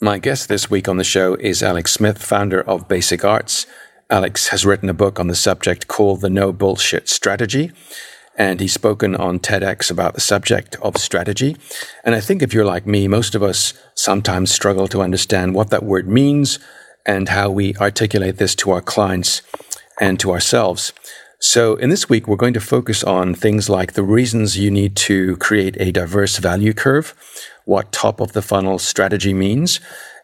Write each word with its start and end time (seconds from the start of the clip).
My 0.00 0.20
guest 0.20 0.48
this 0.48 0.70
week 0.70 0.86
on 0.86 0.96
the 0.96 1.02
show 1.02 1.34
is 1.34 1.60
Alex 1.60 1.90
Smith, 1.90 2.22
founder 2.22 2.62
of 2.62 2.86
Basic 2.86 3.24
Arts. 3.24 3.66
Alex 4.08 4.46
has 4.50 4.64
written 4.64 4.88
a 4.88 4.94
book 4.94 5.18
on 5.18 5.26
the 5.26 5.34
subject 5.34 5.88
called 5.88 6.20
The 6.20 6.30
No 6.30 6.52
Bullshit 6.52 7.08
Strategy, 7.08 7.72
and 8.36 8.60
he's 8.60 8.72
spoken 8.72 9.16
on 9.16 9.40
TEDx 9.40 9.90
about 9.90 10.14
the 10.14 10.20
subject 10.20 10.76
of 10.82 10.98
strategy. 10.98 11.56
And 12.04 12.14
I 12.14 12.20
think 12.20 12.42
if 12.42 12.54
you're 12.54 12.64
like 12.64 12.86
me, 12.86 13.08
most 13.08 13.34
of 13.34 13.42
us 13.42 13.74
sometimes 13.96 14.52
struggle 14.52 14.86
to 14.86 15.02
understand 15.02 15.56
what 15.56 15.70
that 15.70 15.82
word 15.82 16.06
means 16.06 16.60
and 17.04 17.30
how 17.30 17.50
we 17.50 17.74
articulate 17.74 18.36
this 18.36 18.54
to 18.54 18.70
our 18.70 18.80
clients 18.80 19.42
and 20.00 20.20
to 20.20 20.30
ourselves. 20.30 20.92
So, 21.40 21.76
in 21.76 21.88
this 21.88 22.08
week, 22.08 22.26
we're 22.26 22.34
going 22.34 22.54
to 22.54 22.60
focus 22.60 23.04
on 23.04 23.32
things 23.32 23.68
like 23.68 23.92
the 23.92 24.02
reasons 24.02 24.58
you 24.58 24.72
need 24.72 24.96
to 24.96 25.36
create 25.36 25.76
a 25.78 25.92
diverse 25.92 26.38
value 26.38 26.72
curve, 26.72 27.14
what 27.68 27.92
top 27.92 28.18
of 28.18 28.32
the 28.32 28.40
funnel 28.40 28.78
strategy 28.78 29.34
means, 29.34 29.78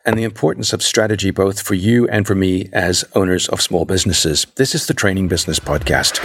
and 0.07 0.19
the 0.19 0.23
importance 0.23 0.73
of 0.73 0.83
strategy 0.83 1.31
both 1.31 1.61
for 1.61 1.75
you 1.75 2.09
and 2.09 2.27
for 2.27 2.35
me 2.35 2.71
as 2.73 3.05
owners 3.15 3.49
of 3.51 3.61
small 3.61 3.85
businesses. 3.85 4.47
This 4.55 4.75
is 4.75 4.87
the 4.87 4.95
Training 4.95 5.29
Business 5.29 5.61
Podcast. 5.61 6.25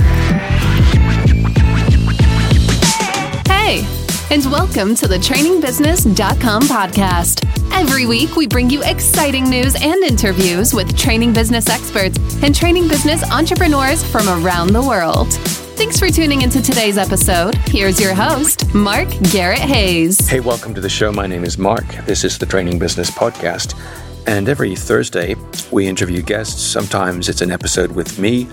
Hey, 3.50 3.86
and 4.32 4.46
welcome 4.46 4.96
to 4.96 5.10
the 5.10 5.18
trainingbusiness.com 5.18 6.62
podcast. 6.64 7.46
Every 7.74 8.06
week, 8.06 8.38
we 8.38 8.48
bring 8.48 8.70
you 8.70 8.82
exciting 8.84 9.50
news 9.50 9.76
and 9.76 10.02
interviews 10.06 10.74
with 10.74 10.98
training 10.98 11.34
business 11.34 11.68
experts 11.68 12.18
and 12.42 12.56
training 12.56 12.88
business 12.88 13.30
entrepreneurs 13.30 14.10
from 14.10 14.30
around 14.30 14.72
the 14.72 14.82
world. 14.82 15.38
Thanks 15.80 15.98
for 15.98 16.10
tuning 16.10 16.42
into 16.42 16.62
today's 16.62 16.98
episode. 16.98 17.56
Here's 17.70 18.02
your 18.02 18.14
host, 18.14 18.76
Mark 18.76 19.08
Garrett 19.32 19.60
Hayes. 19.60 20.28
Hey, 20.28 20.42
welcome 20.42 20.74
to 20.74 20.82
the 20.82 20.90
show. 20.90 21.10
My 21.10 21.26
name 21.26 21.46
is 21.46 21.58
Mark. 21.58 21.86
This 22.06 22.26
is 22.26 22.38
the 22.38 22.46
Training 22.46 22.80
Business 22.80 23.10
Podcast. 23.10 23.80
And 24.28 24.50
every 24.50 24.76
Thursday, 24.76 25.38
we 25.72 25.88
interview 25.88 26.22
guests. 26.22 26.62
Sometimes 26.62 27.30
it's 27.30 27.40
an 27.40 27.50
episode 27.50 27.94
with 27.94 28.20
me. 28.20 28.50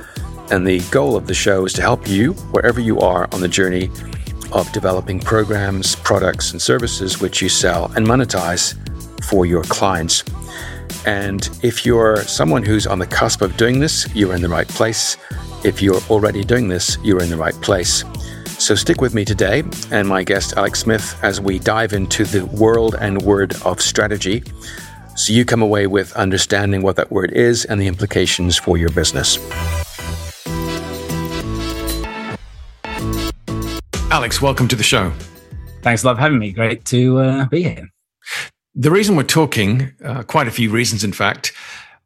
And 0.52 0.64
the 0.64 0.78
goal 0.92 1.16
of 1.16 1.26
the 1.26 1.34
show 1.34 1.64
is 1.64 1.72
to 1.72 1.82
help 1.82 2.06
you, 2.06 2.32
wherever 2.52 2.78
you 2.78 3.00
are 3.00 3.28
on 3.32 3.40
the 3.40 3.48
journey 3.48 3.90
of 4.52 4.70
developing 4.70 5.18
programs, 5.18 5.96
products, 5.96 6.52
and 6.52 6.62
services 6.62 7.20
which 7.20 7.42
you 7.42 7.48
sell 7.48 7.90
and 7.96 8.06
monetize 8.06 8.76
for 9.24 9.46
your 9.46 9.64
clients. 9.64 10.22
And 11.06 11.48
if 11.62 11.86
you're 11.86 12.18
someone 12.22 12.64
who's 12.64 12.86
on 12.86 12.98
the 12.98 13.06
cusp 13.06 13.40
of 13.40 13.56
doing 13.56 13.78
this, 13.78 14.12
you're 14.14 14.34
in 14.34 14.42
the 14.42 14.48
right 14.48 14.68
place. 14.68 15.16
If 15.64 15.80
you're 15.80 16.00
already 16.10 16.44
doing 16.44 16.68
this, 16.68 16.98
you're 17.02 17.22
in 17.22 17.30
the 17.30 17.36
right 17.36 17.54
place. 17.62 18.04
So 18.58 18.74
stick 18.74 19.00
with 19.00 19.14
me 19.14 19.24
today 19.24 19.62
and 19.90 20.08
my 20.08 20.24
guest 20.24 20.54
Alex 20.56 20.80
Smith 20.80 21.18
as 21.22 21.40
we 21.40 21.58
dive 21.58 21.92
into 21.92 22.24
the 22.24 22.44
world 22.46 22.96
and 22.98 23.22
word 23.22 23.54
of 23.64 23.80
strategy 23.80 24.42
so 25.14 25.32
you 25.32 25.44
come 25.44 25.62
away 25.62 25.86
with 25.86 26.12
understanding 26.14 26.82
what 26.82 26.96
that 26.96 27.10
word 27.10 27.32
is 27.32 27.64
and 27.64 27.80
the 27.80 27.86
implications 27.86 28.56
for 28.56 28.76
your 28.76 28.90
business. 28.90 29.38
Alex, 34.10 34.42
welcome 34.42 34.68
to 34.68 34.76
the 34.76 34.82
show. 34.82 35.12
Thanks 35.82 36.02
a 36.02 36.06
lot 36.06 36.16
for 36.16 36.22
having 36.22 36.38
me. 36.38 36.52
Great 36.52 36.84
to 36.86 37.18
uh, 37.18 37.44
be 37.46 37.62
here. 37.62 37.90
The 38.78 38.90
reason 38.90 39.16
we're 39.16 39.22
talking, 39.22 39.94
uh, 40.04 40.22
quite 40.22 40.46
a 40.46 40.50
few 40.50 40.70
reasons, 40.70 41.02
in 41.02 41.14
fact, 41.14 41.54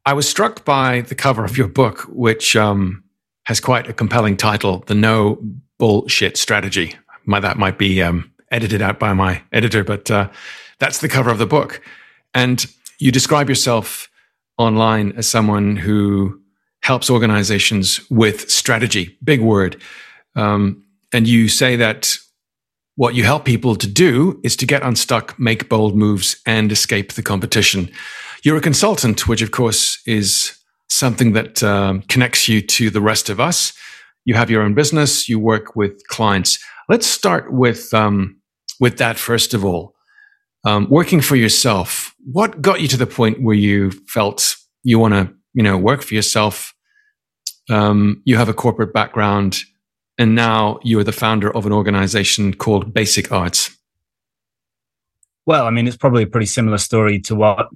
I 0.06 0.12
was 0.12 0.28
struck 0.28 0.64
by 0.64 1.00
the 1.00 1.16
cover 1.16 1.44
of 1.44 1.58
your 1.58 1.66
book, 1.66 2.02
which 2.08 2.54
um, 2.54 3.02
has 3.46 3.58
quite 3.58 3.88
a 3.88 3.92
compelling 3.92 4.36
title 4.36 4.84
The 4.86 4.94
No 4.94 5.42
Bullshit 5.78 6.36
Strategy. 6.36 6.94
My, 7.24 7.40
that 7.40 7.58
might 7.58 7.76
be 7.76 8.00
um, 8.00 8.30
edited 8.52 8.82
out 8.82 9.00
by 9.00 9.12
my 9.14 9.42
editor, 9.52 9.82
but 9.82 10.12
uh, 10.12 10.30
that's 10.78 10.98
the 10.98 11.08
cover 11.08 11.28
of 11.28 11.38
the 11.38 11.46
book. 11.46 11.82
And 12.34 12.64
you 13.00 13.10
describe 13.10 13.48
yourself 13.48 14.08
online 14.56 15.10
as 15.16 15.26
someone 15.26 15.74
who 15.74 16.40
helps 16.84 17.10
organizations 17.10 18.00
with 18.10 18.48
strategy, 18.48 19.18
big 19.24 19.40
word. 19.40 19.82
Um, 20.36 20.84
and 21.12 21.26
you 21.26 21.48
say 21.48 21.74
that 21.74 22.16
what 23.00 23.14
you 23.14 23.24
help 23.24 23.46
people 23.46 23.76
to 23.76 23.86
do 23.86 24.38
is 24.44 24.54
to 24.54 24.66
get 24.66 24.82
unstuck, 24.82 25.34
make 25.38 25.70
bold 25.70 25.96
moves, 25.96 26.36
and 26.44 26.70
escape 26.70 27.14
the 27.14 27.22
competition. 27.22 27.90
You're 28.42 28.58
a 28.58 28.60
consultant, 28.60 29.26
which 29.26 29.40
of 29.40 29.52
course 29.52 30.02
is 30.06 30.54
something 30.90 31.32
that 31.32 31.62
um, 31.62 32.02
connects 32.10 32.46
you 32.46 32.60
to 32.60 32.90
the 32.90 33.00
rest 33.00 33.30
of 33.30 33.40
us. 33.40 33.72
You 34.26 34.34
have 34.34 34.50
your 34.50 34.60
own 34.60 34.74
business. 34.74 35.30
You 35.30 35.38
work 35.38 35.74
with 35.74 36.06
clients. 36.08 36.58
Let's 36.90 37.06
start 37.06 37.50
with 37.50 37.94
um, 37.94 38.38
with 38.80 38.98
that 38.98 39.16
first 39.16 39.54
of 39.54 39.64
all. 39.64 39.94
Um, 40.66 40.86
working 40.90 41.22
for 41.22 41.36
yourself. 41.36 42.14
What 42.30 42.60
got 42.60 42.82
you 42.82 42.88
to 42.88 42.98
the 42.98 43.06
point 43.06 43.42
where 43.42 43.56
you 43.56 43.92
felt 44.08 44.56
you 44.82 44.98
want 44.98 45.14
to, 45.14 45.32
you 45.54 45.62
know, 45.62 45.78
work 45.78 46.02
for 46.02 46.12
yourself? 46.12 46.74
Um, 47.70 48.20
you 48.26 48.36
have 48.36 48.50
a 48.50 48.54
corporate 48.54 48.92
background, 48.92 49.60
and 50.20 50.34
now 50.34 50.78
you're 50.82 51.02
the 51.02 51.12
founder 51.12 51.50
of 51.56 51.64
an 51.64 51.72
organization 51.72 52.52
called 52.52 52.92
Basic 52.92 53.32
Arts. 53.32 53.74
Well, 55.46 55.64
I 55.64 55.70
mean, 55.70 55.88
it's 55.88 55.96
probably 55.96 56.24
a 56.24 56.26
pretty 56.26 56.46
similar 56.46 56.76
story 56.76 57.20
to 57.20 57.34
what 57.34 57.68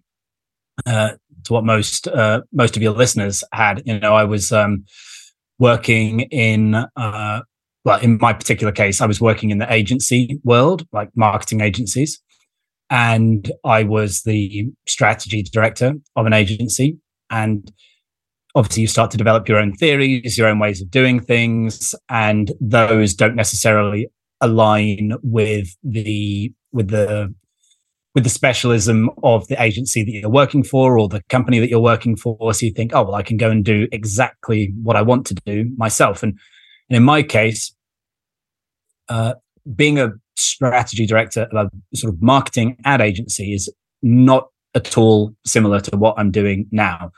uh, 0.85 1.13
to 1.45 1.53
what 1.55 1.65
most 1.65 2.07
uh, 2.07 2.43
most 2.53 2.77
of 2.77 2.83
your 2.83 2.93
listeners 2.93 3.43
had. 3.53 3.83
You 3.87 3.99
know, 3.99 4.15
I 4.15 4.25
was 4.25 4.53
um, 4.53 4.85
working 5.59 6.21
in 6.21 6.75
uh, 6.75 7.41
well, 7.83 8.01
in 8.01 8.19
my 8.21 8.35
particular 8.35 8.73
case, 8.73 9.01
I 9.01 9.07
was 9.07 9.23
working 9.23 9.49
in 9.49 9.57
the 9.57 9.73
agency 9.73 10.39
world, 10.45 10.87
like 10.93 11.09
marketing 11.17 11.63
agencies, 11.63 12.21
and 12.91 13.51
I 13.65 13.85
was 13.85 14.21
the 14.23 14.71
strategy 14.87 15.43
director 15.43 15.95
of 16.15 16.27
an 16.27 16.35
agency. 16.35 16.99
And 17.31 17.73
obviously, 18.55 18.83
you 18.83 18.87
start 18.87 19.11
to 19.11 19.17
develop 19.17 19.49
your 19.49 19.59
own 19.59 19.73
theories, 19.75 20.39
your 20.39 20.49
own 20.49 20.59
ways 20.59 20.81
of 20.81 20.91
doing 20.91 21.21
things, 21.21 21.95
and 22.09 22.53
those 22.61 23.15
don't 23.15 23.37
necessarily 23.37 24.09
align 24.41 25.13
with 25.23 25.69
the 25.83 26.53
with 26.73 26.89
the 26.89 27.35
with 28.15 28.25
the 28.25 28.31
specialism 28.31 29.11
of 29.25 29.47
the 29.49 29.61
agency 29.61 30.05
that 30.05 30.13
you're 30.13 30.31
working 30.31 30.63
for 30.63 30.97
or 30.99 31.09
the 31.09 31.23
company 31.29 31.59
that 31.59 31.69
you're 31.69 31.81
working 31.81 32.17
for. 32.17 32.55
So 32.55 32.67
you 32.67 32.73
think, 32.73 32.93
oh, 32.95 33.03
well, 33.03 33.17
I 33.17 33.23
can 33.23 33.37
go 33.37 33.51
and 33.51 33.65
do 33.65 33.89
exactly 33.91 34.73
what 34.83 34.95
I 34.95 35.03
want 35.03 35.27
to 35.27 35.35
do 35.35 35.69
myself. 35.77 36.23
And, 36.23 36.39
and 36.89 36.97
in 36.97 37.03
my 37.03 37.25
case, 37.25 37.75
uh, 39.09 39.35
being 39.75 39.99
a 39.99 40.13
strategy 40.37 41.07
director 41.07 41.49
of 41.51 41.71
a 41.93 41.97
sort 41.97 42.15
of 42.15 42.23
marketing 42.23 42.77
ad 42.85 43.01
agency 43.01 43.53
is 43.53 43.73
not 44.01 44.49
at 44.77 44.97
all 44.97 45.35
similar 45.45 45.81
to 45.81 45.97
what 45.97 46.15
I'm 46.17 46.31
doing 46.31 46.67
now 46.71 47.11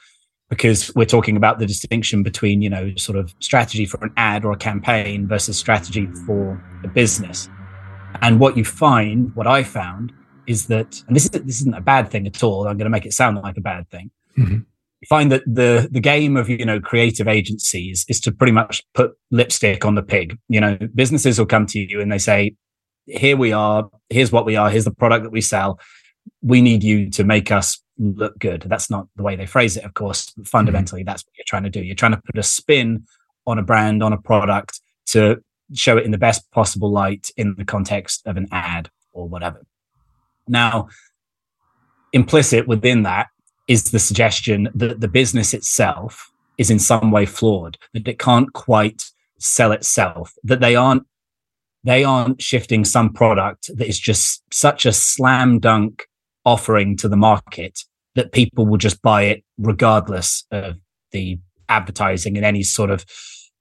because 0.48 0.94
we're 0.94 1.04
talking 1.04 1.36
about 1.36 1.58
the 1.58 1.66
distinction 1.66 2.22
between, 2.22 2.62
you 2.62 2.70
know, 2.70 2.94
sort 2.96 3.18
of 3.18 3.34
strategy 3.40 3.84
for 3.86 4.02
an 4.04 4.12
ad 4.16 4.44
or 4.44 4.52
a 4.52 4.56
campaign 4.56 5.26
versus 5.26 5.58
strategy 5.58 6.06
for 6.24 6.62
a 6.84 6.88
business. 6.88 7.48
And 8.22 8.38
what 8.38 8.56
you 8.56 8.64
find, 8.64 9.34
what 9.34 9.46
I 9.46 9.62
found, 9.64 10.12
is 10.46 10.66
that, 10.68 11.02
and 11.08 11.16
this, 11.16 11.24
is, 11.24 11.30
this 11.30 11.60
isn't 11.60 11.74
a 11.74 11.80
bad 11.80 12.10
thing 12.10 12.26
at 12.26 12.42
all. 12.42 12.68
I'm 12.68 12.76
going 12.76 12.86
to 12.86 12.90
make 12.90 13.06
it 13.06 13.12
sound 13.12 13.36
like 13.38 13.56
a 13.56 13.60
bad 13.60 13.90
thing. 13.90 14.10
Mm-hmm. 14.38 14.58
You 15.00 15.06
find 15.08 15.30
that 15.30 15.42
the 15.46 15.88
the 15.90 16.00
game 16.00 16.38
of 16.38 16.48
you 16.48 16.64
know 16.64 16.80
creative 16.80 17.28
agencies 17.28 18.06
is 18.08 18.18
to 18.20 18.32
pretty 18.32 18.52
much 18.52 18.82
put 18.94 19.12
lipstick 19.30 19.84
on 19.84 19.94
the 19.94 20.02
pig. 20.02 20.38
You 20.48 20.60
know, 20.60 20.78
businesses 20.94 21.38
will 21.38 21.46
come 21.46 21.66
to 21.66 21.78
you 21.78 22.00
and 22.00 22.10
they 22.10 22.18
say, 22.18 22.54
"Here 23.04 23.36
we 23.36 23.52
are. 23.52 23.90
Here's 24.08 24.32
what 24.32 24.46
we 24.46 24.56
are. 24.56 24.70
Here's 24.70 24.86
the 24.86 24.90
product 24.90 25.24
that 25.24 25.30
we 25.30 25.42
sell. 25.42 25.78
We 26.40 26.62
need 26.62 26.82
you 26.82 27.10
to 27.10 27.24
make 27.24 27.52
us 27.52 27.78
look 27.98 28.38
good." 28.38 28.62
That's 28.62 28.90
not 28.90 29.08
the 29.16 29.22
way 29.22 29.36
they 29.36 29.46
phrase 29.46 29.76
it, 29.76 29.84
of 29.84 29.94
course. 29.94 30.32
fundamentally, 30.44 31.02
mm-hmm. 31.02 31.06
that's 31.06 31.24
what 31.24 31.36
you're 31.36 31.44
trying 31.46 31.64
to 31.64 31.70
do. 31.70 31.82
You're 31.82 31.94
trying 31.94 32.12
to 32.12 32.22
put 32.24 32.38
a 32.38 32.42
spin 32.42 33.04
on 33.46 33.58
a 33.58 33.62
brand, 33.62 34.02
on 34.02 34.12
a 34.12 34.20
product 34.20 34.80
to 35.06 35.42
show 35.74 35.96
it 35.96 36.04
in 36.04 36.10
the 36.10 36.18
best 36.18 36.50
possible 36.52 36.90
light 36.90 37.30
in 37.36 37.54
the 37.56 37.64
context 37.64 38.26
of 38.26 38.36
an 38.36 38.48
ad 38.52 38.90
or 39.12 39.28
whatever. 39.28 39.62
Now, 40.48 40.88
implicit 42.12 42.68
within 42.68 43.02
that 43.02 43.28
is 43.68 43.90
the 43.90 43.98
suggestion 43.98 44.68
that 44.74 45.00
the 45.00 45.08
business 45.08 45.52
itself 45.52 46.30
is 46.58 46.70
in 46.70 46.78
some 46.78 47.10
way 47.10 47.26
flawed, 47.26 47.78
that 47.92 48.08
it 48.08 48.18
can't 48.18 48.52
quite 48.52 49.10
sell 49.38 49.72
itself, 49.72 50.32
that 50.44 50.60
they 50.60 50.76
aren't 50.76 51.04
they 51.84 52.02
aren't 52.02 52.42
shifting 52.42 52.84
some 52.84 53.12
product 53.12 53.70
that 53.76 53.86
is 53.86 54.00
just 54.00 54.42
such 54.52 54.84
a 54.84 54.92
slam 54.92 55.60
dunk 55.60 56.08
offering 56.46 56.96
to 56.96 57.08
the 57.08 57.16
market 57.16 57.80
that 58.14 58.32
people 58.32 58.64
will 58.64 58.78
just 58.78 59.02
buy 59.02 59.24
it 59.24 59.44
regardless 59.58 60.46
of 60.50 60.76
the 61.10 61.38
advertising 61.68 62.36
and 62.36 62.46
any 62.46 62.62
sort 62.62 62.90
of 62.90 63.04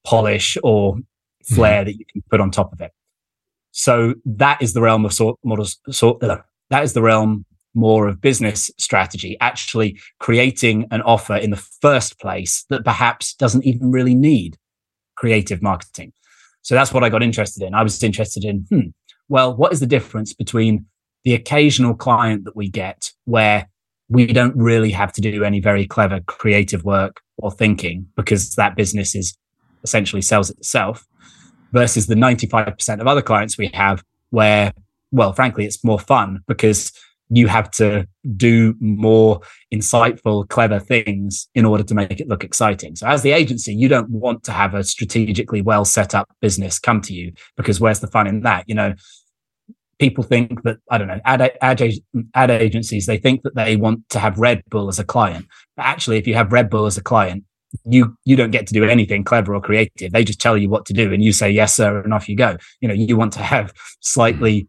polish 0.05 0.57
or 0.63 0.95
flair 1.43 1.81
mm. 1.81 1.85
that 1.85 1.99
you 1.99 2.05
can 2.13 2.23
put 2.29 2.39
on 2.39 2.51
top 2.51 2.71
of 2.71 2.79
it. 2.79 2.91
So 3.71 4.13
that 4.25 4.61
is 4.61 4.73
the 4.73 4.81
realm 4.81 5.03
of 5.03 5.11
sort 5.11 5.37
models, 5.43 5.77
sort 5.89 6.21
that 6.21 6.83
is 6.83 6.93
the 6.93 7.01
realm 7.01 7.45
more 7.73 8.07
of 8.07 8.21
business 8.21 8.71
strategy, 8.77 9.35
actually 9.41 9.99
creating 10.19 10.87
an 10.91 11.01
offer 11.01 11.35
in 11.35 11.49
the 11.49 11.57
first 11.57 12.19
place 12.19 12.65
that 12.69 12.85
perhaps 12.85 13.33
doesn't 13.33 13.65
even 13.65 13.91
really 13.91 14.15
need 14.15 14.57
creative 15.15 15.61
marketing. 15.61 16.13
So 16.61 16.73
that's 16.73 16.93
what 16.93 17.03
I 17.03 17.09
got 17.09 17.21
interested 17.21 17.63
in. 17.63 17.73
I 17.73 17.83
was 17.83 18.01
interested 18.01 18.45
in, 18.45 18.65
hmm, 18.69 18.87
well, 19.27 19.55
what 19.55 19.73
is 19.73 19.81
the 19.81 19.85
difference 19.85 20.33
between 20.33 20.85
the 21.25 21.33
occasional 21.33 21.95
client 21.95 22.45
that 22.45 22.55
we 22.55 22.69
get 22.69 23.11
where 23.25 23.67
we 24.07 24.27
don't 24.27 24.55
really 24.55 24.91
have 24.91 25.11
to 25.11 25.21
do 25.21 25.43
any 25.43 25.59
very 25.59 25.85
clever 25.85 26.21
creative 26.21 26.85
work 26.85 27.19
or 27.37 27.51
thinking 27.51 28.07
because 28.15 28.55
that 28.55 28.75
business 28.75 29.15
is 29.15 29.35
essentially 29.83 30.21
sells 30.21 30.49
itself 30.49 31.05
versus 31.73 32.07
the 32.07 32.15
95% 32.15 33.01
of 33.01 33.07
other 33.07 33.21
clients 33.21 33.57
we 33.57 33.67
have 33.73 34.03
where 34.29 34.71
well 35.11 35.33
frankly 35.33 35.65
it's 35.65 35.83
more 35.83 35.99
fun 35.99 36.39
because 36.47 36.91
you 37.29 37.47
have 37.47 37.71
to 37.71 38.07
do 38.37 38.75
more 38.79 39.41
insightful 39.73 40.47
clever 40.47 40.79
things 40.79 41.47
in 41.55 41.65
order 41.65 41.83
to 41.83 41.95
make 41.95 42.19
it 42.19 42.27
look 42.27 42.43
exciting. 42.43 42.95
So 42.95 43.07
as 43.07 43.23
the 43.23 43.31
agency 43.31 43.73
you 43.73 43.87
don't 43.87 44.09
want 44.09 44.43
to 44.43 44.51
have 44.51 44.75
a 44.75 44.83
strategically 44.83 45.63
well 45.63 45.85
set 45.85 46.13
up 46.13 46.29
business 46.39 46.77
come 46.77 47.01
to 47.01 47.13
you 47.13 47.33
because 47.57 47.81
where's 47.81 47.99
the 47.99 48.07
fun 48.07 48.27
in 48.27 48.41
that? 48.41 48.65
You 48.67 48.75
know 48.75 48.93
people 49.99 50.23
think 50.23 50.63
that 50.63 50.77
I 50.89 50.97
don't 50.97 51.07
know 51.07 51.19
ad, 51.25 51.41
ad, 51.61 51.81
ad 52.33 52.51
agencies 52.51 53.05
they 53.05 53.17
think 53.17 53.43
that 53.43 53.55
they 53.55 53.75
want 53.75 54.07
to 54.09 54.19
have 54.19 54.37
Red 54.37 54.63
Bull 54.69 54.87
as 54.87 54.99
a 54.99 55.03
client. 55.03 55.47
But 55.75 55.85
actually, 55.85 56.17
if 56.17 56.27
you 56.27 56.35
have 56.35 56.51
Red 56.51 56.69
Bull 56.69 56.85
as 56.85 56.97
a 56.97 57.03
client, 57.03 57.43
you 57.83 58.15
you 58.25 58.35
don't 58.35 58.51
get 58.51 58.67
to 58.67 58.73
do 58.73 58.85
anything 58.85 59.23
clever 59.23 59.55
or 59.55 59.61
creative. 59.61 60.11
They 60.11 60.23
just 60.23 60.41
tell 60.41 60.57
you 60.57 60.69
what 60.69 60.85
to 60.87 60.93
do, 60.93 61.13
and 61.13 61.23
you 61.23 61.33
say 61.33 61.49
yes, 61.49 61.75
sir, 61.75 61.99
and 61.99 62.13
off 62.13 62.29
you 62.29 62.35
go. 62.35 62.57
You 62.81 62.87
know, 62.87 62.93
you 62.93 63.17
want 63.17 63.33
to 63.33 63.39
have 63.39 63.73
slightly 64.01 64.67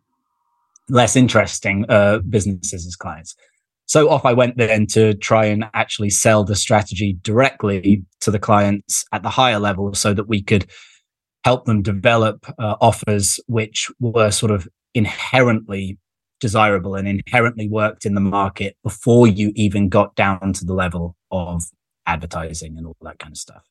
less 0.88 1.16
interesting 1.16 1.84
uh, 1.88 2.20
businesses 2.20 2.86
as 2.86 2.96
clients. 2.96 3.34
So 3.86 4.08
off 4.10 4.24
I 4.24 4.32
went 4.32 4.56
then 4.56 4.86
to 4.88 5.14
try 5.14 5.46
and 5.46 5.64
actually 5.74 6.10
sell 6.10 6.42
the 6.44 6.56
strategy 6.56 7.16
directly 7.22 8.02
to 8.20 8.30
the 8.32 8.38
clients 8.38 9.04
at 9.12 9.22
the 9.22 9.30
higher 9.30 9.60
level, 9.60 9.94
so 9.94 10.12
that 10.14 10.28
we 10.28 10.42
could 10.42 10.66
help 11.44 11.64
them 11.64 11.80
develop 11.80 12.44
uh, 12.58 12.74
offers 12.80 13.38
which 13.46 13.88
were 14.00 14.32
sort 14.32 14.50
of 14.50 14.66
inherently 14.96 15.98
desirable 16.40 16.94
and 16.94 17.06
inherently 17.06 17.68
worked 17.68 18.04
in 18.04 18.14
the 18.14 18.20
market 18.20 18.76
before 18.82 19.26
you 19.26 19.52
even 19.54 19.88
got 19.88 20.14
down 20.16 20.52
to 20.54 20.64
the 20.64 20.74
level 20.74 21.16
of 21.30 21.64
advertising 22.06 22.76
and 22.76 22.86
all 22.86 22.96
that 23.02 23.18
kind 23.18 23.32
of 23.32 23.38
stuff. 23.38 23.64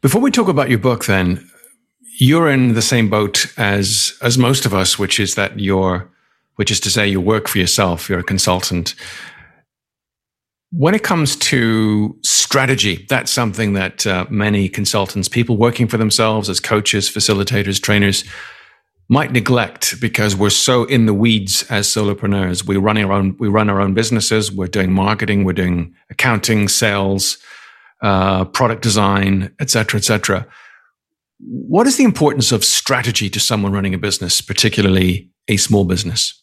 Before 0.00 0.20
we 0.20 0.30
talk 0.30 0.48
about 0.48 0.68
your 0.68 0.78
book, 0.78 1.04
then, 1.04 1.48
you're 2.20 2.50
in 2.50 2.74
the 2.74 2.82
same 2.82 3.08
boat 3.08 3.46
as 3.56 4.18
as 4.22 4.36
most 4.36 4.66
of 4.66 4.74
us, 4.74 4.98
which 4.98 5.20
is 5.20 5.36
that 5.36 5.60
you're, 5.60 6.10
which 6.56 6.70
is 6.70 6.80
to 6.80 6.90
say, 6.90 7.06
you 7.06 7.20
work 7.20 7.46
for 7.46 7.58
yourself. 7.58 8.08
You're 8.08 8.18
a 8.18 8.24
consultant. 8.24 8.94
When 10.70 10.94
it 10.94 11.02
comes 11.02 11.36
to 11.36 12.18
strategy, 12.22 13.06
that's 13.08 13.30
something 13.30 13.72
that 13.74 14.06
uh, 14.06 14.26
many 14.28 14.68
consultants, 14.68 15.28
people 15.28 15.56
working 15.56 15.86
for 15.86 15.96
themselves 15.96 16.50
as 16.50 16.60
coaches, 16.60 17.08
facilitators, 17.08 17.80
trainers, 17.80 18.24
might 19.08 19.32
neglect 19.32 20.00
because 20.00 20.36
we're 20.36 20.50
so 20.50 20.84
in 20.84 21.06
the 21.06 21.14
weeds 21.14 21.64
as 21.70 21.88
solopreneurs. 21.88 22.66
We 22.66 22.76
run 22.76 22.98
our 22.98 23.12
own, 23.12 23.36
we 23.38 23.48
run 23.48 23.70
our 23.70 23.80
own 23.80 23.94
businesses. 23.94 24.52
We're 24.52 24.66
doing 24.66 24.92
marketing, 24.92 25.44
we're 25.44 25.54
doing 25.54 25.94
accounting, 26.10 26.68
sales, 26.68 27.38
uh, 28.02 28.44
product 28.44 28.82
design, 28.82 29.54
etc., 29.60 29.98
etc. 29.98 30.46
What 31.40 31.86
is 31.86 31.96
the 31.96 32.04
importance 32.04 32.52
of 32.52 32.64
strategy 32.64 33.30
to 33.30 33.40
someone 33.40 33.72
running 33.72 33.94
a 33.94 33.98
business, 33.98 34.40
particularly 34.40 35.30
a 35.46 35.56
small 35.56 35.84
business? 35.84 36.42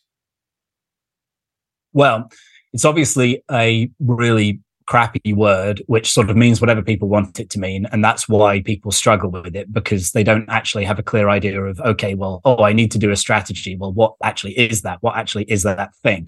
Well, 1.94 2.30
it's 2.74 2.84
obviously 2.84 3.44
a 3.50 3.90
really 4.00 4.62
crappy 4.88 5.34
word, 5.34 5.82
which 5.88 6.12
sort 6.12 6.30
of 6.30 6.38
means 6.38 6.62
whatever 6.62 6.82
people 6.82 7.08
want 7.08 7.40
it 7.40 7.50
to 7.52 7.60
mean. 7.60 7.88
And 7.92 8.04
that's 8.04 8.30
why 8.30 8.62
people 8.62 8.92
struggle 8.92 9.32
with 9.32 9.56
it 9.56 9.72
because 9.74 10.12
they 10.12 10.24
don't 10.24 10.50
actually 10.50 10.86
have 10.86 11.00
a 11.00 11.04
clear 11.04 11.30
idea 11.30 11.62
of, 11.62 11.80
okay, 11.82 12.14
well, 12.14 12.42
oh, 12.46 12.64
I 12.64 12.74
need 12.74 12.92
to 12.92 13.00
do 13.00 13.12
a 13.12 13.16
strategy. 13.16 13.76
Well, 13.76 13.94
what 13.94 14.16
actually 14.24 14.58
is 14.58 14.84
that? 14.84 15.00
What 15.02 15.18
actually 15.18 15.46
is 15.46 15.64
that 15.64 15.96
thing? 16.04 16.28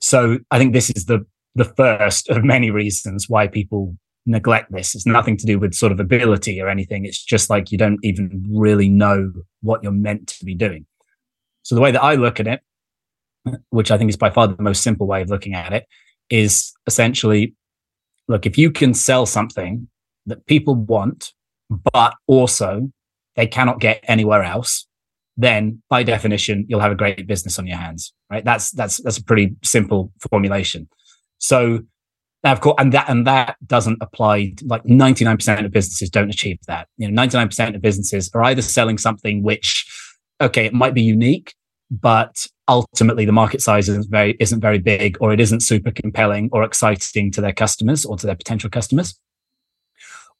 So 0.00 0.38
I 0.50 0.58
think 0.58 0.72
this 0.72 0.90
is 0.90 1.06
the 1.06 1.26
the 1.54 1.64
first 1.64 2.28
of 2.28 2.44
many 2.44 2.70
reasons 2.70 3.28
why 3.28 3.48
people 3.48 3.96
neglect 4.26 4.70
this. 4.70 4.94
It's 4.94 5.06
nothing 5.06 5.36
to 5.38 5.46
do 5.46 5.58
with 5.58 5.74
sort 5.74 5.90
of 5.90 5.98
ability 5.98 6.60
or 6.60 6.68
anything. 6.68 7.04
It's 7.04 7.24
just 7.24 7.50
like 7.50 7.72
you 7.72 7.78
don't 7.78 7.98
even 8.04 8.44
really 8.48 8.88
know 8.88 9.32
what 9.62 9.82
you're 9.82 9.90
meant 9.90 10.28
to 10.28 10.44
be 10.44 10.54
doing. 10.54 10.86
So 11.62 11.74
the 11.74 11.80
way 11.80 11.90
that 11.90 12.02
I 12.02 12.14
look 12.14 12.38
at 12.38 12.46
it, 12.46 12.60
which 13.70 13.90
I 13.90 13.98
think 13.98 14.10
is 14.10 14.16
by 14.16 14.30
far 14.30 14.46
the 14.46 14.62
most 14.62 14.82
simple 14.82 15.06
way 15.06 15.22
of 15.22 15.30
looking 15.30 15.54
at 15.54 15.72
it, 15.72 15.86
is 16.30 16.72
essentially 16.86 17.54
look, 18.28 18.46
if 18.46 18.56
you 18.56 18.70
can 18.70 18.94
sell 18.94 19.26
something 19.26 19.88
that 20.26 20.46
people 20.46 20.74
want, 20.74 21.32
but 21.92 22.14
also 22.26 22.90
they 23.36 23.46
cannot 23.46 23.80
get 23.80 24.04
anywhere 24.06 24.42
else, 24.42 24.86
then 25.36 25.82
by 25.88 26.02
definition, 26.02 26.66
you'll 26.68 26.80
have 26.80 26.92
a 26.92 26.96
great 26.96 27.26
business 27.26 27.58
on 27.58 27.66
your 27.66 27.78
hands, 27.78 28.12
right? 28.30 28.44
That's, 28.44 28.70
that's, 28.72 29.02
that's 29.02 29.18
a 29.18 29.24
pretty 29.24 29.54
simple 29.62 30.12
formulation. 30.30 30.88
So 31.38 31.80
of 32.44 32.60
course, 32.60 32.76
and 32.78 32.92
that, 32.92 33.08
and 33.08 33.26
that 33.26 33.56
doesn't 33.66 33.98
apply. 34.00 34.54
Like 34.64 34.84
99% 34.84 35.64
of 35.64 35.72
businesses 35.72 36.08
don't 36.08 36.30
achieve 36.30 36.58
that. 36.66 36.88
You 36.96 37.10
know, 37.10 37.22
99% 37.22 37.74
of 37.74 37.82
businesses 37.82 38.30
are 38.34 38.42
either 38.44 38.62
selling 38.62 38.98
something 38.98 39.42
which, 39.42 39.86
okay, 40.40 40.66
it 40.66 40.72
might 40.72 40.94
be 40.94 41.02
unique, 41.02 41.54
but 41.90 42.46
ultimately 42.68 43.24
the 43.24 43.32
market 43.32 43.62
size 43.62 43.88
isn't 43.88 44.10
very 44.10 44.36
isn't 44.38 44.60
very 44.60 44.78
big 44.78 45.16
or 45.20 45.32
it 45.32 45.40
isn't 45.40 45.60
super 45.60 45.90
compelling 45.90 46.48
or 46.52 46.62
exciting 46.62 47.30
to 47.32 47.40
their 47.40 47.52
customers 47.52 48.04
or 48.04 48.16
to 48.16 48.26
their 48.26 48.36
potential 48.36 48.70
customers 48.70 49.18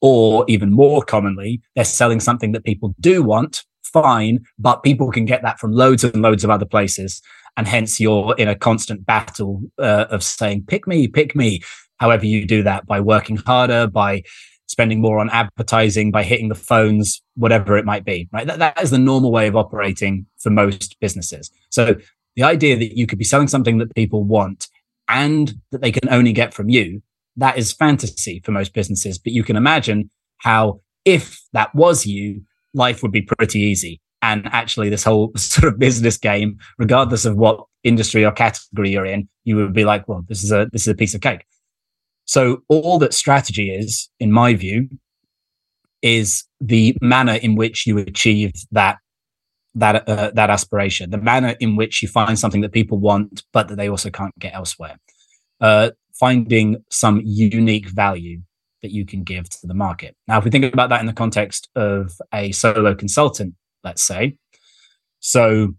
or 0.01 0.45
even 0.49 0.71
more 0.71 1.03
commonly 1.03 1.61
they're 1.75 1.85
selling 1.85 2.21
something 2.21 2.53
that 2.53 2.65
people 2.65 2.95
do 3.01 3.23
want 3.23 3.65
fine 3.83 4.39
but 4.59 4.83
people 4.83 5.11
can 5.11 5.25
get 5.25 5.43
that 5.43 5.59
from 5.59 5.73
loads 5.73 6.05
and 6.05 6.23
loads 6.23 6.45
of 6.45 6.51
other 6.51 6.67
places 6.67 7.23
and 7.57 7.67
hence 7.67 7.99
you're 7.99 8.35
in 8.37 8.47
a 8.47 8.55
constant 8.55 9.05
battle 9.07 9.63
uh, 9.79 10.05
of 10.11 10.23
saying 10.23 10.63
pick 10.69 10.87
me 10.87 11.09
pick 11.09 11.35
me 11.35 11.61
however 11.97 12.27
you 12.27 12.47
do 12.47 12.63
that 12.63 12.87
by 12.87 13.01
working 13.01 13.37
harder 13.37 13.87
by 13.87 14.23
spending 14.69 15.01
more 15.01 15.19
on 15.19 15.31
advertising 15.31 16.11
by 16.11 16.23
hitting 16.23 16.49
the 16.49 16.55
phones, 16.55 17.23
whatever 17.35 17.77
it 17.77 17.85
might 17.85 18.05
be, 18.05 18.29
right? 18.33 18.47
That, 18.47 18.59
that 18.59 18.81
is 18.81 18.91
the 18.91 18.99
normal 18.99 19.33
way 19.33 19.49
of 19.49 19.57
operating 19.57 20.27
for 20.39 20.51
most 20.51 20.97
businesses. 21.01 21.51
So 21.71 21.97
the 22.39 22.45
idea 22.45 22.77
that 22.77 22.97
you 22.97 23.05
could 23.05 23.19
be 23.19 23.25
selling 23.25 23.49
something 23.49 23.79
that 23.79 23.93
people 23.97 24.23
want 24.23 24.69
and 25.09 25.55
that 25.73 25.81
they 25.81 25.91
can 25.91 26.09
only 26.09 26.33
get 26.33 26.55
from 26.55 26.69
you, 26.69 27.03
that 27.37 27.59
is 27.59 27.73
fantasy 27.73 28.41
for 28.45 28.53
most 28.53 28.73
businesses. 28.73 29.19
But 29.19 29.33
you 29.33 29.43
can 29.43 29.57
imagine 29.57 30.09
how 30.39 30.81
if 31.05 31.43
that 31.53 31.75
was 31.75 32.07
you, 32.07 32.43
life 32.75 33.03
would 33.03 33.11
be 33.11 33.23
pretty 33.23 33.59
easy. 33.59 34.01
And 34.23 34.47
actually, 34.53 34.89
this 34.89 35.03
whole 35.03 35.33
sort 35.37 35.73
of 35.73 35.81
business 35.81 36.17
game, 36.17 36.59
regardless 36.79 37.25
of 37.25 37.35
what 37.37 37.65
industry 37.83 38.25
or 38.25 38.31
category 38.31 38.91
you're 38.91 39.05
in, 39.05 39.29
you 39.43 39.57
would 39.57 39.73
be 39.73 39.85
like, 39.85 40.07
well, 40.07 40.25
this 40.29 40.45
is 40.45 40.53
a 40.53 40.69
this 40.71 40.83
is 40.83 40.89
a 40.89 40.95
piece 40.95 41.17
of 41.17 41.21
cake. 41.21 41.45
So 42.25 42.63
all 42.69 43.01
that 43.01 43.15
strategy 43.15 43.75
is, 43.75 44.09
in 44.21 44.31
my 44.31 44.55
view, 44.55 44.89
is 46.03 46.45
the 46.61 46.97
manner 47.01 47.35
in 47.35 47.57
which 47.57 47.85
you 47.85 47.99
achieve 47.99 48.53
that 48.71 48.99
that 49.79 50.09
uh, 50.09 50.31
that 50.35 50.51
aspiration, 50.51 51.11
the 51.11 51.19
manner 51.19 51.55
in 51.61 51.77
which 51.77 52.03
you 52.03 52.09
find 52.09 52.39
something 52.39 52.61
that 52.63 52.73
people 52.73 52.99
want, 52.99 53.45
but 53.53 53.69
that 53.69 53.77
they 53.77 53.89
also 53.89 54.11
can't 54.11 54.37
get 54.39 54.55
elsewhere. 54.55 54.97
Uh, 55.61 55.91
finding 56.19 56.77
some 56.91 57.21
unique 57.25 57.89
value 57.89 58.41
that 58.83 58.91
you 58.91 59.05
can 59.05 59.23
give 59.23 59.49
to 59.49 59.67
the 59.67 59.75
market. 59.75 60.17
Now, 60.27 60.39
if 60.39 60.45
we 60.45 60.51
think 60.51 60.65
about 60.73 60.91
that 60.91 61.01
in 61.01 61.07
the 61.07 61.13
context 61.13 61.69
of 61.75 62.13
a 62.33 62.53
solo 62.53 62.95
consultant, 62.95 63.55
let's 63.83 64.03
say, 64.03 64.37
so 65.21 65.75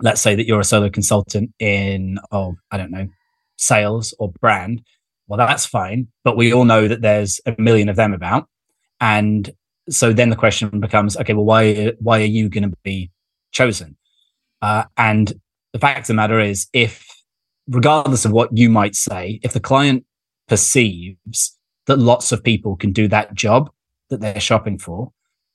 let's 0.00 0.20
say 0.20 0.34
that 0.34 0.46
you're 0.46 0.60
a 0.60 0.64
solo 0.64 0.90
consultant 0.90 1.52
in, 1.58 2.18
oh, 2.30 2.56
I 2.70 2.76
don't 2.76 2.90
know, 2.90 3.08
sales 3.56 4.14
or 4.18 4.32
brand, 4.40 4.82
well, 5.26 5.38
that's 5.38 5.66
fine. 5.66 6.08
But 6.22 6.36
we 6.36 6.52
all 6.52 6.64
know 6.64 6.86
that 6.86 7.02
there's 7.02 7.40
a 7.46 7.54
million 7.58 7.88
of 7.88 7.96
them 7.96 8.12
about. 8.12 8.48
And 9.00 9.50
so 9.88 10.12
then 10.12 10.30
the 10.30 10.36
question 10.36 10.80
becomes, 10.80 11.16
okay, 11.16 11.32
well, 11.32 11.44
why, 11.44 11.92
why 11.98 12.20
are 12.20 12.24
you 12.24 12.48
going 12.48 12.70
to 12.70 12.76
be 12.82 13.10
chosen? 13.52 13.96
Uh, 14.62 14.84
and 14.96 15.32
the 15.72 15.78
fact 15.78 16.00
of 16.00 16.06
the 16.08 16.14
matter 16.14 16.40
is, 16.40 16.66
if, 16.72 17.06
regardless 17.68 18.24
of 18.24 18.32
what 18.32 18.56
you 18.56 18.68
might 18.68 18.94
say, 18.94 19.40
if 19.42 19.52
the 19.52 19.60
client 19.60 20.04
perceives 20.48 21.56
that 21.86 21.98
lots 21.98 22.32
of 22.32 22.42
people 22.42 22.76
can 22.76 22.92
do 22.92 23.08
that 23.08 23.34
job 23.34 23.70
that 24.10 24.20
they're 24.20 24.40
shopping 24.40 24.78
for, 24.78 25.12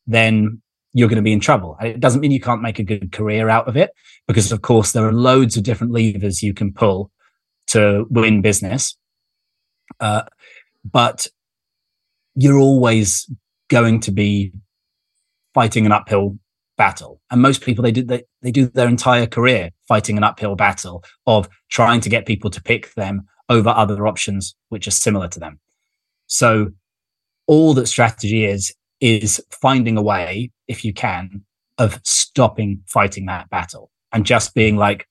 then 0.07 0.61
you're 0.93 1.07
going 1.07 1.17
to 1.17 1.21
be 1.21 1.31
in 1.31 1.39
trouble. 1.39 1.77
It 1.81 1.99
doesn't 1.99 2.21
mean 2.21 2.31
you 2.31 2.39
can't 2.39 2.61
make 2.61 2.79
a 2.79 2.83
good 2.83 3.11
career 3.11 3.49
out 3.49 3.67
of 3.67 3.77
it, 3.77 3.91
because 4.27 4.51
of 4.51 4.61
course 4.61 4.91
there 4.91 5.07
are 5.07 5.13
loads 5.13 5.57
of 5.57 5.63
different 5.63 5.93
levers 5.93 6.43
you 6.43 6.53
can 6.53 6.73
pull 6.73 7.11
to 7.67 8.05
win 8.09 8.41
business. 8.41 8.97
Uh, 9.99 10.23
but 10.83 11.27
you're 12.35 12.59
always 12.59 13.29
going 13.71 14.01
to 14.01 14.11
be 14.11 14.53
fighting 15.53 15.85
an 15.85 15.91
uphill 15.91 16.37
battle. 16.77 17.21
And 17.31 17.41
most 17.41 17.61
people, 17.61 17.83
they 17.83 17.91
do, 17.91 18.03
they, 18.03 18.23
they 18.41 18.51
do 18.51 18.67
their 18.67 18.87
entire 18.87 19.25
career 19.25 19.71
fighting 19.87 20.17
an 20.17 20.23
uphill 20.23 20.55
battle 20.55 21.03
of 21.25 21.49
trying 21.69 22.01
to 22.01 22.09
get 22.09 22.25
people 22.25 22.51
to 22.51 22.61
pick 22.61 22.93
them 22.95 23.25
over 23.49 23.69
other 23.69 24.05
options, 24.05 24.55
which 24.69 24.87
are 24.87 24.91
similar 24.91 25.27
to 25.29 25.39
them. 25.39 25.59
So 26.27 26.71
all 27.47 27.73
that 27.75 27.87
strategy 27.87 28.45
is, 28.45 28.73
is 28.99 29.43
finding 29.49 29.97
a 29.97 30.01
way, 30.01 30.51
if 30.67 30.85
you 30.85 30.93
can, 30.93 31.43
of 31.77 31.99
stopping 32.03 32.81
fighting 32.87 33.25
that 33.25 33.49
battle 33.49 33.89
and 34.11 34.25
just 34.25 34.53
being 34.53 34.75
like, 34.75 35.07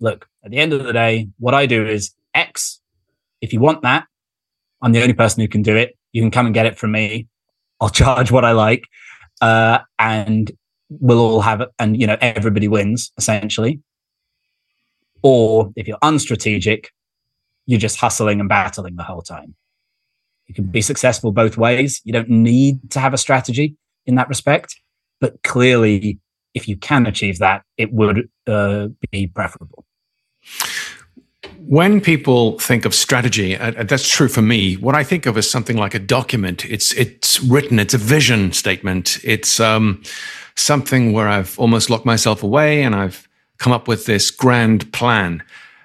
look, 0.00 0.28
at 0.44 0.50
the 0.50 0.58
end 0.58 0.72
of 0.72 0.84
the 0.84 0.92
day, 0.92 1.28
what 1.38 1.54
I 1.54 1.66
do 1.66 1.86
is 1.86 2.14
X. 2.34 2.80
If 3.40 3.52
you 3.52 3.60
want 3.60 3.82
that, 3.82 4.06
I'm 4.80 4.92
the 4.92 5.02
only 5.02 5.14
person 5.14 5.40
who 5.40 5.48
can 5.48 5.62
do 5.62 5.76
it. 5.76 5.96
You 6.12 6.22
can 6.22 6.30
come 6.30 6.46
and 6.46 6.54
get 6.54 6.66
it 6.66 6.78
from 6.78 6.92
me. 6.92 7.28
I'll 7.80 7.90
charge 7.90 8.30
what 8.30 8.44
I 8.44 8.52
like. 8.52 8.84
Uh, 9.40 9.78
and 9.98 10.50
we'll 10.88 11.20
all 11.20 11.40
have 11.40 11.60
it. 11.60 11.68
And, 11.78 12.00
you 12.00 12.06
know, 12.06 12.16
everybody 12.20 12.68
wins 12.68 13.12
essentially. 13.16 13.80
Or 15.22 15.72
if 15.76 15.86
you're 15.86 15.98
unstrategic, 15.98 16.86
you're 17.66 17.80
just 17.80 17.98
hustling 17.98 18.40
and 18.40 18.48
battling 18.48 18.96
the 18.96 19.02
whole 19.02 19.22
time. 19.22 19.54
You 20.46 20.54
can 20.54 20.64
be 20.64 20.80
successful 20.80 21.32
both 21.32 21.58
ways. 21.58 22.00
You 22.04 22.12
don't 22.12 22.30
need 22.30 22.90
to 22.92 23.00
have 23.00 23.12
a 23.12 23.18
strategy 23.18 23.76
in 24.06 24.14
that 24.14 24.28
respect. 24.28 24.74
But 25.20 25.42
clearly, 25.42 26.18
if 26.54 26.68
you 26.68 26.76
can 26.76 27.06
achieve 27.06 27.38
that, 27.38 27.62
it 27.76 27.92
would 27.92 28.28
uh, 28.46 28.88
be 29.10 29.26
preferable. 29.26 29.84
When 31.68 32.00
people 32.00 32.58
think 32.60 32.86
of 32.86 32.94
strategy, 32.94 33.54
uh, 33.54 33.82
that's 33.82 34.08
true 34.08 34.28
for 34.28 34.40
me. 34.40 34.76
What 34.76 34.94
I 34.94 35.04
think 35.04 35.26
of 35.26 35.36
is 35.36 35.50
something 35.50 35.76
like 35.76 35.92
a 35.92 35.98
document. 35.98 36.64
It's 36.64 36.94
it's 36.94 37.40
written. 37.42 37.78
It's 37.78 37.92
a 37.92 37.98
vision 37.98 38.52
statement. 38.52 39.18
It's 39.22 39.60
um, 39.60 40.02
something 40.56 41.12
where 41.12 41.28
I've 41.28 41.58
almost 41.58 41.90
locked 41.90 42.06
myself 42.06 42.42
away 42.42 42.82
and 42.82 42.94
I've 42.94 43.28
come 43.58 43.70
up 43.70 43.86
with 43.86 44.06
this 44.06 44.30
grand 44.30 44.90
plan. 44.94 45.42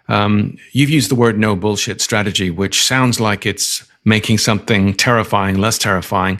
Um, 0.08 0.56
you've 0.72 0.90
used 0.90 1.12
the 1.12 1.16
word 1.16 1.38
no 1.38 1.54
bullshit 1.54 2.00
strategy, 2.00 2.50
which 2.50 2.82
sounds 2.82 3.20
like 3.20 3.46
it's 3.46 3.86
making 4.06 4.38
something 4.38 4.94
terrifying 4.94 5.58
less 5.58 5.78
terrifying. 5.78 6.40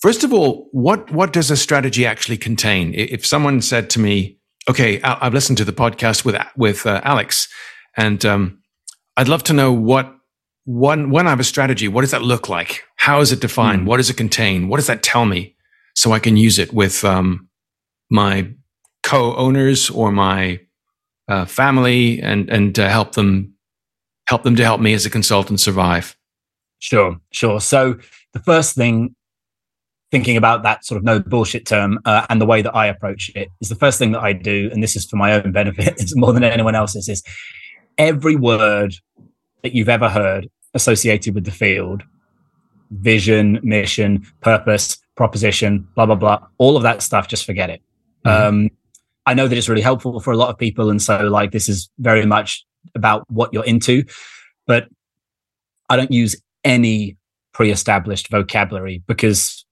First 0.00 0.24
of 0.24 0.32
all, 0.32 0.70
what 0.72 1.10
what 1.12 1.34
does 1.34 1.50
a 1.50 1.58
strategy 1.58 2.06
actually 2.06 2.38
contain? 2.38 2.94
If 2.94 3.26
someone 3.26 3.60
said 3.60 3.90
to 3.90 4.00
me, 4.00 4.38
"Okay, 4.66 5.02
I've 5.02 5.34
listened 5.34 5.58
to 5.58 5.64
the 5.66 5.74
podcast 5.74 6.24
with 6.24 6.36
with 6.56 6.86
uh, 6.86 7.02
Alex, 7.04 7.48
and 7.96 8.24
um, 8.24 8.62
I'd 9.16 9.28
love 9.28 9.44
to 9.44 9.52
know 9.52 9.72
what 9.72 10.14
one 10.64 11.10
when 11.10 11.26
I 11.26 11.30
have 11.30 11.40
a 11.40 11.44
strategy, 11.44 11.88
what 11.88 12.00
does 12.00 12.10
that 12.10 12.22
look 12.22 12.48
like? 12.48 12.84
How 12.96 13.20
is 13.20 13.32
it 13.32 13.40
defined? 13.40 13.82
Mm. 13.82 13.86
What 13.86 13.98
does 13.98 14.10
it 14.10 14.16
contain? 14.16 14.68
What 14.68 14.78
does 14.78 14.86
that 14.86 15.02
tell 15.02 15.26
me, 15.26 15.54
so 15.94 16.12
I 16.12 16.18
can 16.18 16.36
use 16.36 16.58
it 16.58 16.72
with 16.72 17.04
um, 17.04 17.48
my 18.10 18.50
co-owners 19.02 19.90
or 19.90 20.10
my 20.10 20.60
uh, 21.28 21.44
family, 21.44 22.20
and 22.20 22.48
and 22.48 22.78
uh, 22.78 22.88
help 22.88 23.12
them 23.12 23.54
help 24.26 24.42
them 24.42 24.56
to 24.56 24.64
help 24.64 24.80
me 24.80 24.94
as 24.94 25.04
a 25.04 25.10
consultant 25.10 25.60
survive." 25.60 26.16
Sure, 26.78 27.18
sure. 27.30 27.60
So 27.60 27.98
the 28.32 28.40
first 28.40 28.74
thing 28.74 29.14
thinking 30.10 30.36
about 30.36 30.62
that 30.62 30.84
sort 30.84 30.96
of 30.96 31.02
no 31.02 31.18
bullshit 31.18 31.66
term 31.66 31.98
uh, 32.04 32.24
and 32.30 32.40
the 32.40 32.46
way 32.46 32.62
that 32.62 32.72
I 32.72 32.86
approach 32.86 33.32
it 33.34 33.48
is 33.60 33.68
the 33.68 33.74
first 33.74 33.98
thing 33.98 34.12
that 34.12 34.20
I 34.20 34.32
do, 34.32 34.70
and 34.72 34.80
this 34.80 34.94
is 34.94 35.04
for 35.06 35.16
my 35.16 35.32
own 35.32 35.50
benefit, 35.50 35.94
it's 35.98 36.16
more 36.16 36.32
than 36.32 36.44
anyone 36.44 36.74
else's, 36.74 37.08
is 37.08 37.22
every 37.98 38.36
word 38.36 38.94
that 39.62 39.74
you've 39.74 39.88
ever 39.88 40.08
heard 40.08 40.48
associated 40.74 41.34
with 41.34 41.44
the 41.44 41.50
field 41.50 42.02
vision, 42.90 43.58
mission, 43.62 44.24
purpose, 44.40 44.98
proposition, 45.16 45.86
blah, 45.94 46.06
blah, 46.06 46.14
blah, 46.14 46.38
all 46.58 46.76
of 46.76 46.82
that 46.82 47.02
stuff, 47.02 47.28
just 47.28 47.44
forget 47.44 47.70
it. 47.70 47.82
Mm-hmm. 48.24 48.46
Um, 48.46 48.70
I 49.26 49.34
know 49.34 49.48
that 49.48 49.56
it's 49.56 49.68
really 49.68 49.82
helpful 49.82 50.20
for 50.20 50.32
a 50.32 50.36
lot 50.36 50.50
of 50.50 50.58
people. 50.58 50.90
And 50.90 51.00
so, 51.00 51.22
like, 51.28 51.50
this 51.50 51.68
is 51.68 51.90
very 51.98 52.26
much 52.26 52.64
about 52.94 53.24
what 53.30 53.52
you're 53.52 53.64
into, 53.64 54.04
but 54.66 54.88
I 55.88 55.96
don't 55.96 56.12
use 56.12 56.40
any 56.62 57.16
pre 57.52 57.70
established 57.70 58.28
vocabulary 58.28 59.02
because 59.06 59.64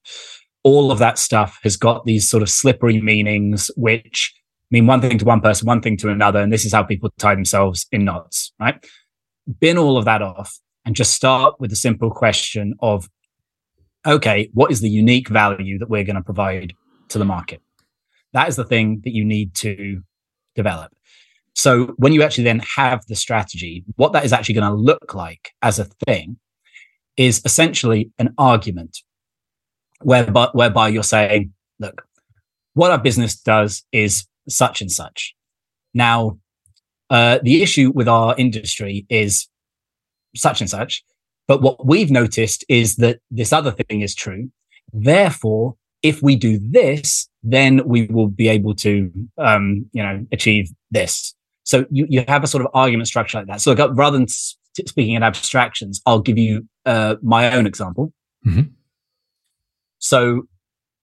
all 0.63 0.91
of 0.91 0.99
that 0.99 1.19
stuff 1.19 1.59
has 1.63 1.77
got 1.77 2.05
these 2.05 2.29
sort 2.29 2.43
of 2.43 2.49
slippery 2.49 3.01
meanings, 3.01 3.71
which 3.77 4.33
mean 4.73 4.87
one 4.87 5.01
thing 5.01 5.19
to 5.19 5.25
one 5.25 5.41
person, 5.41 5.67
one 5.67 5.83
thing 5.83 5.97
to 5.99 6.09
another. 6.09 6.41
And 6.41 6.53
this 6.53 6.65
is 6.65 6.73
how 6.73 6.83
people 6.83 7.11
tie 7.19 7.35
themselves 7.35 7.87
in 7.93 8.05
knots, 8.05 8.53
right? 8.59 8.85
Bin 9.61 9.79
all 9.79 9.99
of 9.99 10.07
that 10.07 10.23
off 10.23 10.59
and 10.85 10.97
just 10.97 11.13
start 11.13 11.61
with 11.61 11.71
the 11.71 11.77
simple 11.77 12.11
question 12.11 12.75
of, 12.81 13.09
okay, 14.07 14.51
what 14.55 14.73
is 14.73 14.81
the 14.81 14.89
unique 14.89 15.29
value 15.29 15.79
that 15.79 15.91
we're 15.91 16.05
going 16.05 16.17
to 16.17 16.23
provide 16.23 16.73
to 17.09 17.19
the 17.19 17.25
market? 17.25 17.61
That 18.33 18.49
is 18.49 18.57
the 18.57 18.65
thing 18.65 19.03
that 19.05 19.13
you 19.13 19.25
need 19.25 19.55
to 19.57 20.03
develop. 20.57 20.93
So 21.55 21.89
when 21.99 22.15
you 22.15 22.23
actually 22.23 22.45
then 22.45 22.63
have 22.77 23.05
the 23.07 23.15
strategy, 23.15 23.85
what 23.97 24.13
that 24.13 24.25
is 24.25 24.33
actually 24.33 24.55
going 24.55 24.71
to 24.71 24.77
look 24.77 25.13
like 25.15 25.53
as 25.61 25.79
a 25.79 25.85
thing 26.07 26.39
is 27.19 27.43
essentially 27.45 28.11
an 28.19 28.35
argument 28.39 28.99
whereby, 30.01 30.49
whereby 30.55 30.89
you're 30.89 31.03
saying, 31.03 31.53
look, 31.79 32.07
what 32.73 32.91
our 32.91 32.99
business 32.99 33.39
does 33.39 33.85
is 33.93 34.27
such 34.49 34.81
and 34.81 34.91
such. 34.91 35.35
Now, 35.95 36.39
uh, 37.11 37.39
the 37.43 37.63
issue 37.63 37.93
with 37.95 38.09
our 38.09 38.35
industry 38.39 39.07
is 39.09 39.49
such 40.35 40.61
and 40.61 40.71
such. 40.71 41.05
But 41.49 41.61
what 41.61 41.85
we've 41.85 42.11
noticed 42.11 42.65
is 42.69 42.97
that 42.97 43.19
this 43.31 43.53
other 43.53 43.71
thing 43.71 44.01
is 44.01 44.15
true. 44.15 44.51
Therefore, 44.93 45.77
if 46.03 46.23
we 46.23 46.37
do 46.37 46.59
this, 46.59 47.29
then 47.43 47.83
we 47.87 48.07
will 48.07 48.29
be 48.29 48.49
able 48.49 48.75
to, 48.77 49.11
um, 49.39 49.87
you 49.93 50.03
know, 50.03 50.25
achieve 50.33 50.71
this. 50.91 51.35
So 51.65 51.85
you, 51.91 52.07
you 52.09 52.25
have 52.29 52.43
a 52.43 52.47
sort 52.47 52.65
of 52.65 52.71
argument 52.75 53.09
structure 53.09 53.39
like 53.39 53.47
that. 53.49 53.61
So 53.61 53.75
rather 53.75 54.17
than 54.17 54.29
speaking 54.29 55.15
in 55.15 55.23
abstractions, 55.23 56.01
I'll 56.07 56.21
give 56.21 56.39
you 56.39 56.67
uh, 56.87 57.17
my 57.23 57.55
own 57.55 57.67
example. 57.67 58.13
Mm-hmm. 58.47 58.73
So 59.99 60.49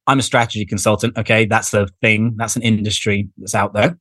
I'm 0.10 0.18
a 0.18 0.24
strategy 0.24 0.66
consultant. 0.66 1.16
Okay. 1.20 1.46
That's 1.46 1.72
a 1.76 1.86
thing. 2.02 2.34
That's 2.36 2.56
an 2.56 2.64
industry 2.64 3.30
that's 3.38 3.54
out 3.54 3.74
there. 3.74 4.00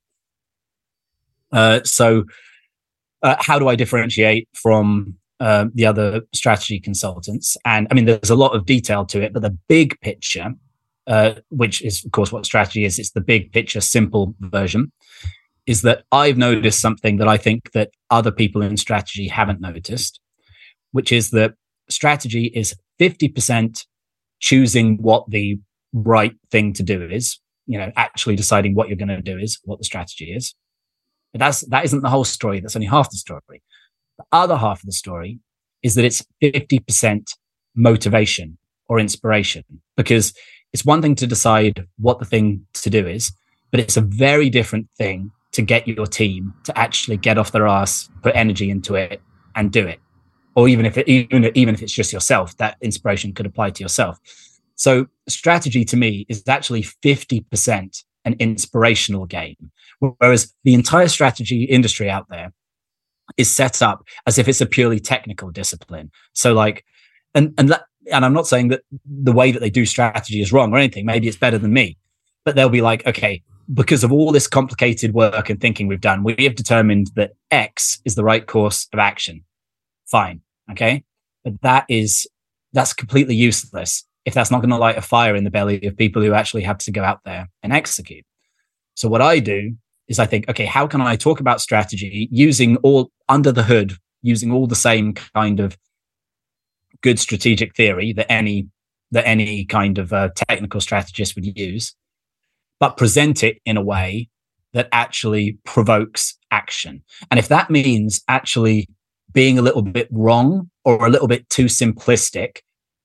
Uh, 1.51 1.81
so 1.83 2.23
uh, 3.21 3.35
how 3.39 3.59
do 3.59 3.67
I 3.67 3.75
differentiate 3.75 4.49
from 4.55 5.15
uh, 5.39 5.65
the 5.71 5.85
other 5.85 6.21
strategy 6.33 6.79
consultants? 6.79 7.57
And 7.63 7.87
I 7.91 7.93
mean, 7.93 8.05
there's 8.05 8.31
a 8.31 8.35
lot 8.35 8.55
of 8.55 8.65
detail 8.65 9.05
to 9.05 9.21
it, 9.21 9.33
but 9.33 9.43
the 9.43 9.55
big 9.67 9.99
picture, 10.01 10.51
uh, 11.05 11.33
which 11.49 11.83
is 11.83 12.03
of 12.03 12.11
course 12.11 12.31
what 12.31 12.43
strategy 12.43 12.85
is, 12.85 12.97
it's 12.97 13.11
the 13.11 13.21
big 13.21 13.51
picture, 13.51 13.79
simple 13.79 14.33
version, 14.39 14.91
is 15.67 15.83
that 15.83 16.05
I've 16.11 16.39
noticed 16.39 16.81
something 16.81 17.17
that 17.17 17.27
I 17.27 17.37
think 17.37 17.71
that 17.73 17.91
other 18.09 18.31
people 18.31 18.63
in 18.63 18.77
strategy 18.77 19.27
haven't 19.27 19.61
noticed, 19.61 20.19
which 20.91 21.11
is 21.11 21.29
that 21.31 21.53
strategy 21.87 22.45
is 22.45 22.73
50% 22.99 23.85
choosing 24.39 24.97
what 24.97 25.29
the 25.29 25.59
right 25.93 26.33
thing 26.51 26.73
to 26.73 26.83
do 26.83 27.03
is, 27.03 27.39
you 27.65 27.77
know, 27.77 27.91
actually 27.95 28.35
deciding 28.35 28.75
what 28.75 28.87
you're 28.87 28.97
going 28.97 29.09
to 29.09 29.21
do 29.21 29.37
is, 29.37 29.59
what 29.63 29.79
the 29.79 29.85
strategy 29.85 30.33
is. 30.33 30.55
But 31.33 31.39
that's, 31.39 31.61
that 31.67 31.85
isn't 31.85 32.01
the 32.01 32.09
whole 32.09 32.23
story. 32.23 32.59
That's 32.59 32.75
only 32.75 32.87
half 32.87 33.09
the 33.09 33.17
story. 33.17 33.41
The 34.17 34.25
other 34.31 34.57
half 34.57 34.81
of 34.81 34.85
the 34.85 34.91
story 34.91 35.39
is 35.83 35.95
that 35.95 36.05
it's 36.05 36.25
50% 36.41 37.23
motivation 37.75 38.57
or 38.87 38.99
inspiration 38.99 39.63
because 39.95 40.33
it's 40.73 40.85
one 40.85 41.01
thing 41.01 41.15
to 41.15 41.27
decide 41.27 41.87
what 41.97 42.19
the 42.19 42.25
thing 42.25 42.65
to 42.73 42.89
do 42.89 43.07
is, 43.07 43.31
but 43.71 43.79
it's 43.79 43.97
a 43.97 44.01
very 44.01 44.49
different 44.49 44.89
thing 44.97 45.31
to 45.51 45.61
get 45.61 45.87
your 45.87 46.05
team 46.05 46.53
to 46.63 46.77
actually 46.77 47.17
get 47.17 47.37
off 47.37 47.51
their 47.51 47.67
ass, 47.67 48.09
put 48.21 48.35
energy 48.35 48.69
into 48.69 48.95
it 48.95 49.21
and 49.55 49.71
do 49.71 49.87
it 49.87 49.99
or 50.59 50.67
even 50.67 50.85
if 50.85 50.97
it, 50.97 51.07
even 51.07 51.49
even 51.55 51.73
if 51.73 51.81
it's 51.81 51.93
just 51.93 52.11
yourself, 52.11 52.55
that 52.57 52.75
inspiration 52.81 53.33
could 53.33 53.45
apply 53.45 53.69
to 53.69 53.83
yourself. 53.83 54.19
So 54.79 55.07
strategy 55.27 55.83
to 55.83 55.97
me 55.97 56.25
is 56.29 56.41
actually 56.47 56.83
50% 56.83 58.03
an 58.23 58.35
inspirational 58.39 59.25
game, 59.25 59.71
whereas 59.99 60.55
the 60.63 60.73
entire 60.73 61.09
strategy 61.09 61.65
industry 61.65 62.09
out 62.09 62.27
there 62.29 62.53
is 63.35 63.51
set 63.53 63.81
up 63.81 64.05
as 64.25 64.37
if 64.37 64.47
it's 64.47 64.61
a 64.61 64.65
purely 64.65 65.01
technical 65.01 65.51
discipline. 65.51 66.11
So 66.31 66.53
like, 66.53 66.85
and 67.35 67.53
and 67.57 67.77
and 68.09 68.23
I'm 68.23 68.33
not 68.33 68.47
saying 68.47 68.69
that 68.69 68.83
the 69.05 69.33
way 69.33 69.51
that 69.51 69.59
they 69.59 69.69
do 69.69 69.85
strategy 69.85 70.41
is 70.41 70.53
wrong 70.53 70.73
or 70.73 70.77
anything. 70.77 71.05
Maybe 71.05 71.27
it's 71.27 71.35
better 71.35 71.57
than 71.57 71.73
me, 71.73 71.97
but 72.45 72.55
they'll 72.55 72.69
be 72.69 72.81
like, 72.81 73.05
okay, 73.05 73.43
because 73.73 74.05
of 74.05 74.13
all 74.13 74.31
this 74.31 74.47
complicated 74.47 75.13
work 75.13 75.49
and 75.49 75.59
thinking 75.59 75.87
we've 75.87 75.99
done, 75.99 76.23
we 76.23 76.35
have 76.39 76.55
determined 76.55 77.11
that 77.15 77.33
X 77.51 77.99
is 78.05 78.15
the 78.15 78.23
right 78.23 78.47
course 78.47 78.87
of 78.93 78.99
action. 78.99 79.43
Fine. 80.09 80.39
Okay. 80.71 81.03
But 81.43 81.61
that 81.63 81.85
is, 81.89 82.27
that's 82.71 82.93
completely 82.93 83.35
useless 83.35 84.05
if 84.29 84.35
that's 84.35 84.51
not 84.51 84.61
going 84.61 84.69
to 84.69 84.77
light 84.77 84.95
a 84.95 85.01
fire 85.01 85.35
in 85.35 85.43
the 85.43 85.49
belly 85.49 85.83
of 85.87 85.97
people 85.97 86.21
who 86.21 86.33
actually 86.33 86.61
have 86.61 86.77
to 86.77 86.91
go 86.91 87.03
out 87.03 87.19
there 87.25 87.49
and 87.63 87.73
execute. 87.73 88.23
So 88.93 89.09
what 89.09 89.23
I 89.23 89.39
do 89.39 89.75
is 90.07 90.19
I 90.19 90.27
think, 90.27 90.47
okay, 90.47 90.65
how 90.65 90.85
can 90.85 91.01
I 91.01 91.15
talk 91.15 91.39
about 91.39 91.61
strategy 91.61 92.29
using 92.31 92.77
all 92.77 93.09
under 93.27 93.51
the 93.51 93.63
hood, 93.63 93.93
using 94.21 94.51
all 94.51 94.67
the 94.67 94.75
same 94.75 95.13
kind 95.13 95.59
of 95.59 95.75
good 97.01 97.19
strategic 97.19 97.75
theory 97.75 98.13
that 98.13 98.31
any 98.31 98.67
that 99.11 99.25
any 99.25 99.65
kind 99.65 99.97
of 99.97 100.13
uh, 100.13 100.29
technical 100.35 100.79
strategist 100.79 101.33
would 101.33 101.57
use, 101.57 101.95
but 102.79 102.97
present 102.97 103.43
it 103.43 103.57
in 103.65 103.77
a 103.77 103.81
way 103.81 104.29
that 104.73 104.87
actually 104.91 105.57
provokes 105.65 106.37
action. 106.51 107.01
And 107.31 107.39
if 107.39 107.47
that 107.47 107.71
means 107.71 108.21
actually 108.27 108.87
being 109.33 109.57
a 109.57 109.63
little 109.63 109.81
bit 109.81 110.07
wrong 110.11 110.69
or 110.85 111.07
a 111.07 111.09
little 111.09 111.27
bit 111.27 111.49
too 111.49 111.65
simplistic 111.65 112.59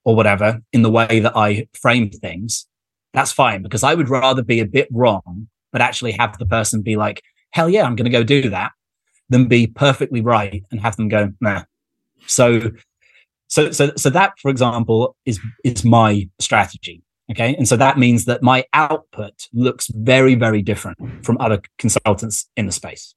or 0.05 0.15
whatever 0.15 0.61
in 0.73 0.83
the 0.83 0.91
way 0.91 1.21
that 1.21 1.37
I 1.37 1.67
frame 1.73 2.11
things, 2.11 2.67
that's 3.13 3.33
fine 3.33 3.63
because 3.63 3.83
I 3.83 3.95
would 3.95 4.09
rather 4.09 4.43
be 4.43 4.61
a 4.61 4.67
bit 4.67 4.89
wrong, 4.91 5.49
but 5.73 5.81
actually 5.81 6.13
have 6.13 6.39
the 6.39 6.47
person 6.47 6.83
be 6.83 6.97
like, 6.97 7.23
hell 7.51 7.69
yeah, 7.69 7.85
I'm 7.85 7.97
going 7.97 8.11
to 8.11 8.11
go 8.11 8.25
do 8.25 8.51
that 8.51 8.73
than 9.31 9.47
be 9.47 9.67
perfectly 9.67 10.21
right 10.21 10.65
and 10.71 10.81
have 10.81 10.97
them 10.97 11.09
go, 11.09 11.33
nah. 11.41 11.65
So, 12.27 12.73
so, 13.49 13.71
so, 13.71 13.93
so 13.97 14.11
that, 14.11 14.39
for 14.39 14.51
example, 14.51 15.17
is 15.25 15.41
is 15.63 15.85
my 15.85 16.29
strategy. 16.39 17.03
Okay, 17.31 17.55
and 17.57 17.67
so 17.67 17.77
that 17.77 17.99
means 17.99 18.27
that 18.27 18.43
my 18.43 18.65
output 18.75 19.49
looks 19.53 19.87
very, 19.89 20.35
very 20.35 20.61
different 20.61 21.25
from 21.25 21.39
other 21.41 21.63
consultants 21.79 22.49
in 22.57 22.67
the 22.67 22.73
space. 22.73 23.15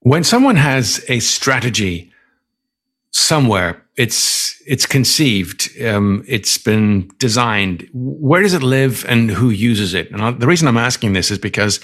When 0.00 0.22
someone 0.22 0.56
has 0.56 1.04
a 1.08 1.18
strategy 1.18 2.12
somewhere, 3.10 3.85
it's 3.96 4.60
it's 4.66 4.84
conceived, 4.84 5.70
um, 5.82 6.24
it's 6.26 6.58
been 6.58 7.08
designed. 7.18 7.88
Where 7.92 8.42
does 8.42 8.52
it 8.52 8.62
live, 8.62 9.04
and 9.08 9.30
who 9.30 9.50
uses 9.50 9.94
it? 9.94 10.10
And 10.10 10.40
the 10.40 10.46
reason 10.46 10.68
I'm 10.68 10.76
asking 10.76 11.14
this 11.14 11.30
is 11.30 11.38
because 11.38 11.80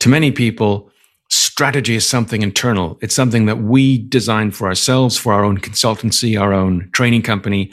to 0.00 0.08
many 0.08 0.32
people, 0.32 0.90
strategy 1.28 1.94
is 1.94 2.06
something 2.06 2.42
internal. 2.42 2.98
It's 3.02 3.14
something 3.14 3.46
that 3.46 3.58
we 3.58 3.98
design 3.98 4.50
for 4.50 4.68
ourselves, 4.68 5.18
for 5.18 5.32
our 5.32 5.44
own 5.44 5.58
consultancy, 5.58 6.40
our 6.40 6.52
own 6.52 6.88
training 6.92 7.22
company. 7.22 7.72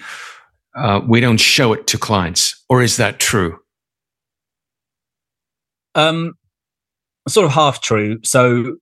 Uh, 0.76 1.02
we 1.08 1.22
don't 1.22 1.40
show 1.40 1.74
it 1.74 1.88
to 1.88 1.98
clients, 1.98 2.64
or 2.70 2.82
is 2.82 2.98
that 2.98 3.20
true? 3.20 3.58
Um, 5.96 6.34
sort 7.28 7.46
of 7.46 7.54
half 7.54 7.82
true. 7.82 8.20
So, 8.24 8.78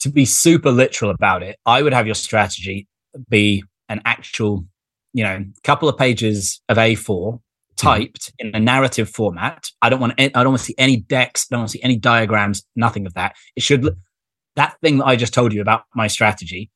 to 0.00 0.08
be 0.08 0.24
super 0.24 0.72
literal 0.72 1.10
about 1.10 1.42
it, 1.42 1.58
I 1.66 1.82
would 1.82 1.92
have 1.92 2.06
your 2.06 2.16
strategy 2.16 2.88
be 3.28 3.62
an 3.92 4.02
actual, 4.04 4.64
you 5.12 5.22
know, 5.22 5.44
couple 5.62 5.88
of 5.88 5.96
pages 5.96 6.60
of 6.68 6.76
A4 6.76 7.32
hmm. 7.32 7.36
typed 7.76 8.32
in 8.38 8.54
a 8.54 8.60
narrative 8.60 9.08
format. 9.08 9.68
I 9.80 9.88
don't 9.88 10.00
want 10.00 10.14
I 10.18 10.28
don't 10.28 10.48
want 10.48 10.58
to 10.58 10.64
see 10.64 10.74
any 10.78 10.96
decks. 10.96 11.46
I 11.50 11.54
don't 11.54 11.60
want 11.60 11.70
to 11.70 11.78
see 11.78 11.84
any 11.84 11.96
diagrams. 11.96 12.64
Nothing 12.74 13.06
of 13.06 13.14
that. 13.14 13.36
It 13.56 13.62
should 13.62 13.88
that 14.56 14.76
thing 14.80 14.98
that 14.98 15.06
I 15.06 15.16
just 15.16 15.34
told 15.34 15.52
you 15.52 15.60
about 15.60 15.84
my 15.94 16.06
strategy. 16.06 16.70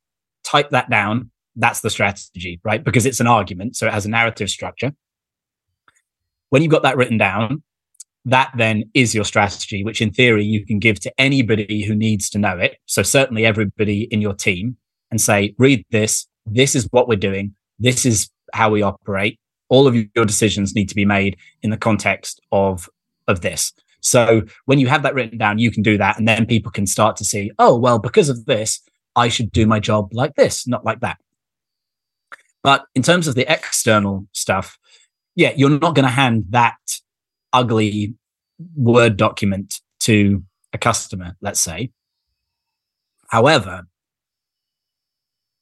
Type 0.44 0.70
that 0.70 0.88
down. 0.90 1.30
That's 1.56 1.80
the 1.80 1.90
strategy, 1.90 2.60
right? 2.64 2.82
Because 2.82 3.06
it's 3.06 3.20
an 3.20 3.26
argument, 3.26 3.76
so 3.76 3.86
it 3.86 3.92
has 3.92 4.06
a 4.06 4.10
narrative 4.10 4.50
structure. 4.50 4.92
When 6.50 6.62
you've 6.62 6.70
got 6.70 6.82
that 6.82 6.96
written 6.96 7.18
down, 7.18 7.62
that 8.26 8.50
then 8.56 8.84
is 8.92 9.14
your 9.14 9.24
strategy, 9.24 9.84
which 9.84 10.02
in 10.02 10.12
theory 10.12 10.44
you 10.44 10.66
can 10.66 10.78
give 10.78 11.00
to 11.00 11.12
anybody 11.18 11.84
who 11.84 11.94
needs 11.94 12.28
to 12.30 12.38
know 12.38 12.58
it. 12.58 12.76
So 12.84 13.02
certainly 13.02 13.46
everybody 13.46 14.02
in 14.10 14.20
your 14.20 14.34
team 14.34 14.76
and 15.10 15.20
say, 15.20 15.54
read 15.58 15.84
this. 15.90 16.26
This 16.46 16.74
is 16.74 16.88
what 16.90 17.08
we're 17.08 17.16
doing. 17.16 17.54
This 17.78 18.06
is 18.06 18.30
how 18.52 18.70
we 18.70 18.82
operate. 18.82 19.38
All 19.68 19.86
of 19.86 19.96
your 19.96 20.24
decisions 20.24 20.74
need 20.74 20.88
to 20.88 20.94
be 20.94 21.04
made 21.04 21.36
in 21.62 21.70
the 21.70 21.76
context 21.76 22.40
of 22.52 22.88
of 23.28 23.40
this. 23.40 23.72
So 24.00 24.42
when 24.66 24.78
you 24.78 24.86
have 24.86 25.02
that 25.02 25.14
written 25.14 25.36
down 25.36 25.58
you 25.58 25.70
can 25.70 25.82
do 25.82 25.98
that 25.98 26.16
and 26.18 26.28
then 26.28 26.46
people 26.46 26.70
can 26.70 26.86
start 26.86 27.16
to 27.16 27.24
see 27.24 27.50
oh 27.58 27.76
well 27.76 27.98
because 27.98 28.28
of 28.28 28.44
this 28.44 28.80
i 29.16 29.26
should 29.26 29.50
do 29.50 29.66
my 29.66 29.80
job 29.80 30.10
like 30.12 30.34
this 30.36 30.66
not 30.66 30.84
like 30.84 31.00
that. 31.00 31.18
But 32.62 32.84
in 32.94 33.02
terms 33.02 33.26
of 33.26 33.34
the 33.34 33.50
external 33.52 34.26
stuff 34.32 34.78
yeah 35.34 35.52
you're 35.56 35.70
not 35.70 35.96
going 35.96 36.04
to 36.04 36.12
hand 36.22 36.44
that 36.50 36.76
ugly 37.52 38.14
word 38.76 39.16
document 39.16 39.80
to 40.00 40.44
a 40.72 40.78
customer 40.78 41.36
let's 41.40 41.60
say. 41.60 41.90
However 43.28 43.88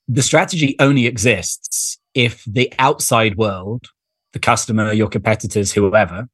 the 0.09 0.23
strategy 0.23 0.77
only 0.79 1.07
exists 1.07 1.99
if 2.15 2.45
the 2.45 2.73
outside 2.79 3.37
world 3.37 3.89
the 4.35 4.39
customer, 4.39 4.93
your 4.93 5.09
competitors, 5.09 5.73
whoever, 5.73 6.29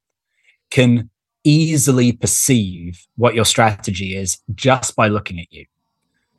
can 0.71 1.09
easily 1.45 2.11
perceive 2.11 3.07
what 3.15 3.33
your 3.33 3.45
strategy 3.45 4.17
is 4.17 4.39
just 4.53 4.95
by 4.95 5.07
looking 5.07 5.39
at 5.39 5.51
you. 5.51 5.65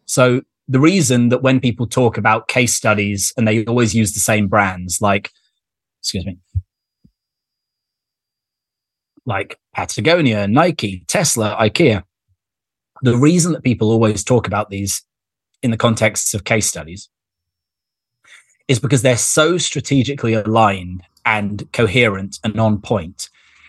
So 0.04 0.42
the 0.68 0.80
reason 0.80 1.30
that 1.30 1.42
when 1.42 1.60
people 1.60 1.86
talk 1.86 2.18
about 2.18 2.48
case 2.48 2.74
studies 2.74 3.32
and 3.36 3.48
they 3.48 3.64
always 3.64 3.94
use 3.94 4.12
the 4.12 4.20
same 4.20 4.48
brands, 4.48 5.00
like, 5.00 5.30
excuse 6.00 6.26
me, 6.26 6.38
like 9.24 9.58
Patagonia, 9.74 10.48
Nike, 10.48 11.04
Tesla, 11.06 11.56
IKEA, 11.60 12.02
the 13.02 13.16
reason 13.16 13.52
that 13.52 13.62
people 13.62 13.90
always 13.90 14.22
talk 14.22 14.46
about 14.46 14.68
these 14.68 15.02
in 15.62 15.70
the 15.70 15.76
context 15.76 16.34
of 16.34 16.44
case 16.44 16.66
studies 16.66 17.08
is 18.72 18.80
because 18.80 19.02
they're 19.02 19.16
so 19.16 19.58
strategically 19.58 20.32
aligned 20.34 21.02
and 21.24 21.70
coherent 21.72 22.40
and 22.42 22.58
on 22.58 22.80
point 22.80 23.28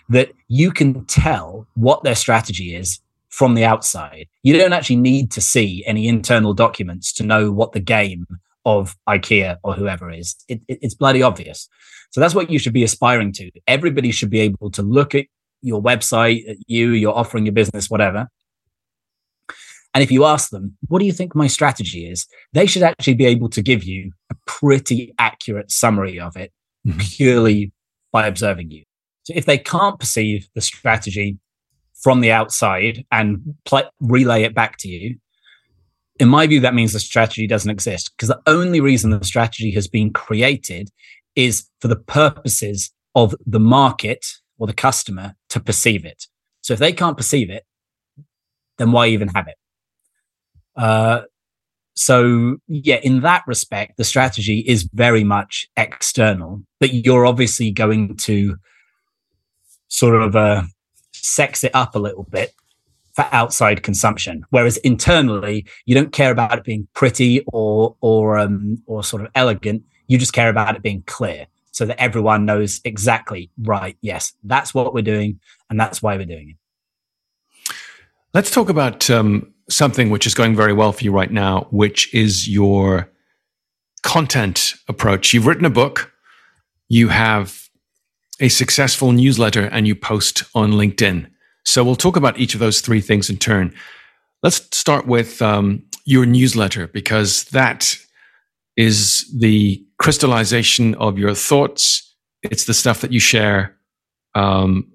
that 0.09 0.31
you 0.47 0.71
can 0.71 1.05
tell 1.05 1.67
what 1.75 2.03
their 2.03 2.15
strategy 2.15 2.75
is 2.75 2.99
from 3.29 3.53
the 3.53 3.65
outside. 3.65 4.27
You 4.43 4.57
don't 4.57 4.73
actually 4.73 4.97
need 4.97 5.29
to 5.31 5.41
see 5.41 5.83
any 5.85 6.07
internal 6.07 6.53
documents 6.53 7.11
to 7.13 7.23
know 7.23 7.51
what 7.51 7.73
the 7.73 7.79
game 7.79 8.25
of 8.65 8.95
IKEA 9.07 9.57
or 9.63 9.73
whoever 9.73 10.09
is. 10.09 10.35
It, 10.47 10.61
it, 10.67 10.79
it's 10.81 10.93
bloody 10.95 11.21
obvious. 11.21 11.67
So 12.11 12.21
that's 12.21 12.35
what 12.35 12.49
you 12.49 12.59
should 12.59 12.73
be 12.73 12.83
aspiring 12.83 13.33
to. 13.33 13.51
Everybody 13.67 14.11
should 14.11 14.29
be 14.29 14.39
able 14.39 14.71
to 14.71 14.81
look 14.81 15.13
at 15.15 15.25
your 15.61 15.81
website, 15.81 16.47
at 16.49 16.57
you, 16.67 16.91
you're 16.91 17.15
offering 17.15 17.45
your 17.45 17.53
business, 17.53 17.89
whatever. 17.89 18.29
And 19.93 20.03
if 20.03 20.11
you 20.11 20.25
ask 20.25 20.49
them, 20.49 20.75
what 20.87 20.99
do 20.99 21.05
you 21.05 21.11
think 21.11 21.35
my 21.35 21.47
strategy 21.47 22.09
is? 22.09 22.25
They 22.53 22.65
should 22.65 22.83
actually 22.83 23.13
be 23.13 23.25
able 23.25 23.49
to 23.49 23.61
give 23.61 23.83
you 23.83 24.11
a 24.31 24.35
pretty 24.47 25.13
accurate 25.19 25.71
summary 25.71 26.19
of 26.19 26.35
it 26.35 26.51
mm-hmm. 26.85 26.99
purely 26.99 27.71
by 28.11 28.27
observing 28.27 28.71
you. 28.71 28.83
So 29.23 29.33
if 29.35 29.45
they 29.45 29.57
can't 29.57 29.99
perceive 29.99 30.47
the 30.55 30.61
strategy 30.61 31.37
from 32.01 32.21
the 32.21 32.31
outside 32.31 33.05
and 33.11 33.55
play, 33.65 33.83
relay 33.99 34.43
it 34.43 34.55
back 34.55 34.77
to 34.79 34.89
you, 34.89 35.17
in 36.19 36.27
my 36.27 36.45
view, 36.47 36.59
that 36.59 36.75
means 36.75 36.93
the 36.93 36.99
strategy 36.99 37.47
doesn't 37.47 37.71
exist 37.71 38.11
because 38.15 38.29
the 38.29 38.41
only 38.47 38.81
reason 38.81 39.09
the 39.11 39.23
strategy 39.23 39.71
has 39.71 39.87
been 39.87 40.11
created 40.11 40.89
is 41.35 41.67
for 41.81 41.87
the 41.87 41.95
purposes 41.95 42.91
of 43.15 43.35
the 43.45 43.59
market 43.59 44.25
or 44.57 44.67
the 44.67 44.73
customer 44.73 45.35
to 45.49 45.59
perceive 45.59 46.05
it. 46.05 46.27
So 46.61 46.73
if 46.73 46.79
they 46.79 46.93
can't 46.93 47.17
perceive 47.17 47.49
it, 47.49 47.65
then 48.77 48.91
why 48.91 49.07
even 49.07 49.29
have 49.29 49.47
it? 49.47 49.55
Uh, 50.75 51.21
so 51.95 52.57
yeah 52.67 52.99
in 53.03 53.21
that 53.21 53.43
respect 53.45 53.97
the 53.97 54.03
strategy 54.03 54.63
is 54.67 54.89
very 54.93 55.23
much 55.23 55.67
external 55.77 56.59
but 56.79 56.91
you're 56.91 57.27
obviously 57.27 57.69
going 57.69 58.17
to 58.17 58.57
sort 59.93 60.19
of 60.19 60.35
uh, 60.35 60.63
sex 61.11 61.63
it 61.63 61.71
up 61.75 61.95
a 61.95 61.99
little 61.99 62.23
bit 62.23 62.53
for 63.13 63.27
outside 63.31 63.83
consumption. 63.83 64.43
Whereas 64.49 64.77
internally 64.77 65.65
you 65.85 65.95
don't 65.95 66.11
care 66.11 66.31
about 66.31 66.57
it 66.57 66.63
being 66.63 66.87
pretty 66.93 67.45
or 67.53 67.95
or 68.01 68.37
um, 68.39 68.81
or 68.85 69.03
sort 69.03 69.23
of 69.23 69.31
elegant. 69.35 69.83
You 70.07 70.17
just 70.17 70.33
care 70.33 70.49
about 70.49 70.75
it 70.75 70.81
being 70.81 71.03
clear 71.05 71.47
so 71.71 71.85
that 71.85 72.01
everyone 72.01 72.45
knows 72.45 72.81
exactly 72.85 73.49
right 73.63 73.97
yes 74.01 74.33
that's 74.43 74.75
what 74.75 74.93
we're 74.93 75.01
doing 75.01 75.39
and 75.71 75.79
that's 75.79 76.03
why 76.03 76.17
we're 76.17 76.25
doing 76.25 76.49
it. 76.51 76.57
Let's 78.33 78.51
talk 78.51 78.69
about 78.69 79.09
um, 79.09 79.52
something 79.69 80.09
which 80.09 80.27
is 80.27 80.33
going 80.33 80.55
very 80.55 80.73
well 80.73 80.91
for 80.91 81.03
you 81.03 81.11
right 81.11 81.31
now, 81.31 81.67
which 81.71 82.13
is 82.13 82.47
your 82.47 83.09
content 84.03 84.75
approach. 84.87 85.33
You've 85.33 85.47
written 85.47 85.65
a 85.65 85.69
book, 85.69 86.11
you 86.89 87.09
have 87.09 87.69
a 88.39 88.49
successful 88.49 89.11
newsletter, 89.11 89.65
and 89.67 89.87
you 89.87 89.95
post 89.95 90.43
on 90.53 90.73
LinkedIn. 90.73 91.29
So 91.65 91.83
we'll 91.83 91.95
talk 91.95 92.15
about 92.15 92.37
each 92.37 92.53
of 92.53 92.59
those 92.59 92.81
three 92.81 93.01
things 93.01 93.29
in 93.29 93.37
turn. 93.37 93.73
Let's 94.41 94.67
start 94.77 95.07
with 95.07 95.41
um, 95.41 95.83
your 96.05 96.25
newsletter 96.25 96.87
because 96.87 97.45
that 97.45 97.97
is 98.75 99.31
the 99.33 99.85
crystallization 99.99 100.95
of 100.95 101.17
your 101.17 101.33
thoughts. 101.33 102.13
It's 102.41 102.65
the 102.65 102.73
stuff 102.73 103.01
that 103.01 103.13
you 103.13 103.21
share 103.21 103.77
um, 104.35 104.91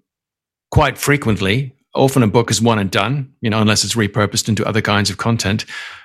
quite 0.71 0.99
frequently 0.99 1.78
often 1.99 2.23
a 2.23 2.29
book 2.29 2.51
is 2.51 2.63
one 2.63 2.79
and 2.79 2.91
done, 2.91 3.33
you 3.41 3.51
know, 3.51 3.61
unless 3.61 3.85
it's 3.85 3.95
repurposed 3.95 4.49
into 4.49 4.67
other 4.67 4.81
kinds 4.81 5.11
of 5.11 5.19
content. 5.19 5.65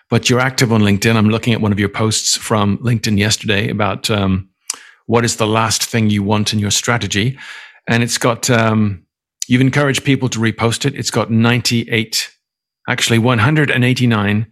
But 0.09 0.29
you're 0.29 0.39
active 0.39 0.71
on 0.73 0.81
LinkedIn. 0.81 1.15
I'm 1.15 1.29
looking 1.29 1.53
at 1.53 1.61
one 1.61 1.71
of 1.71 1.79
your 1.79 1.89
posts 1.89 2.35
from 2.35 2.77
LinkedIn 2.79 3.17
yesterday 3.17 3.69
about 3.69 4.09
um, 4.09 4.49
what 5.05 5.25
is 5.25 5.37
the 5.37 5.47
last 5.47 5.83
thing 5.83 6.09
you 6.09 6.23
want 6.23 6.53
in 6.53 6.59
your 6.59 6.71
strategy. 6.71 7.37
And 7.87 8.03
it's 8.03 8.17
got, 8.17 8.49
um, 8.49 9.05
you've 9.47 9.61
encouraged 9.61 10.03
people 10.03 10.29
to 10.29 10.39
repost 10.39 10.85
it. 10.85 10.95
It's 10.95 11.11
got 11.11 11.31
98, 11.31 12.31
actually 12.87 13.19
189 13.19 14.47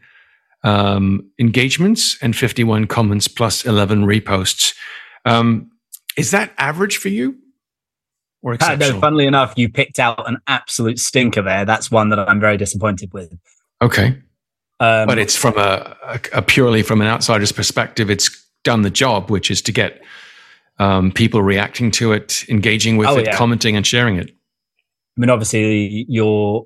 um, 0.64 1.30
engagements 1.40 2.18
and 2.22 2.36
51 2.36 2.88
comments 2.88 3.28
plus 3.28 3.66
11 3.66 4.06
reposts. 4.06 4.76
Um, 5.26 5.72
is 6.18 6.32
that 6.32 6.54
average 6.58 6.98
for 6.98 7.10
you? 7.10 7.38
Or 8.42 8.54
exceptional? 8.54 8.94
no, 8.94 9.00
funnily 9.00 9.26
enough, 9.26 9.54
you 9.56 9.70
picked 9.70 10.00
out 10.00 10.28
an 10.28 10.38
absolute 10.48 11.00
stinker 11.00 11.42
there. 11.42 11.66
That's 11.66 11.92
one 11.92 12.10
that 12.10 12.20
I'm 12.20 12.40
very 12.40 12.58
disappointed 12.58 13.14
with. 13.14 13.38
Okay. 13.82 14.18
Um, 14.80 15.08
but 15.08 15.20
it's 15.20 15.36
from 15.36 15.58
a, 15.58 15.96
a, 16.04 16.20
a, 16.34 16.42
purely 16.42 16.82
from 16.82 17.02
an 17.02 17.08
outsider's 17.08 17.52
perspective, 17.52 18.10
it's 18.10 18.46
done 18.64 18.82
the 18.82 18.90
job, 18.90 19.30
which 19.30 19.52
is 19.52 19.62
to 19.64 19.72
get 19.72 20.02
um, 20.80 21.12
people 21.12 21.44
reacting 21.44 21.92
to 21.92 22.14
it, 22.14 22.44
engaging 22.50 22.98
with 22.98 23.08
oh, 23.08 23.18
it, 23.18 23.28
yeah. 23.28 23.38
commenting 23.38 23.76
and 23.76 23.86
sharing 23.86 24.16
it. 24.18 24.32
I 24.32 25.22
mean, 25.22 25.30
obviously, 25.30 26.06
your 26.10 26.66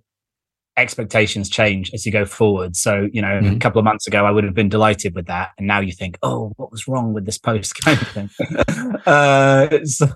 expectations 0.78 1.50
change 1.50 1.92
as 1.94 2.06
you 2.06 2.12
go 2.12 2.26
forward. 2.26 2.76
So, 2.76 3.08
you 3.14 3.22
know, 3.22 3.40
mm-hmm. 3.40 3.56
a 3.56 3.60
couple 3.60 3.80
of 3.80 3.86
months 3.86 4.08
ago, 4.08 4.26
I 4.26 4.32
would 4.32 4.44
have 4.44 4.54
been 4.54 4.70
delighted 4.70 5.16
with 5.16 5.28
that. 5.28 5.52
And 5.58 5.68
now 5.68 5.80
you 5.80 5.94
think, 5.94 6.18
oh, 6.22 6.52
what 6.58 6.72
was 6.72 6.88
wrong 6.88 7.14
with 7.14 7.26
this 7.26 7.38
post 7.38 7.76
kind 7.82 8.02
of 8.02 8.08
thing. 8.10 8.30
uh, 9.06 9.70
so, 9.86 10.08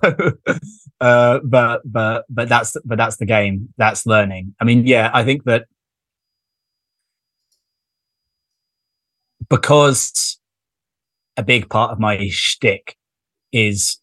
uh, 1.00 1.40
but, 1.44 1.80
but, 1.84 2.24
but 2.28 2.48
that's, 2.48 2.76
but 2.84 2.98
that's 2.98 3.16
the 3.16 3.26
game. 3.26 3.72
That's 3.78 4.06
learning. 4.06 4.54
I 4.60 4.64
mean, 4.64 4.86
yeah, 4.86 5.10
I 5.14 5.24
think 5.24 5.44
that 5.44 5.64
because 9.48 10.38
a 11.36 11.42
big 11.42 11.70
part 11.70 11.90
of 11.90 11.98
my 11.98 12.28
shtick 12.28 12.96
is 13.50 13.98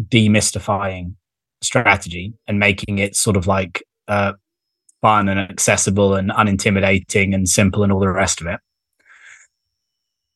demystifying 0.00 1.14
strategy 1.62 2.34
and 2.48 2.58
making 2.58 2.98
it 2.98 3.14
sort 3.14 3.36
of 3.36 3.46
like, 3.46 3.84
uh, 4.08 4.32
fun 5.02 5.28
and 5.28 5.40
accessible 5.40 6.14
and 6.14 6.30
unintimidating 6.30 7.34
and 7.34 7.48
simple 7.48 7.82
and 7.82 7.92
all 7.92 8.00
the 8.00 8.08
rest 8.08 8.40
of 8.40 8.46
it. 8.46 8.60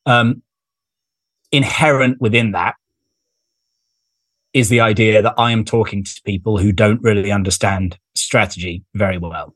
Um, 0.05 0.41
inherent 1.51 2.19
within 2.19 2.51
that 2.51 2.75
is 4.53 4.69
the 4.69 4.79
idea 4.79 5.21
that 5.21 5.33
I 5.37 5.51
am 5.51 5.65
talking 5.65 6.03
to 6.03 6.21
people 6.25 6.57
who 6.57 6.71
don't 6.71 7.01
really 7.01 7.31
understand 7.31 7.97
strategy 8.15 8.83
very 8.93 9.17
well. 9.17 9.53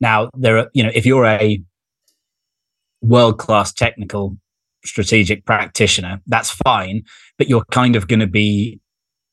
Now, 0.00 0.30
there 0.34 0.58
are, 0.58 0.70
you 0.74 0.82
know, 0.82 0.90
if 0.94 1.06
you're 1.06 1.24
a 1.24 1.62
world 3.00 3.38
class 3.38 3.72
technical 3.72 4.36
strategic 4.84 5.46
practitioner, 5.46 6.20
that's 6.26 6.50
fine, 6.50 7.02
but 7.38 7.48
you're 7.48 7.64
kind 7.70 7.96
of 7.96 8.08
going 8.08 8.20
to 8.20 8.26
be 8.26 8.80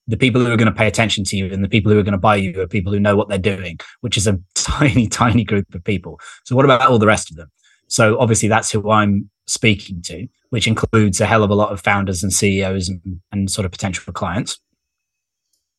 the 0.09 0.17
people 0.17 0.43
who 0.43 0.51
are 0.51 0.57
going 0.57 0.71
to 0.71 0.77
pay 0.77 0.87
attention 0.87 1.23
to 1.23 1.37
you 1.37 1.51
and 1.53 1.63
the 1.63 1.69
people 1.69 1.91
who 1.91 1.99
are 1.99 2.03
going 2.03 2.13
to 2.13 2.17
buy 2.17 2.35
you 2.35 2.59
are 2.59 2.67
people 2.67 2.91
who 2.91 2.99
know 2.99 3.15
what 3.15 3.29
they're 3.29 3.37
doing, 3.37 3.79
which 4.01 4.17
is 4.17 4.25
a 4.25 4.39
tiny, 4.55 5.07
tiny 5.07 5.43
group 5.43 5.73
of 5.75 5.83
people. 5.83 6.19
So 6.45 6.55
what 6.55 6.65
about 6.65 6.89
all 6.89 6.97
the 6.97 7.07
rest 7.07 7.29
of 7.29 7.37
them? 7.37 7.51
So 7.87 8.19
obviously 8.19 8.49
that's 8.49 8.71
who 8.71 8.89
I'm 8.89 9.29
speaking 9.45 10.01
to, 10.03 10.27
which 10.49 10.67
includes 10.67 11.21
a 11.21 11.27
hell 11.27 11.43
of 11.43 11.51
a 11.51 11.55
lot 11.55 11.71
of 11.71 11.79
founders 11.79 12.23
and 12.23 12.33
CEOs 12.33 12.89
and, 12.89 13.21
and 13.31 13.51
sort 13.51 13.65
of 13.65 13.71
potential 13.71 14.11
clients. 14.11 14.59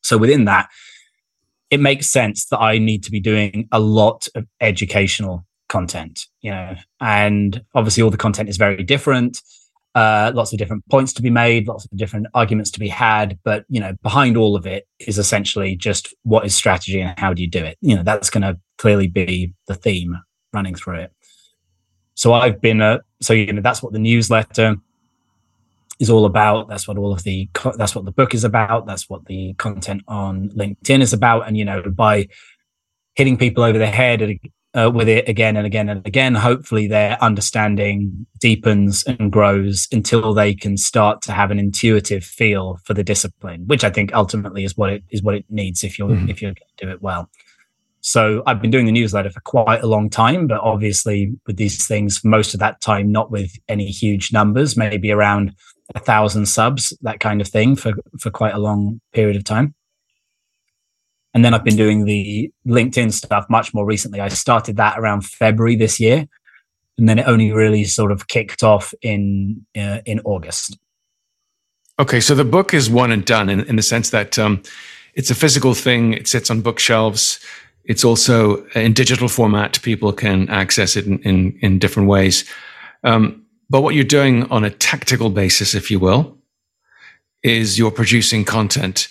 So 0.02 0.16
within 0.16 0.44
that, 0.44 0.68
it 1.70 1.80
makes 1.80 2.08
sense 2.08 2.46
that 2.46 2.60
I 2.60 2.78
need 2.78 3.02
to 3.04 3.10
be 3.10 3.20
doing 3.20 3.68
a 3.72 3.80
lot 3.80 4.28
of 4.36 4.46
educational 4.60 5.44
content, 5.68 6.26
you 6.40 6.52
know, 6.52 6.76
and 7.00 7.62
obviously 7.74 8.02
all 8.02 8.10
the 8.10 8.16
content 8.16 8.48
is 8.48 8.56
very 8.56 8.82
different 8.84 9.40
uh, 9.94 10.30
lots 10.34 10.52
of 10.52 10.58
different 10.58 10.88
points 10.88 11.12
to 11.14 11.22
be 11.22 11.30
made, 11.30 11.66
lots 11.66 11.84
of 11.84 11.96
different 11.96 12.26
arguments 12.34 12.70
to 12.72 12.80
be 12.80 12.88
had. 12.88 13.38
But 13.44 13.64
you 13.68 13.80
know, 13.80 13.94
behind 14.02 14.36
all 14.36 14.56
of 14.56 14.66
it 14.66 14.86
is 15.00 15.18
essentially 15.18 15.76
just 15.76 16.14
what 16.22 16.44
is 16.46 16.54
strategy 16.54 17.00
and 17.00 17.18
how 17.18 17.34
do 17.34 17.42
you 17.42 17.48
do 17.48 17.64
it. 17.64 17.76
You 17.80 17.96
know, 17.96 18.02
that's 18.02 18.30
going 18.30 18.42
to 18.42 18.58
clearly 18.78 19.08
be 19.08 19.52
the 19.66 19.74
theme 19.74 20.16
running 20.52 20.74
through 20.74 21.00
it. 21.00 21.12
So 22.14 22.32
I've 22.34 22.60
been, 22.60 22.80
uh, 22.80 22.98
so 23.20 23.32
you 23.32 23.52
know, 23.52 23.62
that's 23.62 23.82
what 23.82 23.92
the 23.92 23.98
newsletter 23.98 24.76
is 25.98 26.10
all 26.10 26.24
about. 26.24 26.68
That's 26.68 26.86
what 26.86 26.98
all 26.98 27.12
of 27.12 27.22
the, 27.24 27.48
that's 27.76 27.94
what 27.94 28.04
the 28.04 28.12
book 28.12 28.34
is 28.34 28.44
about. 28.44 28.86
That's 28.86 29.08
what 29.08 29.24
the 29.26 29.54
content 29.54 30.02
on 30.06 30.50
LinkedIn 30.50 31.00
is 31.00 31.12
about. 31.12 31.46
And 31.48 31.56
you 31.56 31.64
know, 31.64 31.82
by 31.82 32.28
hitting 33.14 33.36
people 33.36 33.64
over 33.64 33.78
the 33.78 33.86
head 33.86 34.22
uh, 34.74 34.90
with 34.92 35.08
it 35.08 35.28
again 35.28 35.56
and 35.56 35.66
again 35.66 35.88
and 35.88 36.06
again. 36.06 36.34
Hopefully, 36.34 36.86
their 36.86 37.22
understanding 37.22 38.26
deepens 38.38 39.02
and 39.04 39.32
grows 39.32 39.88
until 39.92 40.32
they 40.34 40.54
can 40.54 40.76
start 40.76 41.22
to 41.22 41.32
have 41.32 41.50
an 41.50 41.58
intuitive 41.58 42.24
feel 42.24 42.78
for 42.84 42.94
the 42.94 43.02
discipline, 43.02 43.66
which 43.66 43.84
I 43.84 43.90
think 43.90 44.14
ultimately 44.14 44.64
is 44.64 44.76
what 44.76 44.90
it 44.90 45.04
is 45.10 45.22
what 45.22 45.34
it 45.34 45.44
needs 45.48 45.82
if 45.82 45.98
you're 45.98 46.08
mm. 46.08 46.28
if 46.28 46.40
you're 46.40 46.50
going 46.50 46.68
to 46.76 46.86
do 46.86 46.92
it 46.92 47.02
well. 47.02 47.28
So 48.02 48.42
I've 48.46 48.62
been 48.62 48.70
doing 48.70 48.86
the 48.86 48.92
newsletter 48.92 49.30
for 49.30 49.40
quite 49.40 49.82
a 49.82 49.86
long 49.86 50.08
time, 50.08 50.46
but 50.46 50.60
obviously 50.60 51.34
with 51.46 51.58
these 51.58 51.86
things, 51.86 52.24
most 52.24 52.54
of 52.54 52.60
that 52.60 52.80
time 52.80 53.12
not 53.12 53.30
with 53.30 53.52
any 53.68 53.86
huge 53.88 54.32
numbers, 54.32 54.74
maybe 54.74 55.10
around 55.10 55.54
a 55.94 56.00
thousand 56.00 56.46
subs, 56.46 56.96
that 57.02 57.20
kind 57.20 57.40
of 57.40 57.48
thing 57.48 57.76
for 57.76 57.92
for 58.18 58.30
quite 58.30 58.54
a 58.54 58.58
long 58.58 59.00
period 59.12 59.36
of 59.36 59.44
time. 59.44 59.74
And 61.32 61.44
then 61.44 61.54
I've 61.54 61.64
been 61.64 61.76
doing 61.76 62.04
the 62.04 62.50
LinkedIn 62.66 63.12
stuff 63.12 63.46
much 63.48 63.72
more 63.72 63.86
recently. 63.86 64.20
I 64.20 64.28
started 64.28 64.76
that 64.76 64.98
around 64.98 65.24
February 65.24 65.76
this 65.76 66.00
year, 66.00 66.26
and 66.98 67.08
then 67.08 67.18
it 67.18 67.26
only 67.26 67.52
really 67.52 67.84
sort 67.84 68.10
of 68.10 68.28
kicked 68.28 68.62
off 68.62 68.92
in 69.00 69.64
uh, 69.76 70.00
in 70.04 70.20
August. 70.24 70.76
Okay, 71.98 72.20
so 72.20 72.34
the 72.34 72.44
book 72.44 72.74
is 72.74 72.90
one 72.90 73.12
and 73.12 73.24
done 73.24 73.48
in, 73.48 73.60
in 73.60 73.76
the 73.76 73.82
sense 73.82 74.10
that 74.10 74.38
um, 74.38 74.62
it's 75.14 75.30
a 75.30 75.34
physical 75.34 75.74
thing. 75.74 76.14
It 76.14 76.26
sits 76.26 76.50
on 76.50 76.62
bookshelves. 76.62 77.38
It's 77.84 78.04
also 78.04 78.64
in 78.74 78.92
digital 78.92 79.28
format. 79.28 79.80
People 79.82 80.12
can 80.12 80.48
access 80.48 80.96
it 80.96 81.06
in 81.06 81.18
in, 81.20 81.58
in 81.60 81.78
different 81.78 82.08
ways. 82.08 82.44
Um, 83.04 83.46
but 83.68 83.82
what 83.82 83.94
you're 83.94 84.04
doing 84.04 84.50
on 84.50 84.64
a 84.64 84.70
tactical 84.70 85.30
basis, 85.30 85.74
if 85.76 85.92
you 85.92 86.00
will, 86.00 86.36
is 87.44 87.78
you're 87.78 87.92
producing 87.92 88.44
content 88.44 89.08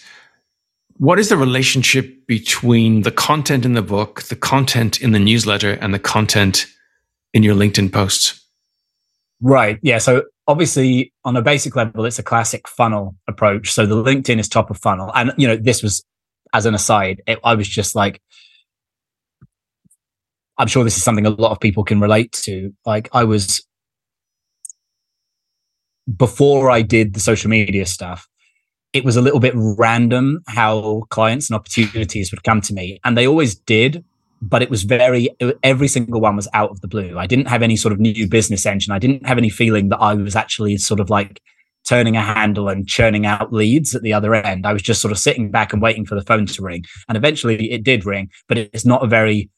what 0.99 1.17
is 1.17 1.29
the 1.29 1.37
relationship 1.37 2.27
between 2.27 3.03
the 3.03 3.11
content 3.11 3.65
in 3.65 3.73
the 3.73 3.81
book, 3.81 4.23
the 4.23 4.35
content 4.35 5.01
in 5.01 5.13
the 5.13 5.19
newsletter, 5.19 5.71
and 5.71 5.93
the 5.93 5.99
content 5.99 6.67
in 7.33 7.41
your 7.41 7.55
LinkedIn 7.55 7.91
posts? 7.91 8.45
Right. 9.41 9.79
Yeah. 9.81 9.99
So 9.99 10.23
obviously, 10.45 11.13
on 11.23 11.37
a 11.37 11.41
basic 11.41 11.77
level, 11.77 12.03
it's 12.03 12.19
a 12.19 12.23
classic 12.23 12.67
funnel 12.67 13.15
approach. 13.29 13.71
So 13.71 13.85
the 13.85 13.95
LinkedIn 13.95 14.39
is 14.39 14.49
top 14.49 14.69
of 14.69 14.77
funnel, 14.77 15.09
and 15.15 15.31
you 15.37 15.47
know, 15.47 15.55
this 15.55 15.81
was 15.81 16.03
as 16.53 16.65
an 16.65 16.75
aside. 16.75 17.21
It, 17.25 17.39
I 17.45 17.55
was 17.55 17.67
just 17.67 17.95
like, 17.95 18.21
I'm 20.57 20.67
sure 20.67 20.83
this 20.83 20.97
is 20.97 21.03
something 21.03 21.25
a 21.25 21.29
lot 21.29 21.51
of 21.51 21.61
people 21.61 21.85
can 21.85 22.01
relate 22.01 22.33
to. 22.43 22.73
Like, 22.85 23.07
I 23.13 23.23
was 23.23 23.65
before 26.13 26.69
I 26.69 26.81
did 26.81 27.13
the 27.13 27.21
social 27.21 27.49
media 27.49 27.85
stuff 27.85 28.27
it 28.93 29.05
was 29.05 29.15
a 29.15 29.21
little 29.21 29.39
bit 29.39 29.53
random 29.55 30.41
how 30.47 31.03
clients 31.09 31.49
and 31.49 31.55
opportunities 31.55 32.31
would 32.31 32.43
come 32.43 32.61
to 32.61 32.73
me. 32.73 32.99
And 33.03 33.17
they 33.17 33.27
always 33.27 33.55
did, 33.55 34.03
but 34.41 34.61
it 34.61 34.69
was 34.69 34.83
very, 34.83 35.29
every 35.63 35.87
single 35.87 36.21
one 36.21 36.35
was 36.35 36.47
out 36.53 36.71
of 36.71 36.81
the 36.81 36.87
blue. 36.87 37.17
I 37.17 37.27
didn't 37.27 37.47
have 37.47 37.61
any 37.61 37.75
sort 37.75 37.91
of 37.91 37.99
new 37.99 38.27
business 38.27 38.65
engine. 38.65 38.91
I 38.91 38.99
didn't 38.99 39.25
have 39.27 39.37
any 39.37 39.49
feeling 39.49 39.89
that 39.89 39.99
I 39.99 40.15
was 40.15 40.35
actually 40.35 40.77
sort 40.77 40.99
of 40.99 41.09
like 41.09 41.41
turning 41.87 42.15
a 42.15 42.21
handle 42.21 42.67
and 42.67 42.87
churning 42.87 43.25
out 43.25 43.53
leads 43.53 43.95
at 43.95 44.01
the 44.01 44.13
other 44.13 44.33
end. 44.33 44.65
I 44.65 44.73
was 44.73 44.81
just 44.81 45.01
sort 45.01 45.11
of 45.11 45.19
sitting 45.19 45.51
back 45.51 45.71
and 45.71 45.81
waiting 45.81 46.05
for 46.05 46.15
the 46.15 46.21
phone 46.21 46.45
to 46.47 46.61
ring. 46.61 46.83
And 47.07 47.15
eventually 47.15 47.71
it 47.71 47.83
did 47.83 48.05
ring, 48.05 48.29
but 48.47 48.57
it's 48.57 48.85
not 48.85 49.03
a 49.03 49.07
very 49.07 49.49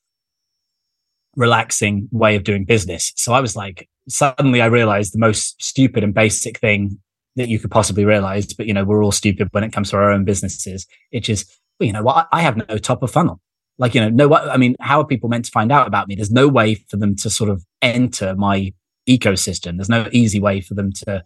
relaxing 1.37 2.09
way 2.11 2.35
of 2.35 2.43
doing 2.43 2.65
business. 2.65 3.13
So 3.15 3.33
I 3.33 3.39
was 3.39 3.55
like, 3.55 3.87
suddenly 4.09 4.61
I 4.61 4.65
realized 4.65 5.13
the 5.13 5.19
most 5.19 5.61
stupid 5.63 6.03
and 6.03 6.13
basic 6.13 6.59
thing 6.59 6.99
that 7.35 7.49
you 7.49 7.59
could 7.59 7.71
possibly 7.71 8.05
realize, 8.05 8.53
but 8.53 8.65
you 8.65 8.73
know, 8.73 8.83
we're 8.83 9.03
all 9.03 9.11
stupid 9.11 9.47
when 9.51 9.63
it 9.63 9.71
comes 9.71 9.89
to 9.91 9.97
our 9.97 10.11
own 10.11 10.25
businesses. 10.25 10.85
It's 11.11 11.27
just, 11.27 11.59
well, 11.79 11.87
you 11.87 11.93
know 11.93 12.03
what? 12.03 12.27
I 12.31 12.41
have 12.41 12.57
no 12.57 12.77
top 12.77 13.03
of 13.03 13.11
funnel. 13.11 13.39
Like, 13.77 13.95
you 13.95 14.01
know, 14.01 14.09
no, 14.09 14.35
I 14.35 14.57
mean, 14.57 14.75
how 14.79 15.01
are 15.01 15.05
people 15.05 15.29
meant 15.29 15.45
to 15.45 15.51
find 15.51 15.71
out 15.71 15.87
about 15.87 16.07
me? 16.07 16.15
There's 16.15 16.31
no 16.31 16.47
way 16.47 16.75
for 16.75 16.97
them 16.97 17.15
to 17.17 17.29
sort 17.29 17.49
of 17.49 17.65
enter 17.81 18.35
my 18.35 18.73
ecosystem. 19.07 19.77
There's 19.77 19.89
no 19.89 20.07
easy 20.11 20.39
way 20.39 20.61
for 20.61 20.75
them 20.75 20.91
to, 20.91 21.23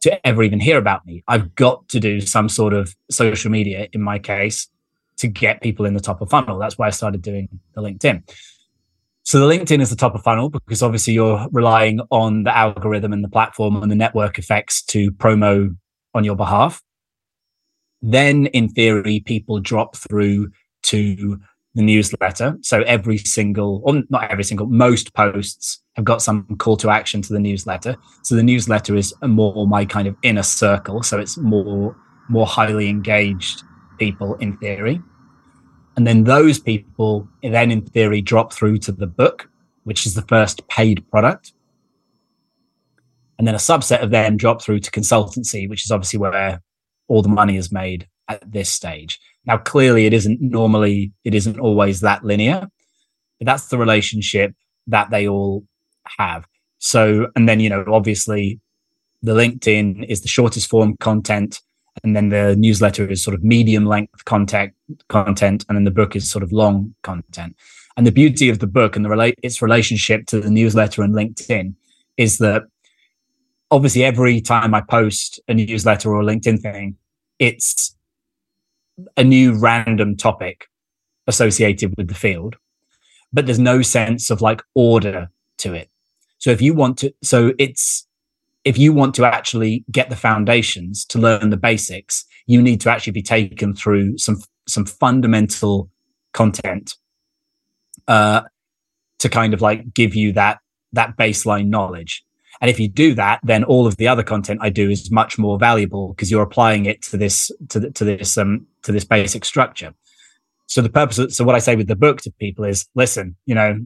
to 0.00 0.26
ever 0.26 0.42
even 0.42 0.58
hear 0.58 0.78
about 0.78 1.06
me. 1.06 1.22
I've 1.28 1.54
got 1.54 1.88
to 1.90 2.00
do 2.00 2.20
some 2.20 2.48
sort 2.48 2.72
of 2.72 2.94
social 3.10 3.50
media 3.50 3.88
in 3.92 4.02
my 4.02 4.18
case 4.18 4.68
to 5.18 5.28
get 5.28 5.62
people 5.62 5.86
in 5.86 5.94
the 5.94 6.00
top 6.00 6.20
of 6.20 6.30
funnel. 6.30 6.58
That's 6.58 6.76
why 6.76 6.88
I 6.88 6.90
started 6.90 7.22
doing 7.22 7.48
the 7.74 7.82
LinkedIn. 7.82 8.28
So 9.26 9.40
the 9.40 9.46
LinkedIn 9.46 9.82
is 9.82 9.90
the 9.90 9.96
top 9.96 10.14
of 10.14 10.22
funnel 10.22 10.50
because 10.50 10.84
obviously 10.84 11.14
you're 11.14 11.48
relying 11.50 11.98
on 12.12 12.44
the 12.44 12.56
algorithm 12.56 13.12
and 13.12 13.24
the 13.24 13.28
platform 13.28 13.82
and 13.82 13.90
the 13.90 13.96
network 13.96 14.38
effects 14.38 14.84
to 14.84 15.10
promo 15.10 15.76
on 16.14 16.22
your 16.22 16.36
behalf. 16.36 16.80
Then 18.00 18.46
in 18.46 18.68
theory, 18.68 19.18
people 19.18 19.58
drop 19.58 19.96
through 19.96 20.52
to 20.84 21.40
the 21.74 21.82
newsletter. 21.82 22.56
So 22.60 22.82
every 22.82 23.18
single, 23.18 23.82
or 23.84 24.00
not 24.10 24.30
every 24.30 24.44
single, 24.44 24.68
most 24.68 25.12
posts 25.12 25.82
have 25.96 26.04
got 26.04 26.22
some 26.22 26.46
call 26.58 26.76
to 26.76 26.90
action 26.90 27.20
to 27.22 27.32
the 27.32 27.40
newsletter. 27.40 27.96
So 28.22 28.36
the 28.36 28.44
newsletter 28.44 28.94
is 28.94 29.12
more 29.24 29.66
my 29.66 29.84
kind 29.86 30.06
of 30.06 30.14
inner 30.22 30.44
circle. 30.44 31.02
So 31.02 31.18
it's 31.18 31.36
more, 31.36 31.96
more 32.28 32.46
highly 32.46 32.88
engaged 32.88 33.64
people 33.98 34.36
in 34.36 34.56
theory. 34.58 35.02
And 35.96 36.06
then 36.06 36.24
those 36.24 36.58
people 36.58 37.26
then 37.42 37.70
in 37.70 37.80
theory 37.80 38.20
drop 38.20 38.52
through 38.52 38.78
to 38.78 38.92
the 38.92 39.06
book, 39.06 39.48
which 39.84 40.06
is 40.06 40.14
the 40.14 40.22
first 40.22 40.66
paid 40.68 41.08
product. 41.10 41.52
And 43.38 43.46
then 43.46 43.54
a 43.54 43.58
subset 43.58 44.02
of 44.02 44.10
them 44.10 44.36
drop 44.36 44.62
through 44.62 44.80
to 44.80 44.90
consultancy, 44.90 45.68
which 45.68 45.84
is 45.84 45.90
obviously 45.90 46.18
where 46.18 46.62
all 47.08 47.22
the 47.22 47.28
money 47.28 47.56
is 47.56 47.72
made 47.72 48.08
at 48.28 48.50
this 48.50 48.70
stage. 48.70 49.18
Now, 49.46 49.58
clearly 49.58 50.06
it 50.06 50.12
isn't 50.12 50.40
normally, 50.40 51.12
it 51.24 51.34
isn't 51.34 51.60
always 51.60 52.00
that 52.00 52.24
linear, 52.24 52.68
but 53.38 53.46
that's 53.46 53.68
the 53.68 53.78
relationship 53.78 54.54
that 54.88 55.10
they 55.10 55.28
all 55.28 55.64
have. 56.18 56.46
So, 56.78 57.28
and 57.36 57.48
then, 57.48 57.60
you 57.60 57.70
know, 57.70 57.84
obviously 57.88 58.60
the 59.22 59.34
LinkedIn 59.34 60.06
is 60.08 60.22
the 60.22 60.28
shortest 60.28 60.68
form 60.68 60.96
content 60.98 61.60
and 62.04 62.14
then 62.14 62.28
the 62.28 62.54
newsletter 62.56 63.08
is 63.08 63.22
sort 63.22 63.34
of 63.34 63.42
medium 63.42 63.86
length 63.86 64.24
content 64.24 64.72
content 65.08 65.64
and 65.68 65.76
then 65.76 65.84
the 65.84 65.90
book 65.90 66.14
is 66.16 66.30
sort 66.30 66.42
of 66.42 66.52
long 66.52 66.94
content 67.02 67.56
And 67.96 68.06
the 68.06 68.12
beauty 68.12 68.48
of 68.48 68.58
the 68.58 68.66
book 68.66 68.94
and 68.94 69.04
the 69.04 69.08
relate 69.08 69.38
its 69.42 69.62
relationship 69.62 70.26
to 70.26 70.40
the 70.40 70.50
newsletter 70.50 71.02
and 71.02 71.14
LinkedIn 71.14 71.74
is 72.16 72.38
that 72.38 72.64
obviously 73.70 74.04
every 74.04 74.40
time 74.40 74.74
I 74.74 74.82
post 74.82 75.40
a 75.48 75.54
newsletter 75.54 76.10
or 76.10 76.20
a 76.20 76.24
LinkedIn 76.24 76.60
thing, 76.60 76.96
it's 77.38 77.96
a 79.16 79.24
new 79.24 79.58
random 79.58 80.16
topic 80.16 80.68
associated 81.26 81.94
with 81.96 82.08
the 82.08 82.14
field, 82.14 82.56
but 83.32 83.46
there's 83.46 83.58
no 83.58 83.82
sense 83.82 84.30
of 84.30 84.40
like 84.40 84.62
order 84.74 85.30
to 85.58 85.74
it. 85.74 85.90
So 86.38 86.50
if 86.50 86.62
you 86.62 86.74
want 86.74 86.98
to, 86.98 87.14
so 87.22 87.52
it's, 87.58 88.05
if 88.66 88.76
you 88.76 88.92
want 88.92 89.14
to 89.14 89.24
actually 89.24 89.84
get 89.92 90.10
the 90.10 90.16
foundations 90.16 91.04
to 91.04 91.20
learn 91.20 91.50
the 91.50 91.56
basics, 91.56 92.24
you 92.46 92.60
need 92.60 92.80
to 92.80 92.90
actually 92.90 93.12
be 93.12 93.22
taken 93.22 93.76
through 93.76 94.18
some, 94.18 94.42
some 94.66 94.84
fundamental 94.84 95.88
content, 96.32 96.94
uh, 98.08 98.42
to 99.20 99.28
kind 99.28 99.54
of 99.54 99.62
like 99.62 99.94
give 99.94 100.16
you 100.16 100.32
that, 100.32 100.58
that 100.92 101.16
baseline 101.16 101.68
knowledge. 101.68 102.24
And 102.60 102.68
if 102.68 102.80
you 102.80 102.88
do 102.88 103.14
that, 103.14 103.38
then 103.44 103.62
all 103.62 103.86
of 103.86 103.98
the 103.98 104.08
other 104.08 104.24
content 104.24 104.58
I 104.60 104.70
do 104.70 104.90
is 104.90 105.12
much 105.12 105.38
more 105.38 105.60
valuable 105.60 106.08
because 106.08 106.28
you're 106.28 106.42
applying 106.42 106.86
it 106.86 107.02
to 107.02 107.16
this, 107.16 107.52
to, 107.68 107.78
the, 107.78 107.90
to 107.92 108.04
this, 108.04 108.36
um, 108.36 108.66
to 108.82 108.90
this 108.90 109.04
basic 109.04 109.44
structure. 109.44 109.94
So 110.66 110.82
the 110.82 110.90
purpose 110.90 111.18
of, 111.18 111.32
so 111.32 111.44
what 111.44 111.54
I 111.54 111.60
say 111.60 111.76
with 111.76 111.86
the 111.86 111.94
book 111.94 112.20
to 112.22 112.32
people 112.32 112.64
is 112.64 112.88
listen, 112.96 113.36
you 113.46 113.54
know, 113.54 113.78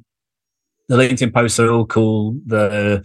the 0.88 0.97
LinkedIn 0.97 1.35
posts 1.35 1.61
are 1.61 1.71
all 1.71 1.85
cool. 1.85 2.37
The, 2.47 3.05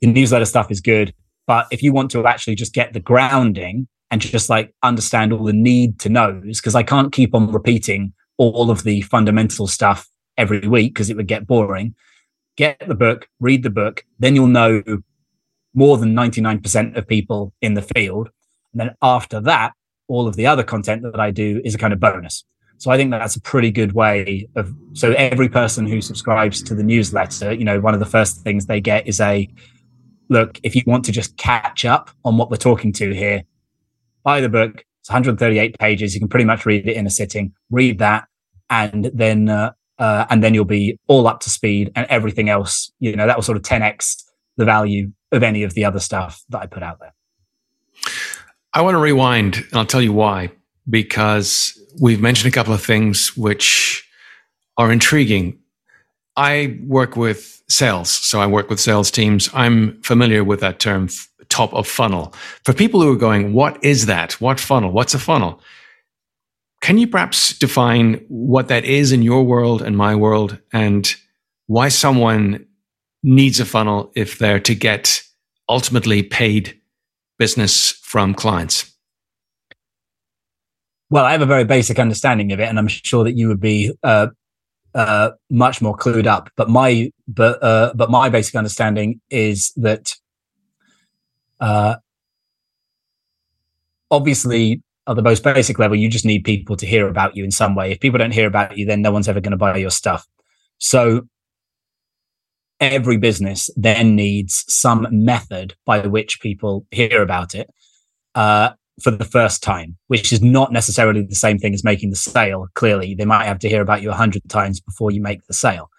the 0.00 0.08
newsletter 0.08 0.44
stuff 0.44 0.70
is 0.70 0.80
good. 0.80 1.14
But 1.46 1.66
if 1.70 1.82
you 1.82 1.92
want 1.92 2.10
to 2.12 2.26
actually 2.26 2.56
just 2.56 2.74
get 2.74 2.92
the 2.92 3.00
grounding 3.00 3.88
and 4.10 4.20
just 4.20 4.50
like 4.50 4.74
understand 4.82 5.32
all 5.32 5.44
the 5.44 5.52
need 5.52 5.98
to 6.00 6.08
knows, 6.08 6.60
because 6.60 6.74
I 6.74 6.82
can't 6.82 7.12
keep 7.12 7.34
on 7.34 7.50
repeating 7.52 8.12
all 8.36 8.70
of 8.70 8.84
the 8.84 9.00
fundamental 9.02 9.66
stuff 9.66 10.08
every 10.36 10.66
week 10.66 10.94
because 10.94 11.10
it 11.10 11.16
would 11.16 11.26
get 11.26 11.46
boring. 11.46 11.94
Get 12.56 12.82
the 12.86 12.94
book, 12.94 13.28
read 13.40 13.62
the 13.62 13.70
book, 13.70 14.04
then 14.18 14.34
you'll 14.34 14.48
know 14.48 14.82
more 15.74 15.96
than 15.96 16.14
99% 16.14 16.96
of 16.96 17.06
people 17.06 17.52
in 17.60 17.74
the 17.74 17.82
field. 17.82 18.30
And 18.72 18.80
then 18.80 18.94
after 19.00 19.40
that, 19.42 19.74
all 20.08 20.26
of 20.26 20.36
the 20.36 20.46
other 20.46 20.64
content 20.64 21.02
that 21.02 21.20
I 21.20 21.30
do 21.30 21.60
is 21.64 21.74
a 21.74 21.78
kind 21.78 21.92
of 21.92 22.00
bonus. 22.00 22.44
So 22.78 22.90
I 22.90 22.96
think 22.96 23.10
that's 23.10 23.36
a 23.36 23.40
pretty 23.40 23.70
good 23.70 23.92
way 23.92 24.48
of. 24.56 24.72
So 24.92 25.12
every 25.12 25.48
person 25.48 25.86
who 25.86 26.00
subscribes 26.00 26.62
to 26.62 26.74
the 26.74 26.82
newsletter, 26.82 27.52
you 27.52 27.64
know, 27.64 27.80
one 27.80 27.94
of 27.94 28.00
the 28.00 28.06
first 28.06 28.40
things 28.42 28.66
they 28.66 28.80
get 28.80 29.06
is 29.06 29.20
a 29.20 29.48
look. 30.28 30.60
If 30.62 30.74
you 30.74 30.82
want 30.86 31.04
to 31.06 31.12
just 31.12 31.36
catch 31.36 31.84
up 31.84 32.10
on 32.24 32.36
what 32.36 32.50
we're 32.50 32.56
talking 32.56 32.92
to 32.94 33.14
here, 33.14 33.44
buy 34.22 34.40
the 34.40 34.48
book. 34.48 34.84
It's 35.00 35.08
138 35.08 35.78
pages. 35.78 36.14
You 36.14 36.20
can 36.20 36.28
pretty 36.28 36.44
much 36.44 36.66
read 36.66 36.86
it 36.86 36.96
in 36.96 37.06
a 37.06 37.10
sitting. 37.10 37.52
Read 37.70 37.98
that, 37.98 38.26
and 38.68 39.10
then 39.14 39.48
uh, 39.48 39.72
uh, 39.98 40.26
and 40.30 40.42
then 40.42 40.54
you'll 40.54 40.64
be 40.64 40.98
all 41.06 41.26
up 41.26 41.40
to 41.40 41.50
speed. 41.50 41.90
And 41.94 42.06
everything 42.08 42.48
else, 42.48 42.90
you 43.00 43.14
know, 43.16 43.26
that 43.26 43.36
will 43.36 43.42
sort 43.42 43.56
of 43.56 43.62
10x 43.62 44.24
the 44.56 44.64
value 44.64 45.12
of 45.32 45.42
any 45.42 45.62
of 45.62 45.74
the 45.74 45.84
other 45.84 46.00
stuff 46.00 46.42
that 46.50 46.58
I 46.58 46.66
put 46.66 46.82
out 46.82 46.98
there. 47.00 47.14
I 48.72 48.82
want 48.82 48.94
to 48.94 48.98
rewind, 48.98 49.56
and 49.56 49.74
I'll 49.74 49.86
tell 49.86 50.02
you 50.02 50.12
why. 50.12 50.50
Because 50.88 51.78
we've 52.00 52.20
mentioned 52.20 52.50
a 52.50 52.54
couple 52.54 52.72
of 52.72 52.82
things 52.82 53.36
which 53.36 54.08
are 54.76 54.90
intriguing. 54.90 55.58
I 56.38 56.78
work 56.86 57.16
with 57.16 57.60
sales, 57.68 58.08
so 58.08 58.40
I 58.40 58.46
work 58.46 58.70
with 58.70 58.78
sales 58.78 59.10
teams. 59.10 59.50
I'm 59.52 60.00
familiar 60.02 60.44
with 60.44 60.60
that 60.60 60.78
term, 60.78 61.08
top 61.48 61.74
of 61.74 61.86
funnel. 61.86 62.32
For 62.64 62.72
people 62.72 63.02
who 63.02 63.12
are 63.12 63.16
going, 63.16 63.52
what 63.52 63.82
is 63.82 64.06
that? 64.06 64.40
What 64.40 64.60
funnel? 64.60 64.92
What's 64.92 65.14
a 65.14 65.18
funnel? 65.18 65.60
Can 66.80 66.96
you 66.96 67.08
perhaps 67.08 67.58
define 67.58 68.24
what 68.28 68.68
that 68.68 68.84
is 68.84 69.10
in 69.10 69.22
your 69.22 69.42
world 69.42 69.82
and 69.82 69.96
my 69.96 70.14
world 70.14 70.58
and 70.72 71.12
why 71.66 71.88
someone 71.88 72.64
needs 73.24 73.58
a 73.58 73.64
funnel 73.64 74.12
if 74.14 74.38
they're 74.38 74.60
to 74.60 74.76
get 74.76 75.20
ultimately 75.68 76.22
paid 76.22 76.80
business 77.36 77.90
from 78.02 78.32
clients? 78.32 78.94
Well, 81.10 81.24
I 81.24 81.32
have 81.32 81.42
a 81.42 81.46
very 81.46 81.64
basic 81.64 81.98
understanding 81.98 82.52
of 82.52 82.60
it, 82.60 82.68
and 82.68 82.78
I'm 82.78 82.86
sure 82.86 83.24
that 83.24 83.36
you 83.36 83.48
would 83.48 83.60
be 83.60 83.92
uh, 84.04 84.28
uh, 84.98 85.30
much 85.48 85.80
more 85.80 85.96
clued 85.96 86.26
up. 86.26 86.50
But 86.56 86.68
my 86.68 87.12
but 87.28 87.62
uh, 87.62 87.92
but 87.94 88.10
my 88.10 88.28
basic 88.28 88.56
understanding 88.56 89.20
is 89.30 89.72
that 89.76 90.16
uh, 91.60 91.96
obviously 94.10 94.82
at 95.06 95.14
the 95.14 95.22
most 95.22 95.44
basic 95.44 95.78
level, 95.78 95.96
you 95.96 96.10
just 96.10 96.24
need 96.24 96.40
people 96.44 96.76
to 96.76 96.84
hear 96.84 97.06
about 97.06 97.36
you 97.36 97.44
in 97.44 97.52
some 97.52 97.76
way. 97.76 97.92
If 97.92 98.00
people 98.00 98.18
don't 98.18 98.34
hear 98.34 98.48
about 98.48 98.76
you, 98.76 98.86
then 98.86 99.00
no 99.00 99.12
one's 99.12 99.28
ever 99.28 99.40
going 99.40 99.52
to 99.52 99.56
buy 99.56 99.76
your 99.76 99.90
stuff. 99.90 100.26
So 100.78 101.28
every 102.80 103.18
business 103.18 103.70
then 103.76 104.16
needs 104.16 104.64
some 104.68 105.06
method 105.12 105.76
by 105.86 106.06
which 106.08 106.40
people 106.40 106.86
hear 106.90 107.22
about 107.22 107.54
it. 107.54 107.70
Uh, 108.34 108.70
for 109.02 109.10
the 109.10 109.24
first 109.24 109.62
time, 109.62 109.96
which 110.08 110.32
is 110.32 110.42
not 110.42 110.72
necessarily 110.72 111.22
the 111.22 111.34
same 111.34 111.58
thing 111.58 111.74
as 111.74 111.84
making 111.84 112.10
the 112.10 112.16
sale. 112.16 112.66
Clearly, 112.74 113.14
they 113.14 113.24
might 113.24 113.46
have 113.46 113.58
to 113.60 113.68
hear 113.68 113.82
about 113.82 114.02
you 114.02 114.10
a 114.10 114.14
hundred 114.14 114.48
times 114.48 114.80
before 114.80 115.10
you 115.10 115.20
make 115.20 115.44
the 115.46 115.54
sale. 115.54 115.90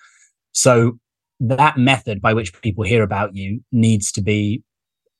So 0.51 0.99
that 1.39 1.77
method 1.77 2.21
by 2.21 2.33
which 2.33 2.59
people 2.61 2.83
hear 2.83 3.03
about 3.03 3.35
you 3.35 3.61
needs 3.71 4.11
to 4.13 4.21
be 4.21 4.63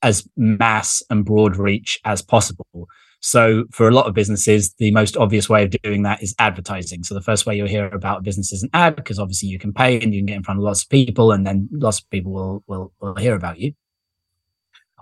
as 0.01 0.27
mass 0.35 1.03
and 1.09 1.25
broad 1.25 1.55
reach 1.55 1.99
as 2.05 2.21
possible. 2.21 2.87
So 3.21 3.65
for 3.71 3.87
a 3.87 3.91
lot 3.91 4.05
of 4.05 4.13
businesses, 4.13 4.73
the 4.75 4.91
most 4.91 5.17
obvious 5.17 5.49
way 5.49 5.63
of 5.63 5.71
doing 5.83 6.03
that 6.03 6.23
is 6.23 6.33
advertising. 6.39 7.03
So 7.03 7.13
the 7.13 7.21
first 7.21 7.45
way 7.45 7.57
you'll 7.57 7.67
hear 7.67 7.87
about 7.87 8.19
a 8.19 8.21
business 8.21 8.53
is 8.53 8.63
an 8.63 8.69
ad 8.73 8.95
because 8.95 9.19
obviously 9.19 9.49
you 9.49 9.59
can 9.59 9.73
pay 9.73 9.99
and 9.99 10.13
you 10.13 10.21
can 10.21 10.27
get 10.27 10.37
in 10.37 10.43
front 10.43 10.59
of 10.59 10.63
lots 10.63 10.83
of 10.83 10.89
people 10.89 11.31
and 11.31 11.45
then 11.45 11.67
lots 11.71 11.99
of 11.99 12.09
people 12.09 12.31
will, 12.31 12.63
will, 12.67 12.93
will 13.01 13.15
hear 13.15 13.35
about 13.35 13.59
you. 13.59 13.73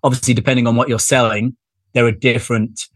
Obviously, 0.03 0.33
depending 0.33 0.65
on 0.65 0.75
what 0.75 0.89
you're 0.89 0.99
selling, 0.99 1.55
there 1.93 2.05
are 2.05 2.11
different 2.11 2.87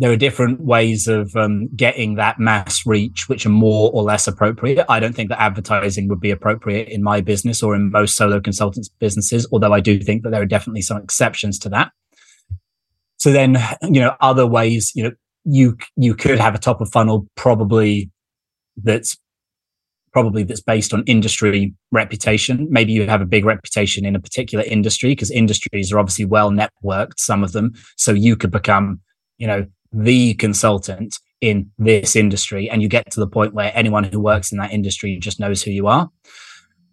there 0.00 0.10
are 0.10 0.16
different 0.16 0.62
ways 0.62 1.06
of 1.08 1.36
um, 1.36 1.68
getting 1.76 2.14
that 2.14 2.38
mass 2.38 2.86
reach, 2.86 3.28
which 3.28 3.44
are 3.44 3.50
more 3.50 3.90
or 3.92 4.02
less 4.02 4.26
appropriate. 4.26 4.86
I 4.88 4.98
don't 4.98 5.14
think 5.14 5.28
that 5.28 5.42
advertising 5.42 6.08
would 6.08 6.20
be 6.20 6.30
appropriate 6.30 6.88
in 6.88 7.02
my 7.02 7.20
business 7.20 7.62
or 7.62 7.74
in 7.74 7.90
most 7.90 8.16
solo 8.16 8.40
consultants' 8.40 8.88
businesses, 8.88 9.46
although 9.52 9.74
I 9.74 9.80
do 9.80 10.00
think 10.00 10.22
that 10.22 10.30
there 10.30 10.40
are 10.40 10.46
definitely 10.46 10.80
some 10.80 10.96
exceptions 10.96 11.58
to 11.60 11.68
that. 11.68 11.92
So 13.18 13.30
then, 13.30 13.58
you 13.82 14.00
know, 14.00 14.16
other 14.22 14.46
ways, 14.46 14.90
you 14.94 15.04
know, 15.04 15.12
you 15.44 15.76
you 15.96 16.14
could 16.14 16.38
have 16.38 16.54
a 16.54 16.58
top 16.58 16.80
of 16.80 16.90
funnel 16.90 17.26
probably 17.34 18.10
that's 18.82 19.18
probably 20.12 20.42
that's 20.42 20.60
based 20.60 20.92
on 20.92 21.04
industry 21.06 21.74
reputation. 21.92 22.66
Maybe 22.70 22.92
you 22.92 23.06
have 23.06 23.20
a 23.20 23.26
big 23.26 23.44
reputation 23.44 24.04
in 24.04 24.16
a 24.16 24.20
particular 24.20 24.64
industry 24.64 25.10
because 25.10 25.30
industries 25.30 25.92
are 25.92 25.98
obviously 25.98 26.24
well 26.24 26.50
networked, 26.50 27.18
some 27.18 27.44
of 27.44 27.52
them. 27.52 27.72
So 27.96 28.12
you 28.12 28.36
could 28.36 28.50
become, 28.50 29.00
you 29.38 29.46
know, 29.46 29.66
the 29.92 30.34
consultant 30.34 31.18
in 31.40 31.70
this 31.78 32.16
industry 32.16 32.68
and 32.68 32.82
you 32.82 32.88
get 32.88 33.10
to 33.12 33.20
the 33.20 33.26
point 33.26 33.54
where 33.54 33.72
anyone 33.74 34.04
who 34.04 34.20
works 34.20 34.52
in 34.52 34.58
that 34.58 34.72
industry 34.72 35.16
just 35.18 35.40
knows 35.40 35.62
who 35.62 35.70
you 35.70 35.86
are. 35.86 36.10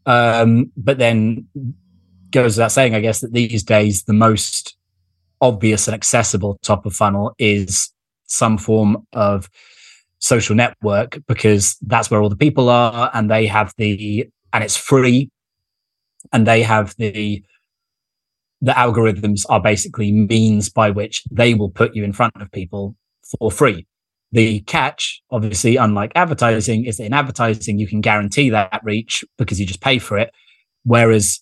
Um, 0.06 0.71
but 0.77 0.97
then 0.97 1.47
goes 2.32 2.56
without 2.56 2.71
saying, 2.71 2.95
I 2.95 3.01
guess, 3.01 3.21
that 3.21 3.34
these 3.34 3.63
days 3.63 4.03
the 4.03 4.13
most 4.13 4.77
obvious 5.41 5.88
and 5.88 5.95
accessible 5.95 6.58
top 6.62 6.86
of 6.86 6.93
funnel 6.93 7.36
is 7.38 7.91
some 8.25 8.58
form 8.58 9.06
of 9.13 9.49
social 10.19 10.56
network 10.56 11.19
because 11.27 11.77
that's 11.82 12.10
where 12.10 12.21
all 12.21 12.30
the 12.30 12.36
people 12.36 12.69
are 12.69 13.12
and 13.13 13.30
they 13.30 13.45
have 13.45 13.73
the 13.77 14.27
and 14.53 14.63
it's 14.63 14.75
free 14.75 15.30
and 16.34 16.47
they 16.47 16.63
have 16.63 16.95
the 16.97 17.43
the 18.62 18.71
algorithms 18.71 19.45
are 19.49 19.62
basically 19.62 20.12
means 20.12 20.69
by 20.69 20.89
which 20.89 21.23
they 21.30 21.53
will 21.53 21.69
put 21.69 21.95
you 21.95 22.03
in 22.03 22.12
front 22.12 22.34
of 22.41 22.51
people 22.51 22.95
for 23.39 23.51
free. 23.51 23.86
The 24.32 24.62
catch 24.62 25.21
obviously 25.30 25.77
unlike 25.77 26.12
advertising 26.15 26.86
is 26.86 26.97
that 26.97 27.06
in 27.06 27.13
advertising 27.13 27.77
you 27.77 27.88
can 27.88 28.01
guarantee 28.01 28.49
that 28.49 28.82
reach 28.84 29.23
because 29.38 29.60
you 29.60 29.65
just 29.65 29.82
pay 29.82 29.99
for 29.99 30.17
it. 30.17 30.34
Whereas 30.84 31.39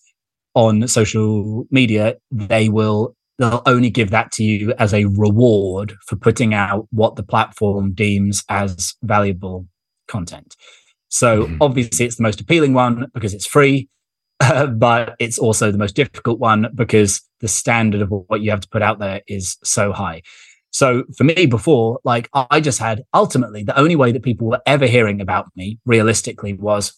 on 0.54 0.86
social 0.88 1.66
media 1.70 2.16
they 2.30 2.68
will 2.68 3.15
they'll 3.38 3.62
only 3.66 3.90
give 3.90 4.10
that 4.10 4.32
to 4.32 4.44
you 4.44 4.72
as 4.78 4.94
a 4.94 5.04
reward 5.04 5.94
for 6.06 6.16
putting 6.16 6.54
out 6.54 6.86
what 6.90 7.16
the 7.16 7.22
platform 7.22 7.92
deems 7.92 8.42
as 8.48 8.94
valuable 9.02 9.66
content. 10.08 10.56
So 11.08 11.44
mm-hmm. 11.44 11.58
obviously 11.60 12.06
it's 12.06 12.16
the 12.16 12.22
most 12.22 12.40
appealing 12.40 12.74
one 12.74 13.06
because 13.14 13.34
it's 13.34 13.46
free, 13.46 13.88
uh, 14.40 14.66
but 14.66 15.16
it's 15.18 15.38
also 15.38 15.70
the 15.70 15.78
most 15.78 15.96
difficult 15.96 16.38
one 16.38 16.68
because 16.74 17.22
the 17.40 17.48
standard 17.48 18.00
of 18.00 18.10
what 18.28 18.40
you 18.40 18.50
have 18.50 18.60
to 18.60 18.68
put 18.68 18.82
out 18.82 18.98
there 18.98 19.22
is 19.26 19.58
so 19.62 19.92
high. 19.92 20.22
So 20.70 21.04
for 21.16 21.24
me 21.24 21.46
before, 21.46 22.00
like 22.04 22.28
I 22.34 22.60
just 22.60 22.78
had 22.78 23.02
ultimately 23.14 23.62
the 23.62 23.78
only 23.78 23.96
way 23.96 24.12
that 24.12 24.22
people 24.22 24.48
were 24.48 24.60
ever 24.66 24.86
hearing 24.86 25.20
about 25.20 25.46
me 25.56 25.78
realistically 25.86 26.52
was 26.52 26.92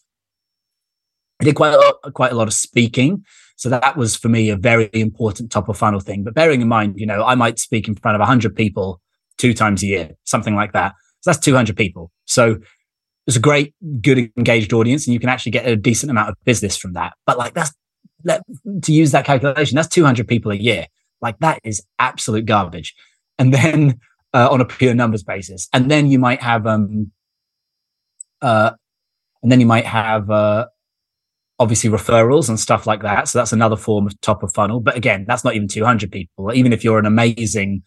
I 1.40 1.44
did 1.44 1.54
quite 1.54 1.74
a 1.74 1.78
lot, 1.78 2.14
quite 2.14 2.32
a 2.32 2.34
lot 2.34 2.48
of 2.48 2.54
speaking 2.54 3.24
so 3.58 3.68
that 3.68 3.96
was 3.96 4.14
for 4.14 4.28
me 4.28 4.50
a 4.50 4.56
very 4.56 4.88
important 4.92 5.50
top 5.50 5.68
of 5.68 5.76
funnel 5.76 5.98
thing. 5.98 6.22
But 6.22 6.32
bearing 6.32 6.60
in 6.60 6.68
mind, 6.68 6.94
you 6.96 7.04
know, 7.04 7.24
I 7.24 7.34
might 7.34 7.58
speak 7.58 7.88
in 7.88 7.96
front 7.96 8.14
of 8.14 8.20
100 8.20 8.54
people 8.54 9.00
two 9.36 9.52
times 9.52 9.82
a 9.82 9.86
year, 9.86 10.10
something 10.22 10.54
like 10.54 10.72
that. 10.74 10.94
So 11.22 11.32
that's 11.32 11.44
200 11.44 11.76
people. 11.76 12.12
So 12.24 12.58
it's 13.26 13.36
a 13.36 13.40
great, 13.40 13.74
good, 14.00 14.30
engaged 14.36 14.72
audience, 14.72 15.08
and 15.08 15.12
you 15.12 15.18
can 15.18 15.28
actually 15.28 15.50
get 15.50 15.66
a 15.66 15.74
decent 15.74 16.08
amount 16.08 16.28
of 16.28 16.36
business 16.44 16.76
from 16.76 16.92
that. 16.92 17.14
But 17.26 17.36
like 17.36 17.54
that's 17.54 17.72
let, 18.22 18.42
to 18.84 18.92
use 18.92 19.10
that 19.10 19.24
calculation, 19.24 19.74
that's 19.74 19.88
200 19.88 20.28
people 20.28 20.52
a 20.52 20.56
year. 20.56 20.86
Like 21.20 21.36
that 21.40 21.58
is 21.64 21.82
absolute 21.98 22.46
garbage. 22.46 22.94
And 23.40 23.52
then 23.52 23.98
uh, 24.32 24.48
on 24.52 24.60
a 24.60 24.64
pure 24.64 24.94
numbers 24.94 25.24
basis, 25.24 25.68
and 25.72 25.90
then 25.90 26.06
you 26.06 26.20
might 26.20 26.42
have 26.42 26.64
um 26.64 27.10
uh, 28.40 28.70
and 29.42 29.50
then 29.50 29.58
you 29.58 29.66
might 29.66 29.84
have 29.84 30.30
uh 30.30 30.66
obviously 31.58 31.90
referrals 31.90 32.48
and 32.48 32.58
stuff 32.58 32.86
like 32.86 33.02
that. 33.02 33.28
So 33.28 33.38
that's 33.38 33.52
another 33.52 33.76
form 33.76 34.06
of 34.06 34.20
top 34.20 34.42
of 34.42 34.52
funnel. 34.54 34.80
But 34.80 34.96
again, 34.96 35.24
that's 35.26 35.44
not 35.44 35.54
even 35.54 35.68
200 35.68 36.10
people. 36.10 36.52
Even 36.54 36.72
if 36.72 36.84
you're 36.84 36.98
an 36.98 37.06
amazing 37.06 37.82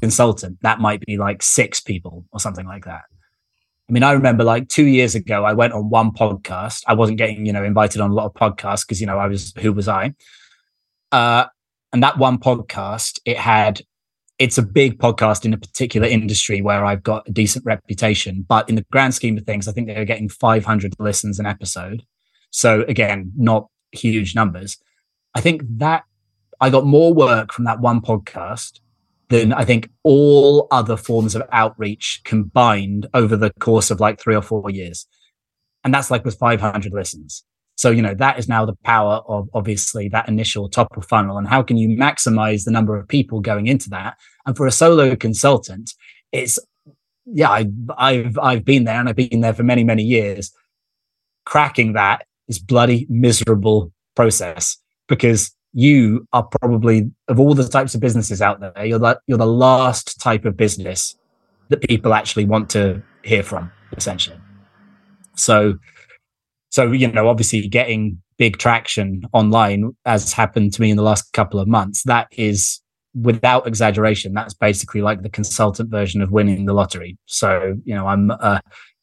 consultant, 0.00 0.58
that 0.62 0.80
might 0.80 1.00
be 1.00 1.16
like 1.16 1.42
six 1.42 1.80
people 1.80 2.24
or 2.32 2.38
something 2.38 2.66
like 2.66 2.84
that. 2.84 3.02
I 3.88 3.92
mean, 3.92 4.02
I 4.02 4.12
remember 4.12 4.44
like 4.44 4.68
two 4.68 4.84
years 4.84 5.14
ago, 5.14 5.44
I 5.44 5.54
went 5.54 5.72
on 5.72 5.88
one 5.88 6.12
podcast. 6.12 6.82
I 6.86 6.94
wasn't 6.94 7.18
getting, 7.18 7.46
you 7.46 7.52
know, 7.52 7.64
invited 7.64 8.00
on 8.00 8.10
a 8.10 8.14
lot 8.14 8.26
of 8.26 8.34
podcasts 8.34 8.86
because, 8.86 9.00
you 9.00 9.06
know, 9.06 9.18
I 9.18 9.26
was, 9.26 9.52
who 9.58 9.72
was 9.72 9.88
I? 9.88 10.14
Uh, 11.10 11.46
and 11.92 12.02
that 12.02 12.18
one 12.18 12.38
podcast, 12.38 13.18
it 13.24 13.38
had, 13.38 13.80
it's 14.38 14.58
a 14.58 14.62
big 14.62 14.98
podcast 14.98 15.46
in 15.46 15.54
a 15.54 15.58
particular 15.58 16.06
industry 16.06 16.60
where 16.60 16.84
I've 16.84 17.02
got 17.02 17.26
a 17.26 17.32
decent 17.32 17.64
reputation. 17.64 18.44
But 18.46 18.68
in 18.68 18.74
the 18.74 18.84
grand 18.92 19.14
scheme 19.14 19.38
of 19.38 19.44
things, 19.44 19.66
I 19.66 19.72
think 19.72 19.88
they 19.88 19.96
were 19.96 20.04
getting 20.04 20.28
500 20.28 20.94
listens 20.98 21.40
an 21.40 21.46
episode. 21.46 22.04
So 22.50 22.84
again, 22.88 23.32
not 23.36 23.68
huge 23.92 24.34
numbers. 24.34 24.76
I 25.34 25.40
think 25.40 25.62
that 25.78 26.04
I 26.60 26.70
got 26.70 26.84
more 26.84 27.14
work 27.14 27.52
from 27.52 27.64
that 27.66 27.80
one 27.80 28.00
podcast 28.00 28.80
than 29.28 29.52
I 29.52 29.64
think 29.64 29.90
all 30.02 30.66
other 30.70 30.96
forms 30.96 31.34
of 31.34 31.42
outreach 31.52 32.22
combined 32.24 33.06
over 33.14 33.36
the 33.36 33.52
course 33.60 33.90
of 33.90 34.00
like 34.00 34.20
three 34.20 34.34
or 34.34 34.42
four 34.42 34.70
years. 34.70 35.06
And 35.84 35.92
that's 35.92 36.10
like 36.10 36.24
with 36.24 36.38
500 36.38 36.92
listens. 36.92 37.44
So, 37.76 37.90
you 37.90 38.02
know, 38.02 38.14
that 38.14 38.38
is 38.38 38.48
now 38.48 38.66
the 38.66 38.74
power 38.82 39.20
of 39.28 39.48
obviously 39.54 40.08
that 40.08 40.28
initial 40.28 40.68
top 40.68 40.96
of 40.96 41.04
funnel. 41.04 41.38
And 41.38 41.46
how 41.46 41.62
can 41.62 41.76
you 41.76 41.96
maximize 41.96 42.64
the 42.64 42.72
number 42.72 42.96
of 42.96 43.06
people 43.06 43.40
going 43.40 43.68
into 43.68 43.88
that? 43.90 44.16
And 44.46 44.56
for 44.56 44.66
a 44.66 44.72
solo 44.72 45.14
consultant, 45.14 45.94
it's, 46.32 46.58
yeah, 47.24 47.50
I, 47.50 47.66
I've, 47.96 48.36
I've 48.38 48.64
been 48.64 48.84
there 48.84 48.98
and 48.98 49.08
I've 49.08 49.14
been 49.14 49.42
there 49.42 49.54
for 49.54 49.62
many, 49.62 49.84
many 49.84 50.02
years. 50.02 50.52
Cracking 51.44 51.92
that 51.92 52.26
is 52.48 52.58
bloody 52.58 53.06
miserable 53.08 53.92
process 54.14 54.76
because 55.08 55.54
you 55.72 56.26
are 56.32 56.44
probably 56.60 57.10
of 57.28 57.38
all 57.38 57.54
the 57.54 57.68
types 57.68 57.94
of 57.94 58.00
businesses 58.00 58.40
out 58.42 58.60
there, 58.60 58.84
you're 58.84 58.98
the, 58.98 59.18
you're 59.26 59.38
the 59.38 59.46
last 59.46 60.20
type 60.20 60.44
of 60.44 60.56
business 60.56 61.16
that 61.68 61.82
people 61.82 62.14
actually 62.14 62.44
want 62.44 62.70
to 62.70 63.02
hear 63.22 63.42
from, 63.42 63.70
essentially. 63.96 64.38
So, 65.36 65.74
so 66.70 66.92
you 66.92 67.10
know, 67.10 67.28
obviously, 67.28 67.66
getting 67.68 68.20
big 68.38 68.56
traction 68.56 69.22
online, 69.32 69.94
as 70.04 70.32
happened 70.32 70.72
to 70.72 70.80
me 70.80 70.90
in 70.90 70.96
the 70.96 71.02
last 71.02 71.32
couple 71.32 71.60
of 71.60 71.68
months, 71.68 72.02
that 72.04 72.28
is 72.32 72.80
without 73.14 73.66
exaggeration, 73.66 74.32
that's 74.32 74.54
basically 74.54 75.02
like 75.02 75.22
the 75.22 75.28
consultant 75.28 75.90
version 75.90 76.22
of 76.22 76.30
winning 76.30 76.66
the 76.66 76.72
lottery. 76.72 77.18
So, 77.26 77.76
you 77.84 77.94
know, 77.94 78.06
I'm 78.06 78.30
uh, 78.30 78.60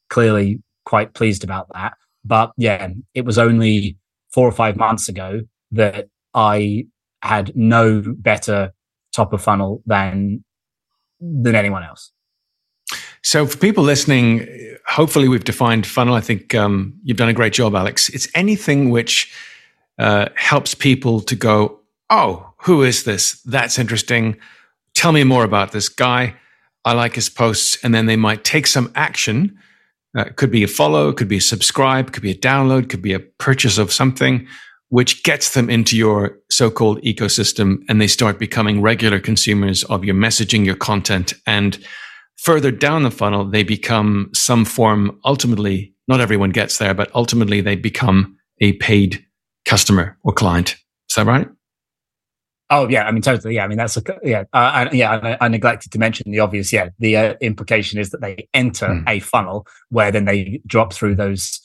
clearly 0.08 0.62
quite 0.84 1.14
pleased 1.14 1.44
about 1.44 1.68
that. 1.74 1.94
But 2.26 2.52
yeah, 2.56 2.88
it 3.14 3.24
was 3.24 3.38
only 3.38 3.96
four 4.32 4.46
or 4.46 4.52
five 4.52 4.76
months 4.76 5.08
ago 5.08 5.42
that 5.72 6.08
I 6.34 6.86
had 7.22 7.56
no 7.56 8.02
better 8.06 8.72
top 9.12 9.32
of 9.32 9.42
funnel 9.42 9.82
than 9.86 10.44
than 11.20 11.54
anyone 11.54 11.82
else. 11.82 12.12
So, 13.22 13.46
for 13.46 13.56
people 13.58 13.82
listening, 13.82 14.46
hopefully 14.86 15.28
we've 15.28 15.42
defined 15.42 15.86
funnel. 15.86 16.14
I 16.14 16.20
think 16.20 16.54
um, 16.54 16.94
you've 17.02 17.16
done 17.16 17.28
a 17.28 17.34
great 17.34 17.52
job, 17.52 17.74
Alex. 17.74 18.08
It's 18.10 18.28
anything 18.34 18.90
which 18.90 19.32
uh, 19.98 20.28
helps 20.36 20.74
people 20.74 21.20
to 21.22 21.34
go, 21.34 21.80
"Oh, 22.10 22.52
who 22.58 22.82
is 22.82 23.04
this? 23.04 23.40
That's 23.42 23.78
interesting. 23.78 24.36
Tell 24.94 25.12
me 25.12 25.24
more 25.24 25.44
about 25.44 25.72
this 25.72 25.88
guy. 25.88 26.36
I 26.84 26.92
like 26.92 27.14
his 27.14 27.28
posts," 27.28 27.78
and 27.82 27.94
then 27.94 28.06
they 28.06 28.16
might 28.16 28.44
take 28.44 28.66
some 28.66 28.92
action. 28.94 29.58
Uh, 30.16 30.22
it 30.22 30.36
could 30.36 30.50
be 30.50 30.62
a 30.62 30.68
follow, 30.68 31.12
could 31.12 31.28
be 31.28 31.36
a 31.36 31.40
subscribe, 31.40 32.12
could 32.12 32.22
be 32.22 32.30
a 32.30 32.38
download, 32.38 32.88
could 32.88 33.02
be 33.02 33.12
a 33.12 33.20
purchase 33.20 33.78
of 33.78 33.92
something 33.92 34.46
which 34.88 35.24
gets 35.24 35.54
them 35.54 35.68
into 35.68 35.96
your 35.96 36.38
so-called 36.50 37.02
ecosystem 37.02 37.78
and 37.88 38.00
they 38.00 38.06
start 38.06 38.38
becoming 38.38 38.80
regular 38.80 39.18
consumers 39.18 39.82
of 39.84 40.04
your 40.04 40.14
messaging, 40.14 40.64
your 40.64 40.76
content. 40.76 41.34
And 41.44 41.76
further 42.36 42.70
down 42.70 43.02
the 43.02 43.10
funnel, 43.10 43.44
they 43.44 43.64
become 43.64 44.30
some 44.32 44.64
form, 44.64 45.18
ultimately, 45.24 45.92
not 46.06 46.20
everyone 46.20 46.50
gets 46.50 46.78
there, 46.78 46.94
but 46.94 47.10
ultimately 47.14 47.60
they 47.60 47.74
become 47.74 48.36
a 48.60 48.74
paid 48.74 49.24
customer 49.64 50.16
or 50.22 50.32
client. 50.32 50.76
Is 51.10 51.16
that 51.16 51.26
right? 51.26 51.48
Oh 52.68 52.88
yeah, 52.88 53.06
I 53.06 53.12
mean 53.12 53.22
totally. 53.22 53.54
Yeah, 53.54 53.64
I 53.64 53.68
mean 53.68 53.78
that's 53.78 53.96
a 53.96 54.02
yeah, 54.24 54.40
uh, 54.52 54.86
I, 54.88 54.90
yeah. 54.92 55.36
I, 55.40 55.44
I, 55.44 55.48
neglected 55.48 55.92
to 55.92 55.98
mention 55.98 56.30
the 56.30 56.40
obvious. 56.40 56.72
Yeah, 56.72 56.88
the 56.98 57.16
uh, 57.16 57.34
implication 57.40 58.00
is 58.00 58.10
that 58.10 58.20
they 58.20 58.48
enter 58.54 58.88
mm. 58.88 59.04
a 59.08 59.20
funnel 59.20 59.66
where 59.90 60.10
then 60.10 60.24
they 60.24 60.60
drop 60.66 60.92
through 60.92 61.14
those 61.14 61.60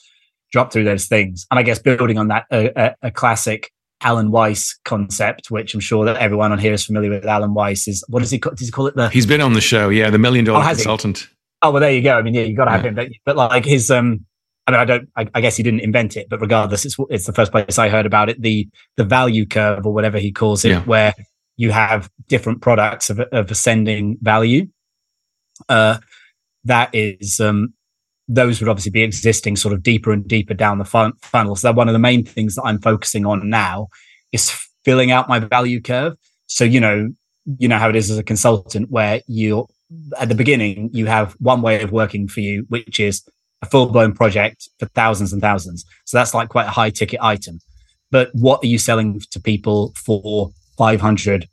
drop 0.52 0.72
through 0.72 0.84
those 0.84 1.08
things. 1.08 1.48
And 1.50 1.60
I 1.60 1.64
guess 1.64 1.80
building 1.80 2.18
on 2.18 2.28
that, 2.28 2.46
a, 2.52 2.94
a, 3.02 3.12
classic 3.12 3.72
Alan 4.02 4.32
Weiss 4.32 4.78
concept, 4.86 5.50
which 5.50 5.74
I'm 5.74 5.80
sure 5.80 6.06
that 6.06 6.18
everyone 6.18 6.52
on 6.52 6.60
here 6.60 6.74
is 6.74 6.86
familiar 6.86 7.10
with. 7.10 7.26
Alan 7.26 7.54
Weiss 7.54 7.88
is 7.88 8.04
what 8.08 8.20
does 8.20 8.32
he 8.32 8.38
does 8.38 8.60
he 8.60 8.72
call 8.72 8.88
it? 8.88 8.96
The 8.96 9.10
he's 9.10 9.26
been 9.26 9.42
on 9.42 9.54
the 9.54 9.62
show, 9.62 9.90
yeah, 9.90 10.10
the 10.10 10.20
million 10.20 10.46
dollar 10.46 10.64
oh, 10.64 10.68
consultant. 10.68 11.20
He? 11.20 11.26
Oh 11.64 11.72
well, 11.72 11.82
there 11.82 11.92
you 11.92 12.02
go. 12.02 12.18
I 12.18 12.22
mean, 12.22 12.34
yeah, 12.34 12.44
you 12.44 12.56
got 12.56 12.66
to 12.66 12.72
have 12.72 12.86
him, 12.86 12.96
but, 12.96 13.08
but 13.26 13.36
like 13.36 13.66
his 13.66 13.90
um. 13.90 14.26
I 14.68 14.72
mean, 14.72 14.80
I 14.80 14.86
don't. 14.86 15.10
I, 15.16 15.28
I, 15.34 15.42
guess 15.42 15.58
he 15.58 15.64
didn't 15.64 15.80
invent 15.80 16.16
it, 16.16 16.28
but 16.30 16.40
regardless, 16.40 16.86
it's 16.86 16.96
it's 17.10 17.26
the 17.26 17.34
first 17.34 17.52
place 17.52 17.80
I 17.80 17.90
heard 17.90 18.06
about 18.06 18.30
it. 18.30 18.42
The 18.42 18.70
the 18.96 19.04
value 19.04 19.46
curve 19.46 19.86
or 19.86 19.94
whatever 19.94 20.20
he 20.20 20.32
calls 20.32 20.64
it, 20.64 20.70
yeah. 20.70 20.84
where 20.84 21.14
you 21.58 21.72
have 21.72 22.10
different 22.28 22.62
products 22.62 23.10
of, 23.10 23.20
of 23.20 23.52
ascending 23.52 24.18
value. 24.22 24.68
Uh, 25.68 25.98
that 26.64 26.94
is 26.94 27.40
um, 27.40 27.74
those 28.28 28.62
would 28.62 28.70
obviously 28.70 28.92
be 28.92 29.04
existing 29.04 29.56
sort 29.56 29.74
of 29.74 29.84
deeper 29.84 30.12
and 30.12 30.28
deeper 30.28 30.54
down 30.54 30.78
the 30.78 30.86
fun- 30.86 31.14
funnel. 31.22 31.56
So 31.56 31.72
one 31.72 31.90
of 31.90 31.94
the 31.94 32.00
main 32.00 32.26
things 32.26 32.56
that 32.56 32.64
I'm 32.64 32.80
focusing 32.80 33.26
on 33.26 33.50
now 33.50 33.88
is 34.32 34.52
filling 34.86 35.12
out 35.12 35.28
my 35.28 35.40
value 35.40 35.82
curve. 35.82 36.14
So, 36.48 36.64
you 36.64 36.80
know, 36.80 37.10
you 37.58 37.68
know 37.68 37.78
how 37.78 37.90
it 37.90 37.96
is 37.96 38.10
as 38.10 38.18
a 38.18 38.24
consultant 38.24 38.90
where 38.90 39.22
you're 39.28 39.68
at 40.18 40.30
the 40.30 40.36
beginning 40.36 40.90
you 40.94 41.06
have 41.06 41.34
one 41.34 41.62
way 41.62 41.82
of 41.82 41.92
working 41.92 42.28
for 42.28 42.40
you, 42.40 42.66
which 42.70 43.00
is 43.00 43.24
a 43.62 43.66
full 43.68 43.88
blown 43.88 44.14
project 44.14 44.70
for 44.80 44.88
thousands 44.88 45.34
and 45.34 45.42
thousands. 45.42 45.86
So 46.06 46.18
that's 46.18 46.34
like 46.34 46.50
quite 46.50 46.68
a 46.68 46.72
high 46.72 46.90
ticket 46.90 47.20
item. 47.22 47.60
But 48.10 48.30
what 48.34 48.64
are 48.64 48.68
you 48.68 48.78
selling 48.78 49.22
to 49.32 49.40
people 49.40 49.94
for 49.96 50.52
five 50.78 51.02
hundred 51.02 51.48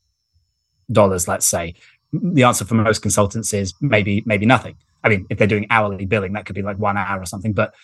dollars, 0.90 1.28
let's 1.28 1.46
say? 1.46 1.74
The 2.12 2.44
answer 2.44 2.64
for 2.64 2.74
most 2.74 3.02
consultants 3.02 3.52
is 3.52 3.74
maybe 3.80 4.22
maybe 4.26 4.46
nothing. 4.46 4.76
I 5.04 5.08
mean, 5.08 5.26
if 5.30 5.38
they're 5.38 5.46
doing 5.46 5.66
hourly 5.70 6.06
billing, 6.06 6.32
that 6.32 6.46
could 6.46 6.56
be 6.56 6.62
like 6.62 6.78
one 6.78 6.96
hour 6.96 7.20
or 7.20 7.26
something, 7.26 7.52
but 7.52 7.74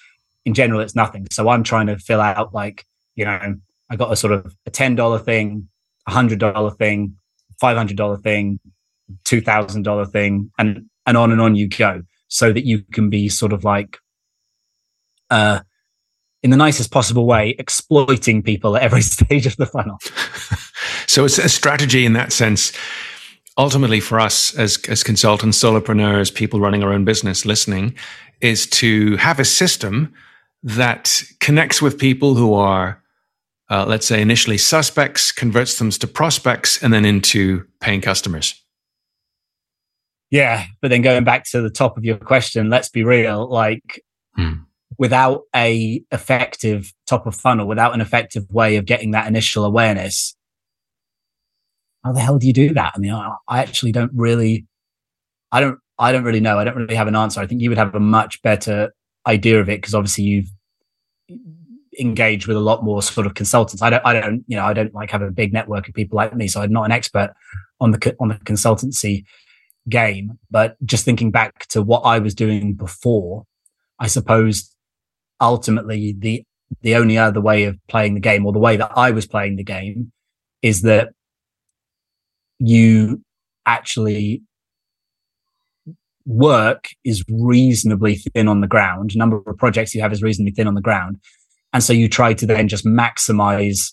in 0.44 0.54
general, 0.54 0.80
it's 0.80 0.94
nothing. 0.94 1.26
So 1.30 1.48
I'm 1.48 1.62
trying 1.62 1.86
to 1.86 1.98
fill 1.98 2.20
out 2.20 2.52
like, 2.52 2.84
you 3.14 3.24
know, 3.24 3.56
I 3.90 3.96
got 3.96 4.12
a 4.12 4.16
sort 4.16 4.32
of 4.32 4.54
a 4.66 4.70
$10 4.70 5.24
thing, 5.24 5.68
a 6.06 6.10
hundred 6.10 6.38
dollar 6.38 6.70
thing, 6.70 7.16
$500 7.62 8.22
thing, 8.22 8.60
$2,000 9.24 10.12
thing, 10.12 10.50
and, 10.58 10.90
and 11.06 11.16
on 11.16 11.32
and 11.32 11.40
on 11.40 11.54
you 11.54 11.68
go 11.68 12.02
so 12.28 12.52
that 12.52 12.64
you 12.64 12.82
can 12.92 13.10
be 13.10 13.28
sort 13.28 13.52
of 13.52 13.64
like, 13.64 13.98
uh, 15.30 15.60
in 16.42 16.50
the 16.50 16.56
nicest 16.56 16.90
possible 16.90 17.26
way, 17.26 17.54
exploiting 17.58 18.42
people 18.42 18.76
at 18.76 18.82
every 18.82 19.02
stage 19.02 19.46
of 19.46 19.56
the 19.56 19.66
funnel. 19.66 19.98
so 21.06 21.24
it's 21.24 21.38
a 21.38 21.48
strategy 21.48 22.04
in 22.04 22.12
that 22.14 22.32
sense 22.32 22.72
ultimately 23.56 24.00
for 24.00 24.18
us 24.20 24.54
as, 24.56 24.78
as 24.88 25.02
consultants, 25.02 25.58
solopreneurs, 25.58 26.34
people 26.34 26.60
running 26.60 26.82
our 26.82 26.92
own 26.92 27.04
business 27.04 27.44
listening 27.44 27.94
is 28.40 28.66
to 28.66 29.16
have 29.16 29.38
a 29.38 29.44
system 29.44 30.12
that 30.62 31.22
connects 31.40 31.80
with 31.80 31.98
people 31.98 32.34
who 32.34 32.54
are, 32.54 33.02
uh, 33.70 33.84
let's 33.86 34.06
say, 34.06 34.20
initially 34.20 34.58
suspects, 34.58 35.30
converts 35.30 35.78
them 35.78 35.90
to 35.90 36.06
prospects, 36.06 36.82
and 36.82 36.92
then 36.92 37.04
into 37.04 37.64
paying 37.80 38.00
customers. 38.00 38.60
Yeah, 40.30 40.64
but 40.80 40.88
then 40.88 41.02
going 41.02 41.22
back 41.22 41.44
to 41.50 41.60
the 41.60 41.70
top 41.70 41.96
of 41.96 42.04
your 42.04 42.16
question, 42.16 42.70
let's 42.70 42.88
be 42.88 43.04
real. 43.04 43.48
Like, 43.48 44.02
hmm. 44.34 44.63
Without 44.98 45.42
a 45.54 46.02
effective 46.12 46.92
top 47.06 47.26
of 47.26 47.34
funnel, 47.34 47.66
without 47.66 47.94
an 47.94 48.00
effective 48.00 48.44
way 48.50 48.76
of 48.76 48.84
getting 48.84 49.12
that 49.12 49.26
initial 49.26 49.64
awareness, 49.64 50.36
how 52.04 52.12
the 52.12 52.20
hell 52.20 52.38
do 52.38 52.46
you 52.46 52.52
do 52.52 52.74
that? 52.74 52.92
I 52.94 52.98
mean, 52.98 53.12
I, 53.12 53.34
I 53.48 53.60
actually 53.60 53.92
don't 53.92 54.12
really, 54.14 54.66
I 55.52 55.60
don't, 55.60 55.78
I 55.98 56.12
don't 56.12 56.24
really 56.24 56.40
know. 56.40 56.58
I 56.58 56.64
don't 56.64 56.76
really 56.76 56.96
have 56.96 57.08
an 57.08 57.16
answer. 57.16 57.40
I 57.40 57.46
think 57.46 57.60
you 57.60 57.70
would 57.70 57.78
have 57.78 57.94
a 57.94 58.00
much 58.00 58.42
better 58.42 58.92
idea 59.26 59.60
of 59.60 59.68
it 59.68 59.80
because 59.80 59.94
obviously 59.94 60.24
you've 60.24 60.50
engaged 61.98 62.46
with 62.46 62.56
a 62.56 62.60
lot 62.60 62.84
more 62.84 63.02
sort 63.02 63.26
of 63.26 63.34
consultants. 63.34 63.80
I 63.80 63.90
don't, 63.90 64.04
I 64.04 64.20
don't, 64.20 64.44
you 64.46 64.56
know, 64.56 64.64
I 64.64 64.72
don't 64.72 64.92
like 64.92 65.10
have 65.10 65.22
a 65.22 65.30
big 65.30 65.52
network 65.52 65.88
of 65.88 65.94
people 65.94 66.16
like 66.16 66.34
me, 66.34 66.48
so 66.48 66.60
I'm 66.60 66.72
not 66.72 66.84
an 66.84 66.92
expert 66.92 67.32
on 67.80 67.92
the 67.92 68.16
on 68.20 68.28
the 68.28 68.34
consultancy 68.36 69.24
game. 69.88 70.38
But 70.50 70.76
just 70.84 71.04
thinking 71.04 71.30
back 71.30 71.66
to 71.68 71.82
what 71.82 72.00
I 72.00 72.18
was 72.18 72.34
doing 72.34 72.74
before, 72.74 73.44
I 73.98 74.08
suppose 74.08 74.73
ultimately 75.40 76.14
the 76.16 76.44
the 76.82 76.96
only 76.96 77.16
other 77.16 77.40
way 77.40 77.64
of 77.64 77.78
playing 77.88 78.14
the 78.14 78.20
game 78.20 78.44
or 78.44 78.52
the 78.52 78.58
way 78.58 78.76
that 78.76 78.90
I 78.96 79.10
was 79.10 79.26
playing 79.26 79.56
the 79.56 79.64
game 79.64 80.12
is 80.62 80.82
that 80.82 81.10
you 82.58 83.22
actually 83.66 84.42
work 86.26 86.88
is 87.04 87.24
reasonably 87.28 88.16
thin 88.16 88.48
on 88.48 88.60
the 88.60 88.66
ground. 88.66 89.12
Number 89.14 89.42
of 89.46 89.58
projects 89.58 89.94
you 89.94 90.00
have 90.00 90.12
is 90.12 90.22
reasonably 90.22 90.52
thin 90.52 90.66
on 90.66 90.74
the 90.74 90.80
ground. 90.80 91.20
And 91.72 91.82
so 91.82 91.92
you 91.92 92.08
try 92.08 92.34
to 92.34 92.46
then 92.46 92.68
just 92.68 92.84
maximize 92.84 93.92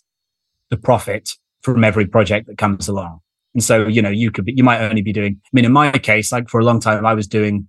the 0.69 0.77
profit 0.77 1.29
from 1.61 1.83
every 1.83 2.05
project 2.05 2.47
that 2.47 2.57
comes 2.57 2.87
along. 2.87 3.19
And 3.53 3.63
so, 3.63 3.87
you 3.87 4.01
know, 4.01 4.09
you 4.09 4.31
could 4.31 4.45
be, 4.45 4.53
you 4.55 4.63
might 4.63 4.81
only 4.81 5.01
be 5.01 5.11
doing, 5.11 5.39
I 5.43 5.49
mean, 5.51 5.65
in 5.65 5.73
my 5.73 5.91
case, 5.91 6.31
like 6.31 6.47
for 6.47 6.59
a 6.59 6.63
long 6.63 6.79
time, 6.79 7.05
I 7.05 7.13
was 7.13 7.27
doing, 7.27 7.67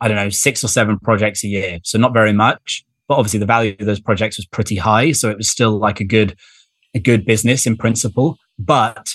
I 0.00 0.08
don't 0.08 0.16
know, 0.16 0.28
six 0.28 0.62
or 0.64 0.68
seven 0.68 0.98
projects 0.98 1.44
a 1.44 1.48
year. 1.48 1.78
So 1.84 1.98
not 1.98 2.12
very 2.12 2.32
much, 2.32 2.84
but 3.08 3.16
obviously 3.16 3.40
the 3.40 3.46
value 3.46 3.76
of 3.78 3.86
those 3.86 4.00
projects 4.00 4.36
was 4.36 4.46
pretty 4.46 4.76
high. 4.76 5.12
So 5.12 5.30
it 5.30 5.36
was 5.36 5.48
still 5.48 5.78
like 5.78 6.00
a 6.00 6.04
good, 6.04 6.36
a 6.94 7.00
good 7.00 7.24
business 7.24 7.66
in 7.66 7.76
principle. 7.76 8.36
But 8.58 9.14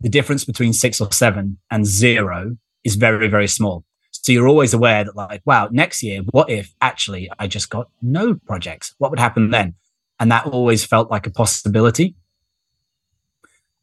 the 0.00 0.08
difference 0.08 0.44
between 0.44 0.72
six 0.72 1.00
or 1.00 1.12
seven 1.12 1.58
and 1.70 1.86
zero 1.86 2.56
is 2.84 2.96
very, 2.96 3.28
very 3.28 3.48
small. 3.48 3.84
So 4.10 4.32
you're 4.32 4.48
always 4.48 4.74
aware 4.74 5.04
that 5.04 5.16
like, 5.16 5.42
wow, 5.44 5.68
next 5.70 6.02
year, 6.02 6.22
what 6.30 6.50
if 6.50 6.74
actually 6.80 7.30
I 7.38 7.46
just 7.46 7.70
got 7.70 7.88
no 8.02 8.34
projects? 8.46 8.94
What 8.98 9.10
would 9.10 9.20
happen 9.20 9.50
then? 9.50 9.74
And 10.20 10.30
that 10.32 10.46
always 10.46 10.84
felt 10.84 11.10
like 11.10 11.26
a 11.26 11.30
possibility. 11.30 12.14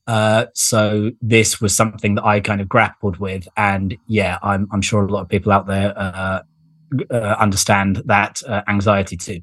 Uh, 0.08 0.45
so 0.53 1.12
this 1.22 1.60
was 1.60 1.76
something 1.76 2.16
that 2.16 2.26
I 2.26 2.39
kind 2.39 2.62
of 2.62 2.70
grappled 2.70 3.18
with, 3.18 3.47
and 3.58 3.97
yeah, 4.08 4.38
I'm, 4.43 4.68
I'm 4.72 4.82
sure 4.82 5.03
a 5.03 5.12
lot 5.12 5.22
of 5.22 5.30
people 5.30 5.51
out 5.51 5.66
there 5.66 5.97
uh, 5.97 6.41
uh, 7.10 7.36
understand 7.39 8.03
that 8.06 8.41
uh, 8.47 8.62
anxiety 8.68 9.18
too. 9.18 9.41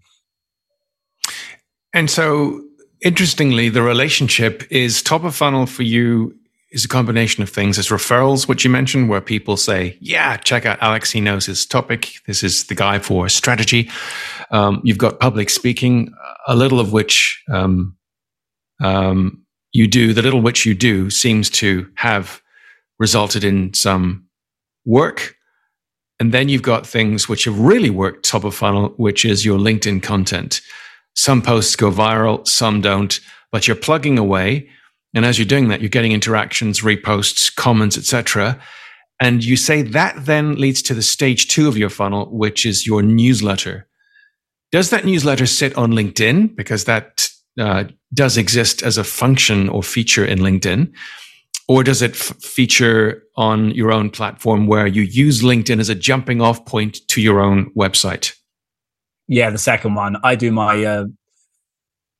And 1.92 2.08
so, 2.10 2.62
interestingly, 3.00 3.68
the 3.68 3.82
relationship 3.82 4.64
is 4.70 5.02
top 5.02 5.24
of 5.24 5.34
funnel 5.34 5.66
for 5.66 5.82
you 5.82 6.34
is 6.70 6.84
a 6.86 6.88
combination 6.88 7.42
of 7.42 7.50
things. 7.50 7.78
As 7.78 7.88
referrals, 7.88 8.48
which 8.48 8.64
you 8.64 8.70
mentioned, 8.70 9.08
where 9.08 9.20
people 9.20 9.56
say, 9.56 9.98
"Yeah, 10.00 10.36
check 10.36 10.64
out 10.64 10.78
Alex. 10.80 11.10
He 11.10 11.20
knows 11.20 11.44
his 11.44 11.66
topic. 11.66 12.14
This 12.26 12.42
is 12.42 12.64
the 12.64 12.74
guy 12.74 12.98
for 13.00 13.28
strategy." 13.28 13.90
Um, 14.52 14.80
you've 14.84 14.98
got 14.98 15.20
public 15.20 15.50
speaking, 15.50 16.14
a 16.46 16.54
little 16.54 16.80
of 16.80 16.92
which 16.92 17.42
um, 17.50 17.96
um, 18.80 19.41
you 19.72 19.86
do. 19.86 20.12
The 20.12 20.22
little 20.22 20.40
which 20.40 20.66
you 20.66 20.74
do 20.74 21.10
seems 21.10 21.50
to 21.50 21.90
have 21.96 22.42
resulted 22.98 23.44
in 23.44 23.74
some 23.74 24.26
work. 24.84 25.36
And 26.20 26.32
then 26.32 26.48
you've 26.48 26.62
got 26.62 26.86
things 26.86 27.28
which 27.28 27.44
have 27.44 27.58
really 27.58 27.90
worked 27.90 28.24
top 28.24 28.44
of 28.44 28.54
funnel, 28.54 28.90
which 28.96 29.24
is 29.24 29.44
your 29.44 29.58
LinkedIn 29.58 30.02
content. 30.02 30.60
Some 31.14 31.42
posts 31.42 31.76
go 31.76 31.90
viral, 31.90 32.46
some 32.46 32.80
don't, 32.80 33.18
but 33.50 33.66
you're 33.66 33.76
plugging 33.76 34.18
away 34.18 34.68
and 35.14 35.24
as 35.26 35.38
you're 35.38 35.46
doing 35.46 35.68
that, 35.68 35.80
you're 35.80 35.90
getting 35.90 36.12
interactions, 36.12 36.80
reposts, 36.80 37.54
comments, 37.54 37.98
etc. 37.98 38.60
And 39.20 39.44
you 39.44 39.56
say 39.56 39.82
that 39.82 40.24
then 40.24 40.56
leads 40.56 40.82
to 40.82 40.94
the 40.94 41.02
stage 41.02 41.48
two 41.48 41.68
of 41.68 41.76
your 41.76 41.90
funnel, 41.90 42.26
which 42.26 42.64
is 42.64 42.86
your 42.86 43.02
newsletter. 43.02 43.86
Does 44.70 44.90
that 44.90 45.04
newsletter 45.04 45.46
sit 45.46 45.76
on 45.76 45.92
LinkedIn? 45.92 46.56
Because 46.56 46.86
that 46.86 47.28
uh, 47.58 47.84
does 48.14 48.36
exist 48.36 48.82
as 48.82 48.98
a 48.98 49.04
function 49.04 49.68
or 49.68 49.82
feature 49.82 50.24
in 50.24 50.38
LinkedIn. 50.38 50.92
Or 51.68 51.84
does 51.84 52.02
it 52.02 52.12
f- 52.12 52.36
feature 52.42 53.22
on 53.36 53.70
your 53.70 53.92
own 53.92 54.10
platform 54.10 54.66
where 54.66 54.86
you 54.86 55.02
use 55.02 55.42
LinkedIn 55.42 55.80
as 55.80 55.88
a 55.88 55.94
jumping 55.94 56.40
off 56.40 56.64
point 56.66 56.98
to 57.08 57.20
your 57.20 57.40
own 57.40 57.70
website? 57.74 58.34
Yeah, 59.28 59.50
the 59.50 59.58
second 59.58 59.94
one. 59.94 60.16
I 60.24 60.34
do 60.34 60.50
my 60.50 60.84
uh, 60.84 61.04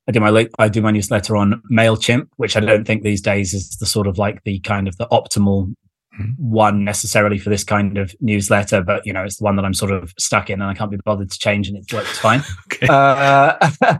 I 0.07 0.11
do 0.11 0.19
my 0.19 0.47
I 0.57 0.69
do 0.69 0.81
my 0.81 0.91
newsletter 0.91 1.35
on 1.35 1.61
Mailchimp, 1.71 2.27
which 2.37 2.55
I 2.55 2.61
don't 2.61 2.85
think 2.85 3.03
these 3.03 3.21
days 3.21 3.53
is 3.53 3.77
the 3.77 3.85
sort 3.85 4.07
of 4.07 4.17
like 4.17 4.43
the 4.43 4.59
kind 4.59 4.87
of 4.87 4.97
the 4.97 5.07
optimal 5.07 5.67
mm-hmm. 6.19 6.31
one 6.37 6.83
necessarily 6.83 7.37
for 7.37 7.49
this 7.49 7.63
kind 7.63 7.97
of 7.97 8.15
newsletter, 8.19 8.81
but 8.81 9.05
you 9.05 9.13
know 9.13 9.23
it's 9.23 9.37
the 9.37 9.43
one 9.43 9.55
that 9.57 9.65
I'm 9.65 9.73
sort 9.73 9.91
of 9.91 10.13
stuck 10.17 10.49
in, 10.49 10.61
and 10.61 10.69
I 10.69 10.73
can't 10.73 10.91
be 10.91 10.97
bothered 11.05 11.31
to 11.31 11.39
change, 11.39 11.67
and 11.67 11.77
it 11.77 11.93
works 11.93 12.17
fine. 12.17 12.41
uh, 12.89 13.69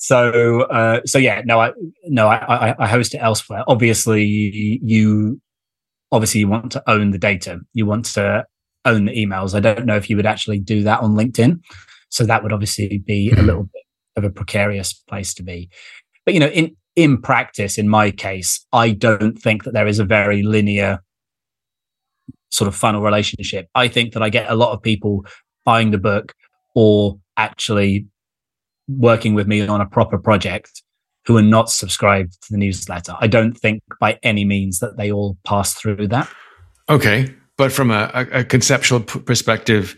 so 0.00 0.62
uh, 0.62 1.00
so 1.04 1.18
yeah, 1.18 1.42
no, 1.44 1.60
I 1.60 1.72
no, 2.06 2.28
I, 2.28 2.70
I, 2.70 2.74
I 2.78 2.88
host 2.88 3.14
it 3.14 3.18
elsewhere. 3.18 3.64
Obviously, 3.68 4.24
you 4.24 5.40
obviously 6.12 6.40
you 6.40 6.48
want 6.48 6.72
to 6.72 6.82
own 6.90 7.10
the 7.10 7.18
data. 7.18 7.60
You 7.72 7.86
want 7.86 8.06
to 8.06 8.46
own 8.84 9.04
the 9.04 9.12
emails. 9.12 9.54
I 9.54 9.60
don't 9.60 9.86
know 9.86 9.96
if 9.96 10.08
you 10.08 10.16
would 10.16 10.26
actually 10.26 10.58
do 10.58 10.82
that 10.84 11.00
on 11.00 11.14
LinkedIn. 11.14 11.60
So 12.08 12.24
that 12.24 12.42
would 12.42 12.52
obviously 12.52 12.98
be 12.98 13.28
a 13.28 13.34
mm-hmm. 13.34 13.46
little 13.46 13.64
bit 13.64 13.82
of 14.16 14.24
a 14.24 14.30
precarious 14.30 14.92
place 14.92 15.34
to 15.34 15.42
be. 15.42 15.70
But 16.24 16.34
you 16.34 16.40
know, 16.40 16.48
in 16.48 16.76
in 16.96 17.20
practice, 17.20 17.78
in 17.78 17.88
my 17.88 18.10
case, 18.10 18.66
I 18.72 18.90
don't 18.90 19.38
think 19.38 19.64
that 19.64 19.74
there 19.74 19.86
is 19.86 19.98
a 19.98 20.04
very 20.04 20.42
linear 20.42 21.02
sort 22.50 22.68
of 22.68 22.74
funnel 22.74 23.02
relationship. 23.02 23.68
I 23.74 23.88
think 23.88 24.12
that 24.14 24.22
I 24.22 24.28
get 24.28 24.50
a 24.50 24.56
lot 24.56 24.72
of 24.72 24.82
people 24.82 25.24
buying 25.64 25.92
the 25.92 25.98
book 25.98 26.34
or 26.74 27.18
actually 27.36 28.06
working 28.98 29.34
with 29.34 29.46
me 29.46 29.66
on 29.66 29.80
a 29.80 29.86
proper 29.86 30.18
project 30.18 30.82
who 31.26 31.36
are 31.36 31.42
not 31.42 31.70
subscribed 31.70 32.32
to 32.42 32.52
the 32.52 32.58
newsletter. 32.58 33.14
I 33.20 33.26
don't 33.26 33.52
think 33.52 33.82
by 34.00 34.18
any 34.22 34.44
means 34.44 34.78
that 34.78 34.96
they 34.96 35.12
all 35.12 35.36
pass 35.44 35.74
through 35.74 36.08
that. 36.08 36.28
Okay. 36.88 37.32
But 37.56 37.72
from 37.72 37.90
a, 37.90 38.10
a 38.14 38.42
conceptual 38.42 39.00
p- 39.00 39.20
perspective, 39.20 39.94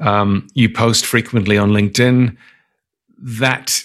um, 0.00 0.46
you 0.54 0.68
post 0.68 1.06
frequently 1.06 1.56
on 1.56 1.70
LinkedIn 1.70 2.36
that 3.18 3.82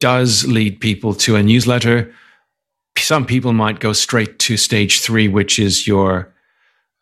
does 0.00 0.44
lead 0.46 0.80
people 0.80 1.14
to 1.14 1.36
a 1.36 1.42
newsletter. 1.42 2.12
Some 2.98 3.24
people 3.24 3.52
might 3.52 3.78
go 3.78 3.92
straight 3.92 4.38
to 4.40 4.56
stage 4.56 5.00
three, 5.00 5.28
which 5.28 5.58
is 5.58 5.86
your 5.86 6.34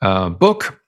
uh, 0.03 0.29
book, 0.29 0.81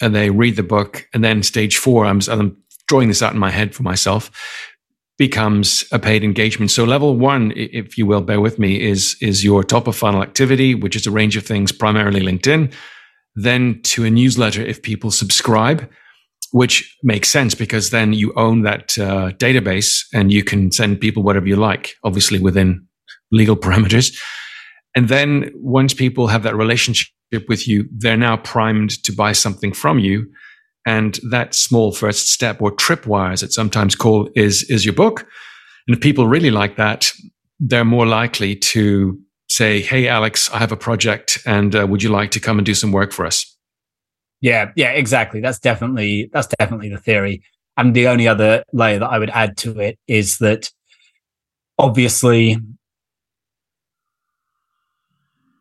and 0.00 0.14
they 0.14 0.30
read 0.30 0.56
the 0.56 0.62
book. 0.64 1.08
And 1.14 1.22
then 1.22 1.42
stage 1.42 1.76
four, 1.76 2.04
I'm, 2.04 2.20
I'm 2.28 2.56
drawing 2.88 3.08
this 3.08 3.22
out 3.22 3.32
in 3.32 3.38
my 3.38 3.50
head 3.50 3.74
for 3.74 3.84
myself, 3.84 4.30
becomes 5.18 5.84
a 5.92 5.98
paid 5.98 6.22
engagement. 6.22 6.70
So 6.70 6.84
level 6.84 7.16
one, 7.16 7.52
if 7.56 7.96
you 7.96 8.06
will, 8.06 8.20
bear 8.20 8.40
with 8.40 8.58
me, 8.58 8.80
is 8.80 9.16
is 9.20 9.44
your 9.44 9.64
top 9.64 9.86
of 9.86 9.96
funnel 9.96 10.22
activity, 10.22 10.74
which 10.74 10.96
is 10.96 11.06
a 11.06 11.10
range 11.10 11.36
of 11.36 11.46
things, 11.46 11.72
primarily 11.72 12.20
LinkedIn. 12.20 12.72
Then 13.34 13.80
to 13.84 14.04
a 14.04 14.10
newsletter 14.10 14.62
if 14.62 14.82
people 14.82 15.10
subscribe 15.10 15.88
which 16.52 16.96
makes 17.02 17.28
sense 17.28 17.54
because 17.54 17.90
then 17.90 18.12
you 18.12 18.32
own 18.36 18.62
that 18.62 18.96
uh, 18.98 19.30
database 19.32 20.06
and 20.14 20.32
you 20.32 20.44
can 20.44 20.70
send 20.72 21.00
people 21.00 21.22
whatever 21.22 21.46
you 21.46 21.56
like, 21.56 21.94
obviously 22.04 22.38
within 22.38 22.86
legal 23.32 23.56
parameters. 23.64 24.16
And 24.94 25.08
then 25.08 25.50
once 25.54 25.92
people 25.92 26.28
have 26.28 26.42
that 26.44 26.56
relationship 26.56 27.08
with 27.48 27.68
you, 27.68 27.86
they're 27.92 28.16
now 28.16 28.36
primed 28.38 29.02
to 29.04 29.12
buy 29.12 29.32
something 29.32 29.72
from 29.72 29.98
you. 29.98 30.30
And 30.86 31.18
that 31.30 31.54
small 31.54 31.92
first 31.92 32.32
step 32.32 32.62
or 32.62 32.74
tripwire, 32.74 33.32
as 33.32 33.42
it's 33.42 33.54
sometimes 33.54 33.94
called, 33.94 34.30
is, 34.36 34.62
is 34.70 34.84
your 34.84 34.94
book. 34.94 35.26
And 35.86 35.96
if 35.96 36.00
people 36.00 36.26
really 36.28 36.50
like 36.50 36.76
that, 36.76 37.10
they're 37.60 37.84
more 37.84 38.06
likely 38.06 38.54
to 38.56 39.20
say, 39.48 39.80
Hey, 39.80 40.08
Alex, 40.08 40.50
I 40.50 40.58
have 40.58 40.72
a 40.72 40.76
project 40.76 41.38
and 41.44 41.74
uh, 41.74 41.86
would 41.88 42.02
you 42.02 42.08
like 42.08 42.30
to 42.32 42.40
come 42.40 42.58
and 42.58 42.64
do 42.64 42.74
some 42.74 42.92
work 42.92 43.12
for 43.12 43.26
us? 43.26 43.52
Yeah, 44.40 44.70
yeah, 44.76 44.90
exactly. 44.90 45.40
That's 45.40 45.58
definitely 45.58 46.30
that's 46.32 46.48
definitely 46.58 46.90
the 46.90 46.98
theory. 46.98 47.42
And 47.76 47.94
the 47.94 48.08
only 48.08 48.28
other 48.28 48.64
layer 48.72 48.98
that 48.98 49.10
I 49.10 49.18
would 49.18 49.30
add 49.30 49.56
to 49.58 49.78
it 49.80 49.98
is 50.06 50.38
that 50.38 50.70
obviously 51.78 52.58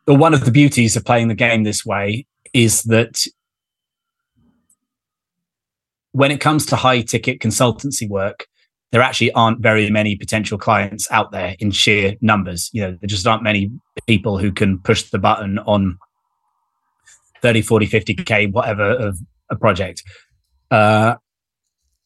one 0.06 0.34
of 0.34 0.46
the 0.46 0.52
beauties 0.52 0.96
of 0.96 1.04
playing 1.04 1.30
the 1.30 1.36
game 1.36 1.64
this 1.64 1.86
way 1.86 2.26
is 2.54 2.84
that 2.84 3.26
when 6.16 6.32
it 6.32 6.40
comes 6.40 6.66
to 6.66 6.78
high 6.78 7.02
ticket 7.02 7.42
consultancy 7.42 8.08
work, 8.08 8.48
there 8.94 9.02
actually 9.02 9.34
aren't 9.34 9.60
very 9.60 9.90
many 9.90 10.16
potential 10.16 10.58
clients 10.58 11.12
out 11.12 11.34
there 11.34 11.58
in 11.60 11.72
sheer 11.72 12.16
numbers. 12.22 12.70
You 12.72 12.84
know, 12.84 12.92
there 13.02 13.08
just 13.08 13.28
aren't 13.28 13.44
many 13.44 13.70
people 14.08 14.38
who 14.38 14.54
can 14.54 14.80
push 14.80 15.04
the 15.04 15.20
button 15.20 15.60
on 15.60 15.98
30, 17.42 17.64
40, 17.64 17.88
50K, 17.88 18.54
whatever 18.54 18.92
of 18.92 19.20
a 19.50 19.58
project. 19.58 20.04
Uh, 20.72 21.16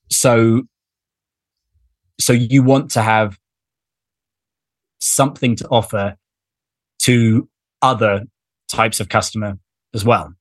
so, 0.10 0.64
so 2.20 2.34
you 2.34 2.64
want 2.64 2.90
to 2.92 3.04
have 3.04 3.38
something 4.98 5.56
to 5.58 5.68
offer 5.68 6.16
to 7.04 7.48
other 7.84 8.24
types 8.72 9.00
of 9.00 9.08
customer 9.08 9.60
as 9.94 10.04
well. 10.04 10.34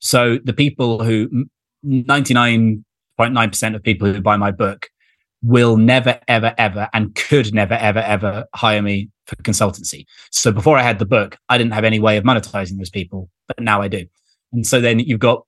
So 0.00 0.36
the 0.44 0.52
people 0.52 1.02
who 1.02 1.46
99.9% 3.18 3.74
of 3.74 3.82
people 3.82 4.12
who 4.12 4.20
buy 4.20 4.36
my 4.36 4.50
book 4.50 4.88
will 5.42 5.76
never, 5.76 6.18
ever, 6.28 6.54
ever, 6.58 6.88
and 6.92 7.14
could 7.14 7.52
never, 7.54 7.74
ever, 7.74 8.00
ever 8.00 8.46
hire 8.54 8.82
me 8.82 9.10
for 9.26 9.36
consultancy. 9.36 10.04
So 10.30 10.50
before 10.52 10.78
I 10.78 10.82
had 10.82 10.98
the 10.98 11.06
book, 11.06 11.36
I 11.48 11.58
didn't 11.58 11.72
have 11.72 11.84
any 11.84 12.00
way 12.00 12.16
of 12.16 12.24
monetizing 12.24 12.78
those 12.78 12.90
people, 12.90 13.30
but 13.46 13.60
now 13.60 13.82
I 13.82 13.88
do. 13.88 14.06
And 14.52 14.66
so 14.66 14.80
then 14.80 14.98
you've 14.98 15.20
got 15.20 15.44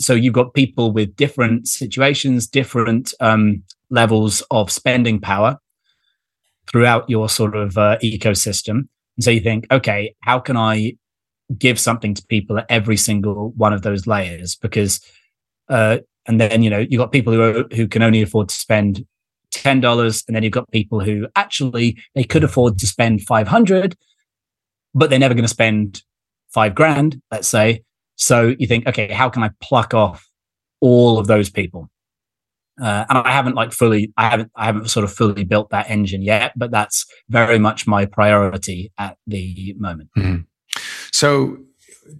so 0.00 0.14
you've 0.14 0.34
got 0.34 0.54
people 0.54 0.92
with 0.92 1.14
different 1.14 1.68
situations, 1.68 2.46
different 2.46 3.12
um, 3.20 3.62
levels 3.90 4.42
of 4.50 4.70
spending 4.70 5.20
power 5.20 5.58
throughout 6.70 7.08
your 7.10 7.28
sort 7.28 7.54
of 7.54 7.76
uh, 7.76 7.98
ecosystem. 8.02 8.88
And 9.16 9.24
so 9.24 9.30
you 9.30 9.40
think, 9.40 9.66
okay, 9.70 10.14
how 10.20 10.38
can 10.38 10.56
I 10.56 10.94
give 11.58 11.78
something 11.78 12.14
to 12.14 12.26
people 12.26 12.58
at 12.58 12.66
every 12.70 12.96
single 12.96 13.52
one 13.56 13.74
of 13.74 13.82
those 13.82 14.06
layers? 14.06 14.56
Because, 14.56 15.00
uh, 15.68 15.98
and 16.30 16.40
then 16.40 16.62
you 16.62 16.70
know 16.70 16.78
you've 16.78 17.00
got 17.00 17.10
people 17.10 17.32
who 17.32 17.42
are, 17.42 17.64
who 17.74 17.88
can 17.88 18.02
only 18.02 18.22
afford 18.22 18.48
to 18.48 18.54
spend 18.54 19.04
ten 19.50 19.80
dollars, 19.80 20.22
and 20.26 20.36
then 20.36 20.44
you've 20.44 20.52
got 20.52 20.70
people 20.70 21.00
who 21.00 21.26
actually 21.34 21.98
they 22.14 22.22
could 22.22 22.44
afford 22.44 22.78
to 22.78 22.86
spend 22.86 23.22
five 23.22 23.48
hundred, 23.48 23.96
but 24.94 25.10
they're 25.10 25.18
never 25.18 25.34
going 25.34 25.44
to 25.44 25.48
spend 25.48 26.02
five 26.54 26.74
grand, 26.76 27.20
let's 27.32 27.48
say. 27.48 27.82
So 28.14 28.54
you 28.58 28.68
think, 28.68 28.86
okay, 28.86 29.12
how 29.12 29.28
can 29.28 29.42
I 29.42 29.50
pluck 29.60 29.92
off 29.92 30.28
all 30.80 31.18
of 31.18 31.26
those 31.26 31.50
people? 31.50 31.90
Uh, 32.80 33.04
and 33.08 33.18
I 33.18 33.32
haven't 33.32 33.56
like 33.56 33.72
fully, 33.72 34.12
I 34.16 34.30
haven't, 34.30 34.52
I 34.54 34.66
haven't 34.66 34.88
sort 34.88 35.04
of 35.04 35.12
fully 35.12 35.44
built 35.44 35.70
that 35.70 35.90
engine 35.90 36.22
yet, 36.22 36.52
but 36.56 36.70
that's 36.70 37.04
very 37.28 37.58
much 37.58 37.86
my 37.86 38.06
priority 38.06 38.92
at 38.98 39.18
the 39.26 39.74
moment. 39.78 40.10
Mm-hmm. 40.16 40.42
So, 41.12 41.58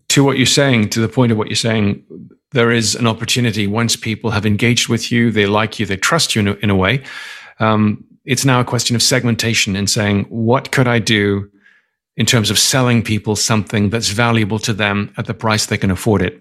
to 0.08 0.24
what 0.24 0.36
you're 0.36 0.46
saying, 0.46 0.90
to 0.90 1.00
the 1.00 1.08
point 1.08 1.32
of 1.32 1.38
what 1.38 1.48
you're 1.48 1.56
saying, 1.56 2.04
there 2.52 2.70
is 2.70 2.94
an 2.94 3.06
opportunity 3.06 3.66
once 3.66 3.96
people 3.96 4.30
have 4.30 4.46
engaged 4.46 4.88
with 4.88 5.12
you, 5.12 5.30
they 5.30 5.46
like 5.46 5.78
you, 5.78 5.86
they 5.86 5.96
trust 5.96 6.34
you 6.34 6.40
in 6.40 6.48
a, 6.48 6.52
in 6.54 6.70
a 6.70 6.76
way. 6.76 7.02
Um, 7.58 8.04
it's 8.24 8.44
now 8.44 8.60
a 8.60 8.64
question 8.64 8.96
of 8.96 9.02
segmentation 9.02 9.76
and 9.76 9.88
saying, 9.88 10.24
what 10.24 10.72
could 10.72 10.88
I 10.88 10.98
do 10.98 11.50
in 12.20 12.26
terms 12.26 12.50
of 12.50 12.58
selling 12.58 13.02
people 13.02 13.34
something 13.34 13.88
that's 13.88 14.10
valuable 14.10 14.58
to 14.58 14.74
them 14.74 15.10
at 15.16 15.24
the 15.24 15.32
price 15.32 15.66
they 15.66 15.78
can 15.78 15.90
afford 15.90 16.20
it. 16.20 16.38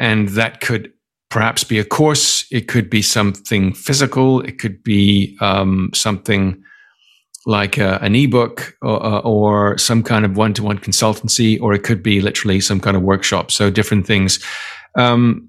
And 0.00 0.30
that 0.30 0.62
could 0.62 0.90
perhaps 1.28 1.62
be 1.62 1.78
a 1.78 1.84
course. 1.84 2.46
It 2.50 2.68
could 2.68 2.88
be 2.88 3.02
something 3.02 3.74
physical. 3.74 4.40
It 4.40 4.58
could 4.58 4.82
be 4.82 5.36
um, 5.42 5.90
something 5.92 6.62
like 7.48 7.78
a, 7.78 7.98
an 8.02 8.14
ebook 8.14 8.76
or, 8.82 9.04
uh, 9.04 9.18
or 9.20 9.76
some 9.78 10.02
kind 10.02 10.24
of 10.24 10.36
one-to-one 10.36 10.78
consultancy, 10.78 11.60
or 11.60 11.72
it 11.72 11.82
could 11.82 12.02
be 12.02 12.20
literally 12.20 12.60
some 12.60 12.78
kind 12.78 12.96
of 12.96 13.02
workshop. 13.02 13.50
So 13.50 13.70
different 13.70 14.06
things. 14.06 14.38
Um, 14.96 15.48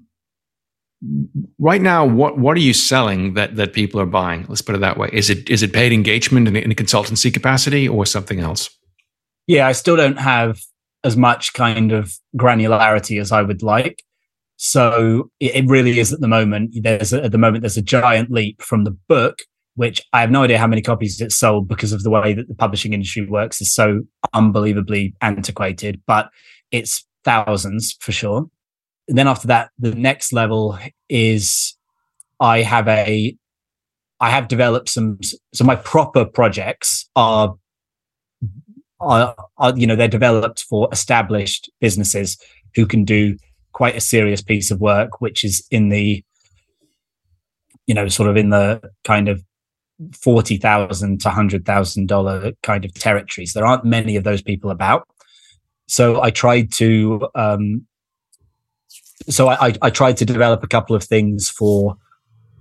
right 1.58 1.80
now, 1.80 2.04
what 2.04 2.38
what 2.38 2.56
are 2.56 2.60
you 2.60 2.74
selling 2.74 3.34
that 3.34 3.56
that 3.56 3.72
people 3.72 4.00
are 4.00 4.06
buying? 4.06 4.46
Let's 4.48 4.62
put 4.62 4.74
it 4.74 4.80
that 4.80 4.98
way. 4.98 5.10
Is 5.12 5.30
it 5.30 5.48
is 5.48 5.62
it 5.62 5.72
paid 5.72 5.92
engagement 5.92 6.48
in, 6.48 6.56
in 6.56 6.72
a 6.72 6.74
consultancy 6.74 7.32
capacity 7.32 7.88
or 7.88 8.04
something 8.04 8.40
else? 8.40 8.68
yeah, 9.50 9.66
I 9.66 9.72
still 9.72 9.96
don't 9.96 10.18
have 10.18 10.60
as 11.02 11.16
much 11.16 11.54
kind 11.54 11.90
of 11.90 12.14
granularity 12.36 13.20
as 13.20 13.32
I 13.32 13.42
would 13.42 13.64
like. 13.64 14.04
So 14.58 15.30
it, 15.40 15.56
it 15.56 15.66
really 15.66 15.98
is 15.98 16.12
at 16.12 16.20
the 16.20 16.28
moment. 16.28 16.76
There's 16.80 17.12
a, 17.12 17.24
at 17.24 17.32
the 17.32 17.38
moment 17.38 17.62
there's 17.62 17.76
a 17.76 17.82
giant 17.82 18.30
leap 18.30 18.62
from 18.62 18.84
the 18.84 18.96
book, 19.08 19.40
which 19.76 20.02
I 20.12 20.20
have 20.20 20.30
no 20.30 20.42
idea 20.42 20.58
how 20.58 20.66
many 20.66 20.82
copies 20.82 21.20
it 21.20 21.32
sold 21.32 21.68
because 21.68 21.92
of 21.92 22.02
the 22.02 22.10
way 22.10 22.34
that 22.34 22.48
the 22.48 22.54
publishing 22.54 22.92
industry 22.92 23.26
works 23.26 23.60
is 23.60 23.72
so 23.72 24.00
unbelievably 24.32 25.14
antiquated. 25.20 26.00
But 26.06 26.30
it's 26.70 27.06
thousands 27.24 27.96
for 28.00 28.12
sure. 28.12 28.46
And 29.08 29.18
then 29.18 29.28
after 29.28 29.48
that, 29.48 29.70
the 29.78 29.94
next 29.94 30.32
level 30.32 30.78
is 31.08 31.76
I 32.38 32.62
have 32.62 32.88
a 32.88 33.36
I 34.20 34.30
have 34.30 34.48
developed 34.48 34.90
some 34.90 35.18
so 35.54 35.64
my 35.64 35.76
proper 35.76 36.24
projects 36.24 37.08
are 37.16 37.54
are, 39.00 39.34
are 39.56 39.76
you 39.76 39.86
know 39.86 39.96
they're 39.96 40.08
developed 40.08 40.64
for 40.68 40.88
established 40.92 41.70
businesses 41.80 42.38
who 42.74 42.86
can 42.86 43.04
do 43.04 43.36
quite 43.72 43.96
a 43.96 44.00
serious 44.00 44.42
piece 44.42 44.70
of 44.70 44.80
work, 44.80 45.20
which 45.20 45.42
is 45.44 45.66
in 45.70 45.88
the 45.88 46.22
you 47.86 47.94
know 47.94 48.08
sort 48.08 48.28
of 48.28 48.36
in 48.36 48.50
the 48.50 48.80
kind 49.04 49.28
of 49.28 49.42
forty 50.12 50.56
thousand 50.56 51.20
to 51.22 51.30
hundred 51.30 51.64
thousand 51.64 52.06
dollar 52.06 52.52
kind 52.62 52.84
of 52.84 52.94
territories. 52.94 53.52
There 53.52 53.66
aren't 53.66 53.84
many 53.84 54.16
of 54.16 54.24
those 54.24 54.42
people 54.42 54.70
about, 54.70 55.08
so 55.88 56.22
I 56.22 56.30
tried 56.30 56.72
to 56.74 57.28
um, 57.34 57.86
so 59.28 59.48
I, 59.48 59.74
I 59.82 59.90
tried 59.90 60.16
to 60.18 60.24
develop 60.24 60.62
a 60.62 60.68
couple 60.68 60.96
of 60.96 61.04
things 61.04 61.50
for 61.50 61.96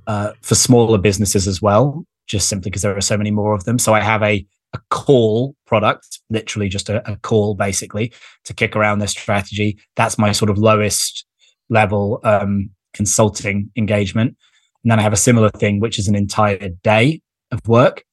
uh, 0.08 0.34
for 0.42 0.56
smaller 0.56 0.98
businesses 0.98 1.48
as 1.48 1.62
well, 1.62 2.06
just 2.28 2.50
simply 2.50 2.70
because 2.70 2.82
there 2.82 2.96
are 2.98 3.02
so 3.02 3.18
many 3.18 3.32
more 3.32 3.54
of 3.54 3.64
them. 3.66 3.80
So 3.80 3.94
I 3.94 4.02
have 4.02 4.24
a 4.24 4.46
a 4.74 4.80
call 4.90 5.56
product, 5.66 6.20
literally 6.30 6.70
just 6.70 6.90
a, 6.90 7.12
a, 7.12 7.16
call 7.18 7.56
basically 7.56 8.14
to 8.44 8.54
kick 8.54 8.76
around 8.76 9.00
their 9.00 9.08
strategy. 9.08 9.80
That's 9.96 10.20
my 10.20 10.32
sort 10.32 10.52
of 10.52 10.60
lowest 10.60 11.26
level 11.70 12.20
um, 12.24 12.70
consulting 12.94 13.72
engagement. 13.76 14.38
And 14.84 14.92
then 14.92 15.00
I 15.00 15.02
have 15.02 15.14
a 15.14 15.18
similar 15.18 15.50
thing, 15.50 15.80
which 15.80 15.98
is 15.98 16.08
an 16.08 16.16
entire 16.16 16.70
day 16.84 17.22
of 17.52 17.68
work. 17.68 18.04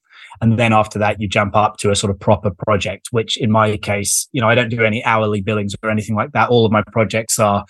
And 0.41 0.59
then 0.59 0.71
after 0.71 0.99
that, 0.99 1.19
you 1.19 1.27
jump 1.27 1.55
up 1.55 1.77
to 1.77 1.89
a 1.89 1.95
sort 1.95 2.11
of 2.11 2.19
proper 2.19 2.51
project, 2.51 3.07
which 3.11 3.37
in 3.37 3.51
my 3.51 3.75
case, 3.77 4.27
you 4.31 4.41
know, 4.41 4.47
I 4.47 4.55
don't 4.55 4.69
do 4.69 4.83
any 4.83 5.03
hourly 5.03 5.41
billings 5.41 5.75
or 5.81 5.89
anything 5.89 6.15
like 6.15 6.31
that. 6.33 6.49
All 6.49 6.65
of 6.65 6.71
my 6.71 6.83
projects 6.91 7.39
are 7.39 7.65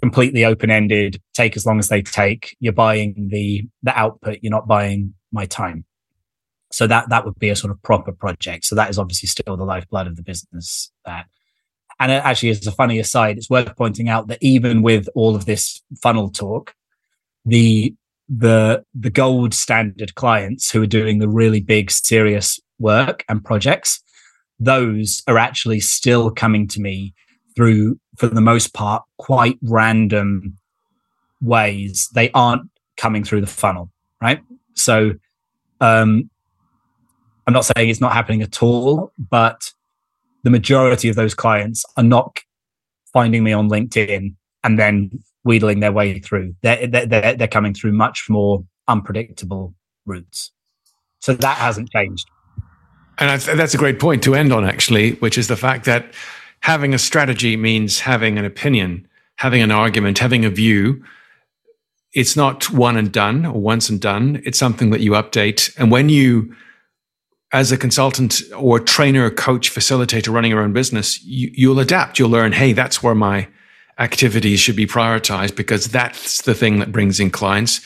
completely 0.00 0.44
open 0.44 0.70
ended, 0.70 1.20
take 1.34 1.56
as 1.56 1.66
long 1.66 1.78
as 1.78 1.88
they 1.88 2.02
take. 2.02 2.56
You're 2.60 2.72
buying 2.72 3.28
the 3.30 3.66
the 3.82 3.98
output, 3.98 4.38
you're 4.42 4.50
not 4.50 4.68
buying 4.68 5.14
my 5.32 5.46
time. 5.46 5.84
So 6.70 6.86
that 6.86 7.08
that 7.10 7.24
would 7.24 7.38
be 7.38 7.50
a 7.50 7.56
sort 7.56 7.70
of 7.70 7.82
proper 7.82 8.12
project. 8.12 8.64
So 8.64 8.74
that 8.76 8.90
is 8.90 8.98
obviously 8.98 9.28
still 9.28 9.56
the 9.56 9.64
lifeblood 9.64 10.06
of 10.06 10.16
the 10.16 10.22
business. 10.22 10.90
That, 11.04 11.26
and 12.00 12.10
actually, 12.10 12.50
as 12.50 12.66
a 12.66 12.72
funny 12.72 12.98
aside, 12.98 13.36
it's 13.36 13.50
worth 13.50 13.76
pointing 13.76 14.08
out 14.08 14.28
that 14.28 14.38
even 14.40 14.82
with 14.82 15.08
all 15.14 15.36
of 15.36 15.44
this 15.44 15.82
funnel 16.02 16.30
talk, 16.30 16.74
the 17.44 17.94
the 18.34 18.84
the 18.94 19.10
gold 19.10 19.52
standard 19.52 20.14
clients 20.14 20.70
who 20.70 20.82
are 20.82 20.86
doing 20.86 21.18
the 21.18 21.28
really 21.28 21.60
big, 21.60 21.90
serious 21.90 22.58
work 22.78 23.24
and 23.28 23.44
projects, 23.44 24.02
those 24.58 25.22
are 25.26 25.38
actually 25.38 25.80
still 25.80 26.30
coming 26.30 26.66
to 26.68 26.80
me 26.80 27.14
through, 27.54 27.98
for 28.16 28.28
the 28.28 28.40
most 28.40 28.72
part, 28.72 29.02
quite 29.18 29.58
random 29.62 30.56
ways. 31.42 32.08
They 32.14 32.30
aren't 32.32 32.70
coming 32.96 33.22
through 33.24 33.42
the 33.42 33.46
funnel, 33.46 33.90
right? 34.22 34.40
So 34.74 35.12
um, 35.80 36.30
I'm 37.46 37.52
not 37.52 37.66
saying 37.66 37.90
it's 37.90 38.00
not 38.00 38.12
happening 38.12 38.40
at 38.40 38.62
all, 38.62 39.12
but 39.18 39.72
the 40.42 40.50
majority 40.50 41.08
of 41.08 41.16
those 41.16 41.34
clients 41.34 41.84
are 41.96 42.04
not 42.04 42.38
finding 43.12 43.44
me 43.44 43.52
on 43.52 43.68
LinkedIn 43.68 44.34
and 44.64 44.78
then 44.78 45.10
wheedling 45.44 45.80
their 45.80 45.92
way 45.92 46.18
through. 46.18 46.54
They're, 46.62 46.86
they're, 46.86 47.34
they're 47.34 47.48
coming 47.48 47.74
through 47.74 47.92
much 47.92 48.26
more 48.28 48.64
unpredictable 48.88 49.74
routes. 50.06 50.52
So 51.20 51.34
that 51.34 51.58
hasn't 51.58 51.90
changed. 51.90 52.28
And 53.18 53.40
that's 53.40 53.74
a 53.74 53.78
great 53.78 54.00
point 54.00 54.22
to 54.24 54.34
end 54.34 54.52
on, 54.52 54.64
actually, 54.64 55.12
which 55.14 55.38
is 55.38 55.48
the 55.48 55.56
fact 55.56 55.84
that 55.84 56.12
having 56.60 56.94
a 56.94 56.98
strategy 56.98 57.56
means 57.56 58.00
having 58.00 58.38
an 58.38 58.44
opinion, 58.44 59.06
having 59.36 59.62
an 59.62 59.70
argument, 59.70 60.18
having 60.18 60.44
a 60.44 60.50
view. 60.50 61.04
It's 62.14 62.36
not 62.36 62.70
one 62.70 62.96
and 62.96 63.12
done 63.12 63.46
or 63.46 63.60
once 63.60 63.88
and 63.88 64.00
done. 64.00 64.42
It's 64.44 64.58
something 64.58 64.90
that 64.90 65.00
you 65.00 65.12
update. 65.12 65.74
And 65.78 65.90
when 65.90 66.08
you 66.08 66.54
as 67.52 67.70
a 67.70 67.76
consultant 67.76 68.40
or 68.56 68.80
trainer, 68.80 69.30
coach, 69.30 69.72
facilitator 69.72 70.32
running 70.32 70.50
your 70.50 70.62
own 70.62 70.72
business, 70.72 71.22
you, 71.22 71.68
will 71.68 71.80
adapt. 71.80 72.18
You'll 72.18 72.30
learn, 72.30 72.52
hey, 72.52 72.72
that's 72.72 73.02
where 73.02 73.14
my 73.14 73.46
activities 74.02 74.60
should 74.60 74.76
be 74.76 74.86
prioritized 74.86 75.54
because 75.54 75.86
that's 75.86 76.42
the 76.42 76.54
thing 76.54 76.80
that 76.80 76.92
brings 76.92 77.20
in 77.20 77.30
clients. 77.30 77.80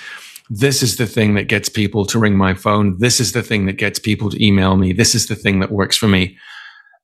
This 0.48 0.82
is 0.82 0.96
the 0.96 1.06
thing 1.06 1.34
that 1.34 1.48
gets 1.48 1.68
people 1.68 2.06
to 2.06 2.18
ring 2.18 2.36
my 2.36 2.54
phone. 2.54 2.96
This 2.98 3.20
is 3.20 3.32
the 3.32 3.42
thing 3.42 3.66
that 3.66 3.74
gets 3.74 3.98
people 3.98 4.30
to 4.30 4.44
email 4.44 4.76
me. 4.76 4.92
This 4.92 5.14
is 5.14 5.26
the 5.26 5.36
thing 5.36 5.60
that 5.60 5.70
works 5.70 5.96
for 5.96 6.08
me. 6.08 6.38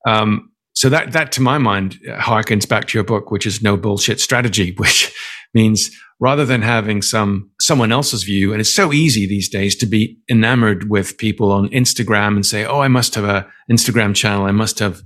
Um, 0.06 0.50
so 0.74 0.88
that 0.88 1.12
that 1.12 1.32
to 1.32 1.42
my 1.42 1.58
mind 1.58 1.98
harkens 2.06 2.66
back 2.66 2.86
to 2.86 2.98
your 2.98 3.04
book, 3.04 3.30
which 3.30 3.46
is 3.46 3.62
no 3.62 3.76
bullshit 3.76 4.20
strategy, 4.20 4.74
which 4.78 5.12
means 5.52 5.90
rather 6.22 6.46
than 6.46 6.62
having 6.62 7.02
some 7.02 7.50
someone 7.60 7.90
else's 7.92 8.22
view 8.22 8.52
and 8.52 8.60
it's 8.60 8.74
so 8.74 8.92
easy 8.92 9.26
these 9.26 9.48
days 9.48 9.74
to 9.74 9.86
be 9.86 10.16
enamored 10.30 10.88
with 10.88 11.18
people 11.18 11.50
on 11.50 11.68
instagram 11.70 12.36
and 12.36 12.46
say 12.46 12.64
oh 12.64 12.78
i 12.80 12.88
must 12.88 13.14
have 13.16 13.24
a 13.24 13.46
instagram 13.70 14.14
channel 14.14 14.46
i 14.46 14.52
must 14.52 14.78
have 14.78 15.02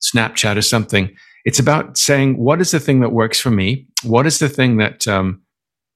snapchat 0.00 0.56
or 0.56 0.62
something 0.62 1.14
it's 1.44 1.58
about 1.58 1.96
saying 1.96 2.36
what 2.36 2.60
is 2.60 2.70
the 2.70 2.80
thing 2.80 3.00
that 3.00 3.12
works 3.12 3.40
for 3.40 3.50
me 3.50 3.86
what 4.02 4.26
is 4.26 4.38
the 4.38 4.48
thing 4.48 4.76
that 4.78 5.06
um, 5.08 5.42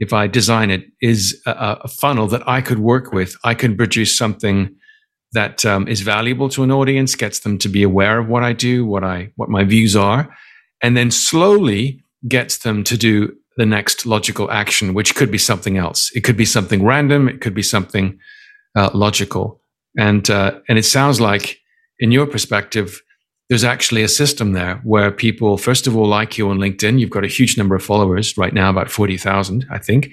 if 0.01 0.13
i 0.13 0.27
design 0.27 0.71
it 0.71 0.85
is 1.01 1.41
a, 1.47 1.79
a, 1.85 1.89
funnel 1.89 2.27
that 2.27 2.47
i 2.49 2.61
could 2.61 2.79
work 2.79 3.13
with 3.13 3.37
i 3.45 3.55
can 3.55 3.77
produce 3.77 4.17
something 4.17 4.75
that 5.33 5.65
um, 5.65 5.89
is 5.89 6.01
valuable 6.01 6.49
to 6.49 6.63
an 6.63 6.71
audience 6.71 7.15
gets 7.15 7.41
them 7.41 7.59
to 7.59 7.69
be 7.69 7.83
aware 7.83 8.19
of 8.19 8.29
what 8.29 8.43
i 8.43 8.53
do 8.53 8.85
what 8.85 9.05
i 9.05 9.31
what 9.37 9.49
my 9.49 9.65
views 9.65 9.95
are 9.97 10.35
and 10.83 10.97
then 10.97 11.11
slowly 11.11 12.03
gets 12.29 12.59
them 12.59 12.85
to 12.85 12.97
do 12.97 13.35
the 13.57 13.67
next 13.67 14.07
logical 14.07 14.51
action, 14.51 14.95
which 14.95 15.15
could 15.15 15.31
be 15.31 15.39
something 15.39 15.77
else. 15.77 16.11
It 16.15 16.23
could 16.23 16.37
be 16.37 16.45
something 16.45 16.85
random. 16.85 17.29
It 17.29 17.41
could 17.41 17.55
be 17.55 17.63
something 17.63 18.19
uh, 18.77 18.91
logical. 18.95 19.61
And 19.99 20.29
uh, 20.29 20.59
and 20.69 20.79
it 20.79 20.85
sounds 20.85 21.21
like, 21.21 21.59
in 22.01 22.11
your 22.11 22.27
perspective, 22.27 23.01
there's 23.55 23.63
actually 23.63 24.03
a 24.03 24.09
system 24.09 24.51
there 24.51 24.81
where 24.83 25.13
people, 25.13 25.57
first 25.57 25.87
of 25.87 25.97
all, 25.97 26.09
like 26.09 26.37
you 26.37 26.51
on 26.51 26.59
LinkedIn. 26.59 26.99
You've 26.99 27.11
got 27.11 27.23
a 27.23 27.29
huge 27.29 27.57
number 27.57 27.77
of 27.77 27.85
followers 27.85 28.37
right 28.37 28.53
now, 28.53 28.69
about 28.69 28.91
40,000, 28.91 29.65
I 29.71 29.79
think. 29.79 30.13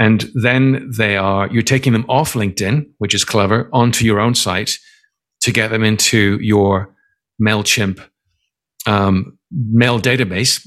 And 0.00 0.24
then 0.32 0.90
they 0.90 1.18
are, 1.18 1.48
you're 1.52 1.62
taking 1.62 1.92
them 1.92 2.06
off 2.08 2.32
LinkedIn, 2.32 2.86
which 2.96 3.14
is 3.14 3.26
clever, 3.26 3.68
onto 3.74 4.06
your 4.06 4.20
own 4.20 4.34
site 4.34 4.78
to 5.42 5.52
get 5.52 5.68
them 5.68 5.84
into 5.84 6.38
your 6.40 6.94
MailChimp 7.42 8.02
um, 8.86 9.38
mail 9.50 10.00
database, 10.00 10.66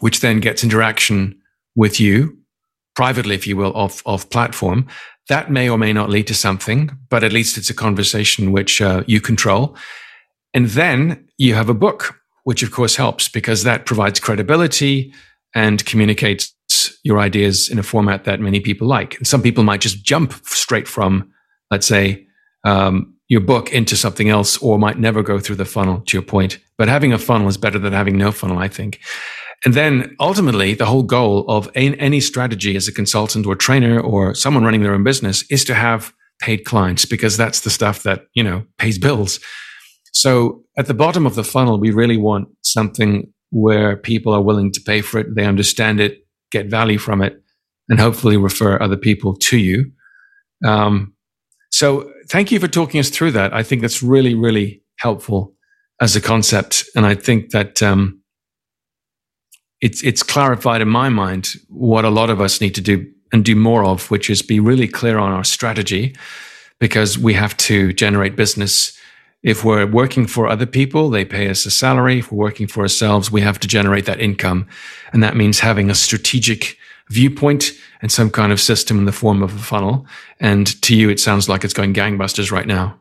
which 0.00 0.22
then 0.22 0.40
gets 0.40 0.64
interaction 0.64 1.40
with 1.76 2.00
you 2.00 2.36
privately, 2.96 3.36
if 3.36 3.46
you 3.46 3.56
will, 3.56 3.72
off, 3.76 4.02
off 4.04 4.28
platform. 4.28 4.88
That 5.28 5.52
may 5.52 5.68
or 5.68 5.78
may 5.78 5.92
not 5.92 6.10
lead 6.10 6.26
to 6.26 6.34
something, 6.34 6.90
but 7.10 7.22
at 7.22 7.32
least 7.32 7.56
it's 7.58 7.70
a 7.70 7.74
conversation 7.74 8.50
which 8.50 8.82
uh, 8.82 9.04
you 9.06 9.20
control. 9.20 9.76
And 10.54 10.66
then 10.68 11.28
you 11.38 11.54
have 11.54 11.68
a 11.68 11.74
book, 11.74 12.20
which 12.44 12.62
of 12.62 12.70
course 12.70 12.96
helps 12.96 13.28
because 13.28 13.64
that 13.64 13.86
provides 13.86 14.20
credibility 14.20 15.12
and 15.54 15.84
communicates 15.84 16.54
your 17.02 17.18
ideas 17.18 17.68
in 17.68 17.78
a 17.78 17.82
format 17.82 18.24
that 18.24 18.40
many 18.40 18.60
people 18.60 18.86
like. 18.86 19.16
And 19.16 19.26
some 19.26 19.42
people 19.42 19.64
might 19.64 19.80
just 19.80 20.02
jump 20.02 20.32
straight 20.44 20.88
from, 20.88 21.30
let's 21.70 21.86
say, 21.86 22.26
um, 22.64 23.14
your 23.28 23.40
book 23.40 23.72
into 23.72 23.96
something 23.96 24.28
else 24.28 24.58
or 24.58 24.78
might 24.78 24.98
never 24.98 25.22
go 25.22 25.38
through 25.38 25.56
the 25.56 25.64
funnel 25.64 26.00
to 26.02 26.16
your 26.16 26.22
point. 26.22 26.58
But 26.76 26.88
having 26.88 27.12
a 27.12 27.18
funnel 27.18 27.48
is 27.48 27.56
better 27.56 27.78
than 27.78 27.92
having 27.92 28.18
no 28.18 28.30
funnel, 28.30 28.58
I 28.58 28.68
think. 28.68 29.00
And 29.64 29.74
then 29.74 30.16
ultimately, 30.18 30.74
the 30.74 30.86
whole 30.86 31.04
goal 31.04 31.44
of 31.48 31.70
any 31.74 32.20
strategy 32.20 32.76
as 32.76 32.88
a 32.88 32.92
consultant 32.92 33.46
or 33.46 33.54
trainer 33.54 34.00
or 34.00 34.34
someone 34.34 34.64
running 34.64 34.82
their 34.82 34.94
own 34.94 35.04
business 35.04 35.44
is 35.50 35.64
to 35.66 35.74
have 35.74 36.12
paid 36.40 36.64
clients 36.64 37.04
because 37.04 37.36
that's 37.36 37.60
the 37.60 37.70
stuff 37.70 38.02
that, 38.02 38.26
you 38.34 38.42
know, 38.42 38.64
pays 38.78 38.98
bills. 38.98 39.38
So 40.12 40.62
at 40.76 40.86
the 40.86 40.94
bottom 40.94 41.26
of 41.26 41.34
the 41.34 41.44
funnel, 41.44 41.80
we 41.80 41.90
really 41.90 42.16
want 42.16 42.48
something 42.62 43.32
where 43.50 43.96
people 43.96 44.32
are 44.32 44.42
willing 44.42 44.72
to 44.72 44.80
pay 44.80 45.02
for 45.02 45.18
it. 45.20 45.34
They 45.34 45.44
understand 45.44 46.00
it, 46.00 46.26
get 46.50 46.70
value 46.70 46.98
from 46.98 47.22
it, 47.22 47.42
and 47.88 48.00
hopefully 48.00 48.36
refer 48.36 48.80
other 48.80 48.96
people 48.96 49.34
to 49.36 49.58
you. 49.58 49.92
Um, 50.64 51.14
so 51.70 52.10
thank 52.28 52.52
you 52.52 52.60
for 52.60 52.68
talking 52.68 53.00
us 53.00 53.10
through 53.10 53.32
that. 53.32 53.52
I 53.52 53.62
think 53.62 53.82
that's 53.82 54.02
really, 54.02 54.34
really 54.34 54.82
helpful 54.98 55.54
as 56.00 56.16
a 56.16 56.20
concept. 56.20 56.84
And 56.94 57.04
I 57.06 57.14
think 57.14 57.50
that, 57.50 57.82
um, 57.82 58.20
it's 59.80 60.04
it's 60.04 60.22
clarified 60.22 60.80
in 60.80 60.88
my 60.88 61.08
mind 61.08 61.54
what 61.68 62.04
a 62.04 62.10
lot 62.10 62.30
of 62.30 62.40
us 62.40 62.60
need 62.60 62.74
to 62.76 62.80
do 62.80 63.04
and 63.32 63.44
do 63.44 63.56
more 63.56 63.84
of, 63.84 64.10
which 64.12 64.30
is 64.30 64.40
be 64.40 64.60
really 64.60 64.86
clear 64.86 65.18
on 65.18 65.32
our 65.32 65.42
strategy, 65.42 66.14
because 66.78 67.18
we 67.18 67.34
have 67.34 67.56
to 67.56 67.92
generate 67.92 68.36
business. 68.36 68.96
If 69.42 69.64
we're 69.64 69.86
working 69.86 70.26
for 70.26 70.46
other 70.46 70.66
people, 70.66 71.10
they 71.10 71.24
pay 71.24 71.48
us 71.48 71.66
a 71.66 71.70
salary. 71.70 72.20
If 72.20 72.30
we're 72.30 72.38
working 72.38 72.68
for 72.68 72.82
ourselves, 72.82 73.30
we 73.30 73.40
have 73.40 73.58
to 73.60 73.68
generate 73.68 74.06
that 74.06 74.20
income, 74.20 74.68
and 75.12 75.22
that 75.22 75.36
means 75.36 75.60
having 75.60 75.90
a 75.90 75.94
strategic 75.94 76.78
viewpoint 77.08 77.72
and 78.00 78.10
some 78.10 78.30
kind 78.30 78.52
of 78.52 78.60
system 78.60 78.98
in 78.98 79.04
the 79.04 79.12
form 79.12 79.42
of 79.42 79.54
a 79.54 79.58
funnel. 79.58 80.06
And 80.40 80.80
to 80.82 80.96
you, 80.96 81.10
it 81.10 81.20
sounds 81.20 81.48
like 81.48 81.64
it's 81.64 81.74
going 81.74 81.92
gangbusters 81.92 82.50
right 82.50 82.66
now. 82.66 82.98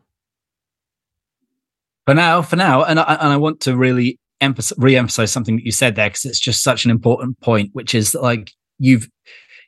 For 2.06 2.16
now, 2.16 2.42
for 2.42 2.56
now, 2.56 2.84
and 2.84 3.00
I, 3.00 3.14
and 3.16 3.32
I 3.32 3.38
want 3.38 3.62
to 3.62 3.78
really 3.78 4.20
emphasize, 4.42 4.78
re-emphasize 4.80 5.32
something 5.32 5.56
that 5.58 5.66
you 5.66 5.72
said 5.72 5.96
there 5.96 6.10
because 6.10 6.26
it's 6.26 6.40
just 6.40 6.64
such 6.64 6.86
an 6.86 6.92
important 6.92 7.40
point, 7.40 7.70
which 7.74 7.94
is 7.94 8.16
like 8.16 8.52
you've 8.80 9.08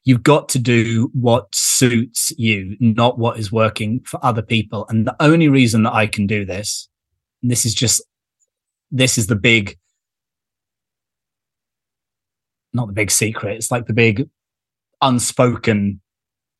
you've 0.06 0.24
got 0.24 0.50
to 0.50 0.60
do 0.60 1.10
what 1.14 1.54
suits 1.54 2.32
you, 2.38 2.76
not 2.80 3.18
what 3.18 3.40
is 3.40 3.52
working 3.52 4.02
for 4.02 4.20
other 4.24 4.42
people. 4.42 4.86
And 4.90 5.08
the 5.08 5.16
only 5.20 5.48
reason 5.48 5.84
that 5.84 5.94
I 5.94 6.08
can 6.08 6.28
do 6.28 6.46
this, 6.46 6.90
this 7.42 7.66
is 7.66 7.74
just 7.74 8.02
this 8.92 9.18
is 9.18 9.28
the 9.28 9.36
big 9.36 9.78
not 12.76 12.88
the 12.88 12.94
big 12.94 13.12
secret, 13.12 13.56
it's 13.56 13.72
like 13.72 13.86
the 13.86 13.94
big 13.94 14.28
unspoken 15.02 16.02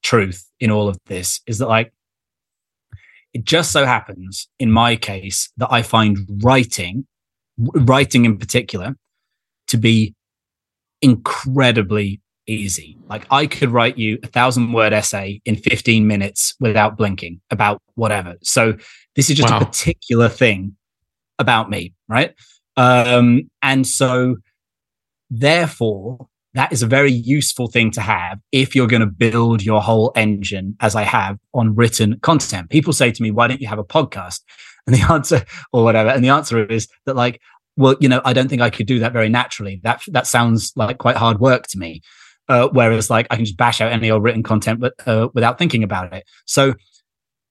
truth 0.04 0.50
in 0.60 0.70
all 0.70 0.88
of 0.88 1.00
this 1.06 1.42
is 1.48 1.58
that 1.60 1.68
like 1.68 1.94
it 3.34 3.46
just 3.46 3.72
so 3.72 3.86
happens 3.86 4.48
in 4.60 4.72
my 4.72 4.96
case 4.96 5.52
that 5.58 5.70
I 5.72 5.82
find 5.82 6.18
writing 6.44 7.08
writing 7.58 8.26
in 8.26 8.38
particular 8.38 8.96
to 9.68 9.78
be 9.78 10.14
incredibly 11.02 12.22
easy. 12.48 12.98
Like 13.10 13.26
I 13.32 13.48
could 13.48 13.70
write 13.70 13.98
you 13.98 14.20
a 14.24 14.28
thousand 14.28 14.74
word 14.74 14.94
essay 14.94 15.42
in 15.46 15.56
15 15.56 16.06
minutes 16.08 16.56
without 16.60 16.98
blinking 16.98 17.42
about 17.52 17.82
whatever. 17.96 18.36
So 18.44 18.76
this 19.16 19.30
is 19.30 19.38
just 19.38 19.52
wow. 19.52 19.60
a 19.60 19.66
particular 19.66 20.30
thing 20.30 20.76
about 21.40 21.70
me, 21.70 21.94
right? 22.08 22.34
Um, 22.78 23.50
and 23.62 23.86
so 23.86 24.38
therefore, 25.30 26.28
that 26.54 26.72
is 26.72 26.84
a 26.84 26.88
very 26.88 27.12
useful 27.12 27.68
thing 27.68 27.90
to 27.92 28.02
have 28.02 28.40
if 28.52 28.76
you're 28.76 28.88
going 28.88 29.02
to 29.02 29.08
build 29.08 29.64
your 29.64 29.82
whole 29.82 30.12
engine 30.16 30.76
as 30.80 30.96
I 30.96 31.04
have 31.04 31.38
on 31.54 31.76
written 31.76 32.20
content. 32.20 32.70
People 32.70 32.94
say 32.94 33.12
to 33.12 33.24
me, 33.24 33.32
why 33.32 33.48
don't 33.48 33.62
you 33.62 33.68
have 33.68 33.80
a 33.80 33.84
podcast? 33.84 34.42
And 34.86 34.94
the 34.94 35.14
answer, 35.14 35.46
or 35.72 35.86
whatever, 35.86 36.10
and 36.10 36.22
the 36.22 36.28
answer 36.28 36.66
is 36.66 36.90
that 37.06 37.16
like, 37.16 37.40
well, 37.78 37.96
you 38.02 38.10
know, 38.10 38.20
I 38.26 38.34
don't 38.34 38.50
think 38.50 38.62
I 38.62 38.70
could 38.70 38.86
do 38.86 39.00
that 39.00 39.14
very 39.14 39.30
naturally. 39.30 39.80
That 39.84 40.02
that 40.08 40.28
sounds 40.28 40.74
like 40.76 40.98
quite 40.98 41.16
hard 41.16 41.40
work 41.40 41.68
to 41.68 41.78
me. 41.78 42.02
Uh, 42.50 42.68
whereas, 42.72 43.10
like, 43.10 43.28
I 43.30 43.36
can 43.36 43.46
just 43.46 43.58
bash 43.58 43.80
out 43.82 43.92
any 43.92 44.12
old 44.12 44.24
written 44.24 44.44
content, 44.44 44.84
uh, 45.06 45.28
without 45.34 45.58
thinking 45.58 45.84
about 45.84 46.14
it. 46.14 46.26
So 46.46 46.74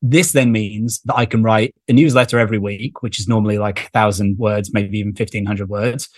this 0.03 0.33
then 0.33 0.53
means 0.53 1.01
that 1.05 1.17
I 1.17 1.25
can 1.25 1.43
write 1.43 1.75
a 1.89 1.93
newsletter 1.93 2.39
every 2.39 2.59
week, 2.59 3.03
which 3.03 3.19
is 3.19 3.29
normally 3.29 3.59
like 3.59 3.87
a 3.87 3.91
thousand 3.91 4.39
words, 4.39 4.73
maybe 4.75 4.99
even 4.99 5.15
fifteen 5.15 5.47
hundred 5.47 5.69
words, 5.69 6.09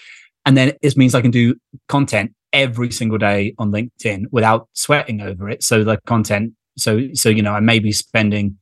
and 0.46 0.56
then 0.56 0.72
it 0.82 0.96
means 0.96 1.14
I 1.14 1.20
can 1.20 1.30
do 1.30 1.54
content 1.88 2.34
every 2.52 2.90
single 2.90 3.18
day 3.18 3.54
on 3.58 3.72
LinkedIn 3.72 4.24
without 4.30 4.68
sweating 4.72 5.20
over 5.20 5.50
it. 5.50 5.62
So 5.62 5.84
the 5.84 5.98
content, 6.06 6.54
so 6.78 7.12
so 7.12 7.28
you 7.28 7.42
know, 7.42 7.52
I 7.52 7.60
may 7.60 7.78
be 7.78 7.92
spending 7.92 8.56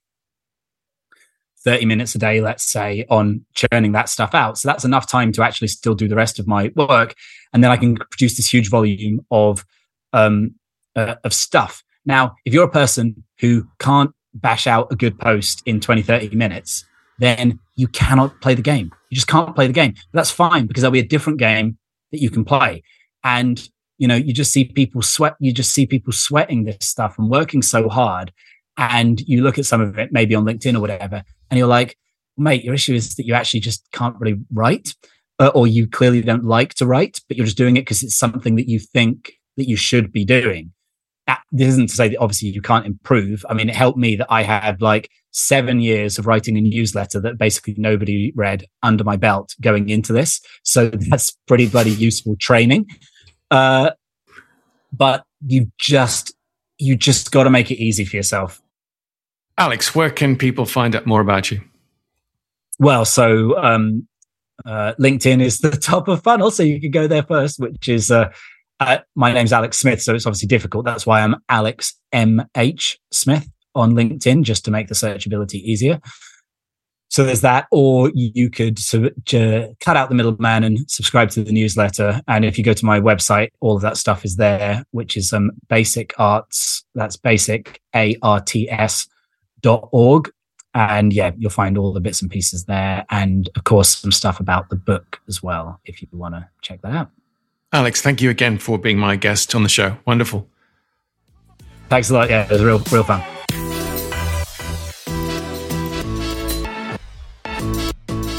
30 1.65 1.87
minutes 1.87 2.15
a 2.15 2.19
day, 2.19 2.41
let's 2.41 2.65
say, 2.65 3.07
on 3.09 3.45
churning 3.55 3.93
that 3.93 4.09
stuff 4.09 4.35
out. 4.35 4.59
So 4.59 4.69
that's 4.69 4.85
enough 4.85 5.07
time 5.07 5.33
to 5.33 5.43
actually 5.43 5.69
still 5.69 5.95
do 5.95 6.09
the 6.09 6.17
rest 6.17 6.39
of 6.39 6.49
my 6.49 6.73
work. 6.75 7.15
And 7.53 7.63
then 7.63 7.71
I 7.71 7.77
can 7.77 7.95
produce 7.95 8.37
this 8.37 8.53
huge 8.53 8.69
volume 8.69 9.25
of, 9.31 9.65
um, 10.13 10.55
uh, 10.97 11.17
of 11.25 11.33
stuff. 11.33 11.83
Now, 12.05 12.35
if 12.45 12.53
you're 12.53 12.65
a 12.65 12.71
person 12.71 13.25
who 13.41 13.67
can't 13.79 14.11
bash 14.35 14.67
out 14.67 14.91
a 14.91 14.97
good 14.97 15.19
post 15.19 15.63
in 15.67 15.81
20, 15.81 16.03
30 16.03 16.35
minutes, 16.35 16.85
then 17.19 17.59
you 17.77 17.87
cannot 17.89 18.41
play 18.41 18.55
the 18.55 18.63
game. 18.63 18.91
You 19.11 19.15
just 19.15 19.29
can't 19.29 19.55
play 19.55 19.67
the 19.67 19.73
game. 19.73 19.93
But 20.13 20.19
that's 20.19 20.31
fine 20.31 20.67
because 20.67 20.83
there'll 20.83 20.93
be 20.93 20.99
a 20.99 21.07
different 21.07 21.39
game 21.39 21.79
that 22.11 22.21
you 22.21 22.31
can 22.31 22.45
play. 22.45 22.83
And, 23.25 23.69
you 23.99 24.09
know, 24.09 24.17
you 24.17 24.33
just 24.33 24.53
see 24.53 24.65
people 24.65 25.03
sweat, 25.03 25.37
you 25.39 25.53
just 25.53 25.73
see 25.73 25.87
people 25.87 26.13
sweating 26.13 26.65
this 26.65 26.79
stuff 26.81 27.19
and 27.19 27.31
working 27.31 27.63
so 27.63 27.89
hard. 27.89 28.33
And 28.77 29.21
you 29.29 29.43
look 29.43 29.59
at 29.59 29.67
some 29.67 29.81
of 29.81 29.99
it, 29.99 30.13
maybe 30.13 30.35
on 30.35 30.45
LinkedIn 30.45 30.75
or 30.75 30.81
whatever, 30.81 31.23
and 31.51 31.59
you're 31.59 31.69
like, 31.69 31.97
mate, 32.39 32.65
your 32.65 32.75
issue 32.75 32.95
is 32.95 33.15
that 33.17 33.27
you 33.27 33.35
actually 33.35 33.61
just 33.61 33.87
can't 33.93 34.19
really 34.19 34.41
write, 34.51 34.95
uh, 35.39 35.51
or 35.55 35.67
you 35.67 35.87
clearly 35.87 36.23
don't 36.23 36.45
like 36.45 36.75
to 36.75 36.87
write, 36.87 37.21
but 37.29 37.37
you're 37.37 37.47
just 37.47 37.59
doing 37.59 37.77
it 37.77 37.83
because 37.83 38.03
it's 38.03 38.17
something 38.17 38.57
that 38.57 38.69
you 38.69 38.79
think 38.79 39.35
that 39.57 39.69
you 39.69 39.77
should 39.77 40.13
be 40.13 40.25
doing. 40.25 40.73
That, 41.27 41.43
this 41.53 41.69
isn't 41.69 41.91
to 41.91 41.95
say 41.95 42.09
that 42.09 42.19
obviously 42.19 42.49
you 42.49 42.63
can't 42.63 42.87
improve. 42.87 43.45
I 43.49 43.55
mean, 43.55 43.69
it 43.69 43.77
helped 43.77 43.99
me 43.99 44.17
that 44.17 44.27
I 44.29 44.43
had 44.43 44.83
like 44.83 45.11
seven 45.31 45.81
years 45.81 46.19
of 46.19 46.27
writing 46.27 46.57
a 46.57 46.61
newsletter 46.61 47.21
that 47.21 47.39
basically 47.39 47.75
nobody 47.79 48.33
read 48.35 48.67
under 48.83 49.05
my 49.05 49.17
belt 49.17 49.55
going 49.61 49.89
into 49.89 50.13
this. 50.13 50.41
So 50.63 50.89
that's 50.89 51.31
pretty 51.47 51.69
bloody 51.69 51.91
useful 51.91 52.37
training. 52.37 52.87
Uh, 53.51 53.91
but 54.93 55.25
you 55.47 55.71
just 55.79 56.35
you 56.79 56.97
just 56.97 57.31
got 57.31 57.45
to 57.45 57.51
make 57.51 57.71
it 57.71 57.77
easy 57.77 58.05
for 58.05 58.17
yourself. 58.17 58.61
Alex, 59.59 59.95
where 59.95 60.11
can 60.11 60.37
people 60.37 60.67
find 60.67 60.97
out 60.97 61.07
more 61.07 61.21
about 61.21 61.51
you? 61.51 61.61
Well, 62.79 63.05
so 63.05 63.57
um, 63.63 64.09
uh, 64.65 64.95
LinkedIn 64.99 65.41
is 65.41 65.61
the 65.61 65.71
top 65.77 66.09
of 66.09 66.23
funnel, 66.23 66.51
so 66.51 66.63
you 66.63 66.81
can 66.81 66.91
go 66.91 67.07
there 67.07 67.23
first, 67.23 67.61
which 67.61 67.89
is 67.89 68.11
uh, 68.11 68.33
uh, 68.83 69.01
my 69.15 69.33
name's 69.33 69.53
Alex 69.53 69.79
Smith, 69.79 70.03
so 70.03 70.15
it's 70.15 70.27
obviously 70.27 70.49
difficult. 70.49 70.85
That's 70.85 71.07
why 71.07 71.21
I'm 71.21 71.37
Alex 71.49 71.95
M 72.13 72.43
H 72.57 72.99
Smith 73.11 73.49
on 73.75 73.93
LinkedIn, 73.93 74.43
just 74.43 74.65
to 74.67 74.71
make 74.71 74.89
the 74.89 74.95
searchability 74.95 75.55
easier. 75.55 76.01
So 77.09 77.25
there's 77.25 77.43
that, 77.43 77.67
or 77.71 78.11
you 78.15 78.49
could 78.49 78.79
cut 78.79 79.97
out 79.97 80.09
the 80.09 80.15
middleman 80.15 80.65
and 80.65 80.79
subscribe 80.91 81.29
to 81.33 81.45
the 81.45 81.53
newsletter. 81.53 82.23
And 82.27 82.43
if 82.43 82.57
you 82.57 82.65
go 82.65 82.73
to 82.73 82.87
my 82.87 83.01
website, 83.01 83.51
all 83.61 83.77
of 83.77 83.83
that 83.83 83.99
stuff 83.99 84.25
is 84.25 84.37
there, 84.37 84.85
which 84.93 85.19
is 85.19 85.31
um, 85.31 85.51
basic 85.69 86.15
arts. 86.19 86.85
That's 86.95 87.19
basic 87.19 87.83
A 87.95 88.17
R 88.23 88.41
T 88.41 88.71
S 88.71 89.07
dot 89.61 89.91
org. 89.93 90.31
And 90.73 91.13
yeah, 91.13 91.33
you'll 91.37 91.51
find 91.51 91.77
all 91.77 91.93
the 91.93 92.01
bits 92.01 92.23
and 92.23 92.31
pieces 92.31 92.65
there. 92.65 93.05
And 93.11 93.51
of 93.57 93.65
course, 93.65 93.95
some 93.95 94.11
stuff 94.11 94.41
about 94.41 94.71
the 94.71 94.77
book 94.77 95.21
as 95.29 95.43
well, 95.43 95.81
if 95.85 96.01
you 96.01 96.09
want 96.13 96.35
to 96.35 96.49
check 96.63 96.81
that 96.81 96.95
out. 96.95 97.11
Alex, 97.73 98.03
thank 98.03 98.21
you 98.21 98.29
again 98.29 98.59
for 98.59 98.79
being 98.79 98.99
my 98.99 99.17
guest 99.17 99.55
on 99.55 99.63
the 99.63 99.69
show. 99.69 99.97
Wonderful. 100.05 100.47
Thanks 101.89 102.11
a 102.11 102.15
lot. 102.15 102.29
Yeah, 102.31 102.45
it 102.45 102.51
was 102.51 102.63
real, 102.63 102.79
real 102.91 103.05
fun. 103.05 103.23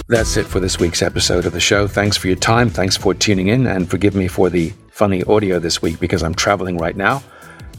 That's 0.08 0.38
it 0.38 0.46
for 0.46 0.60
this 0.60 0.80
week's 0.80 1.02
episode 1.02 1.48
of 1.48 1.54
the 1.54 1.60
show. 1.60 1.88
Thanks 1.88 2.18
for 2.18 2.28
your 2.28 2.36
time. 2.36 2.70
Thanks 2.70 2.96
for 2.96 3.16
tuning 3.16 3.48
in 3.48 3.66
and 3.66 3.90
forgive 3.90 4.14
me 4.14 4.28
for 4.28 4.50
the 4.50 4.72
funny 4.92 5.24
audio 5.24 5.58
this 5.58 5.82
week 5.82 6.00
because 6.00 6.22
I'm 6.22 6.36
traveling 6.36 6.78
right 6.78 6.96
now. 6.96 7.24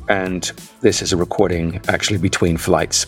And 0.09 0.43
this 0.81 1.03
is 1.03 1.13
a 1.13 1.17
recording 1.17 1.81
actually 1.87 2.19
between 2.19 2.57
flights. 2.57 3.07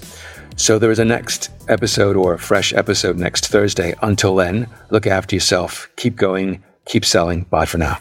So 0.57 0.79
there 0.79 0.93
is 0.93 1.01
a 1.01 1.05
next 1.05 1.51
episode 1.69 2.17
or 2.17 2.35
a 2.35 2.39
fresh 2.39 2.73
episode 2.73 3.19
next 3.19 3.49
Thursday. 3.49 3.95
Until 4.03 4.37
then, 4.37 4.69
look 4.91 5.07
after 5.07 5.35
yourself. 5.35 5.89
Keep 5.97 6.15
going. 6.15 6.63
Keep 6.85 7.05
selling. 7.05 7.43
Bye 7.43 7.67
for 7.67 7.79
now. 7.79 7.99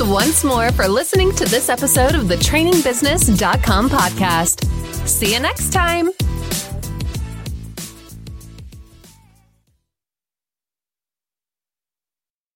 Once 0.00 0.44
more 0.44 0.70
for 0.72 0.86
listening 0.86 1.32
to 1.34 1.44
this 1.44 1.68
episode 1.68 2.14
of 2.14 2.28
the 2.28 2.36
trainingbusiness.com 2.36 3.90
podcast. 3.90 4.64
See 5.08 5.34
you 5.34 5.40
next 5.40 5.72
time. 5.72 6.10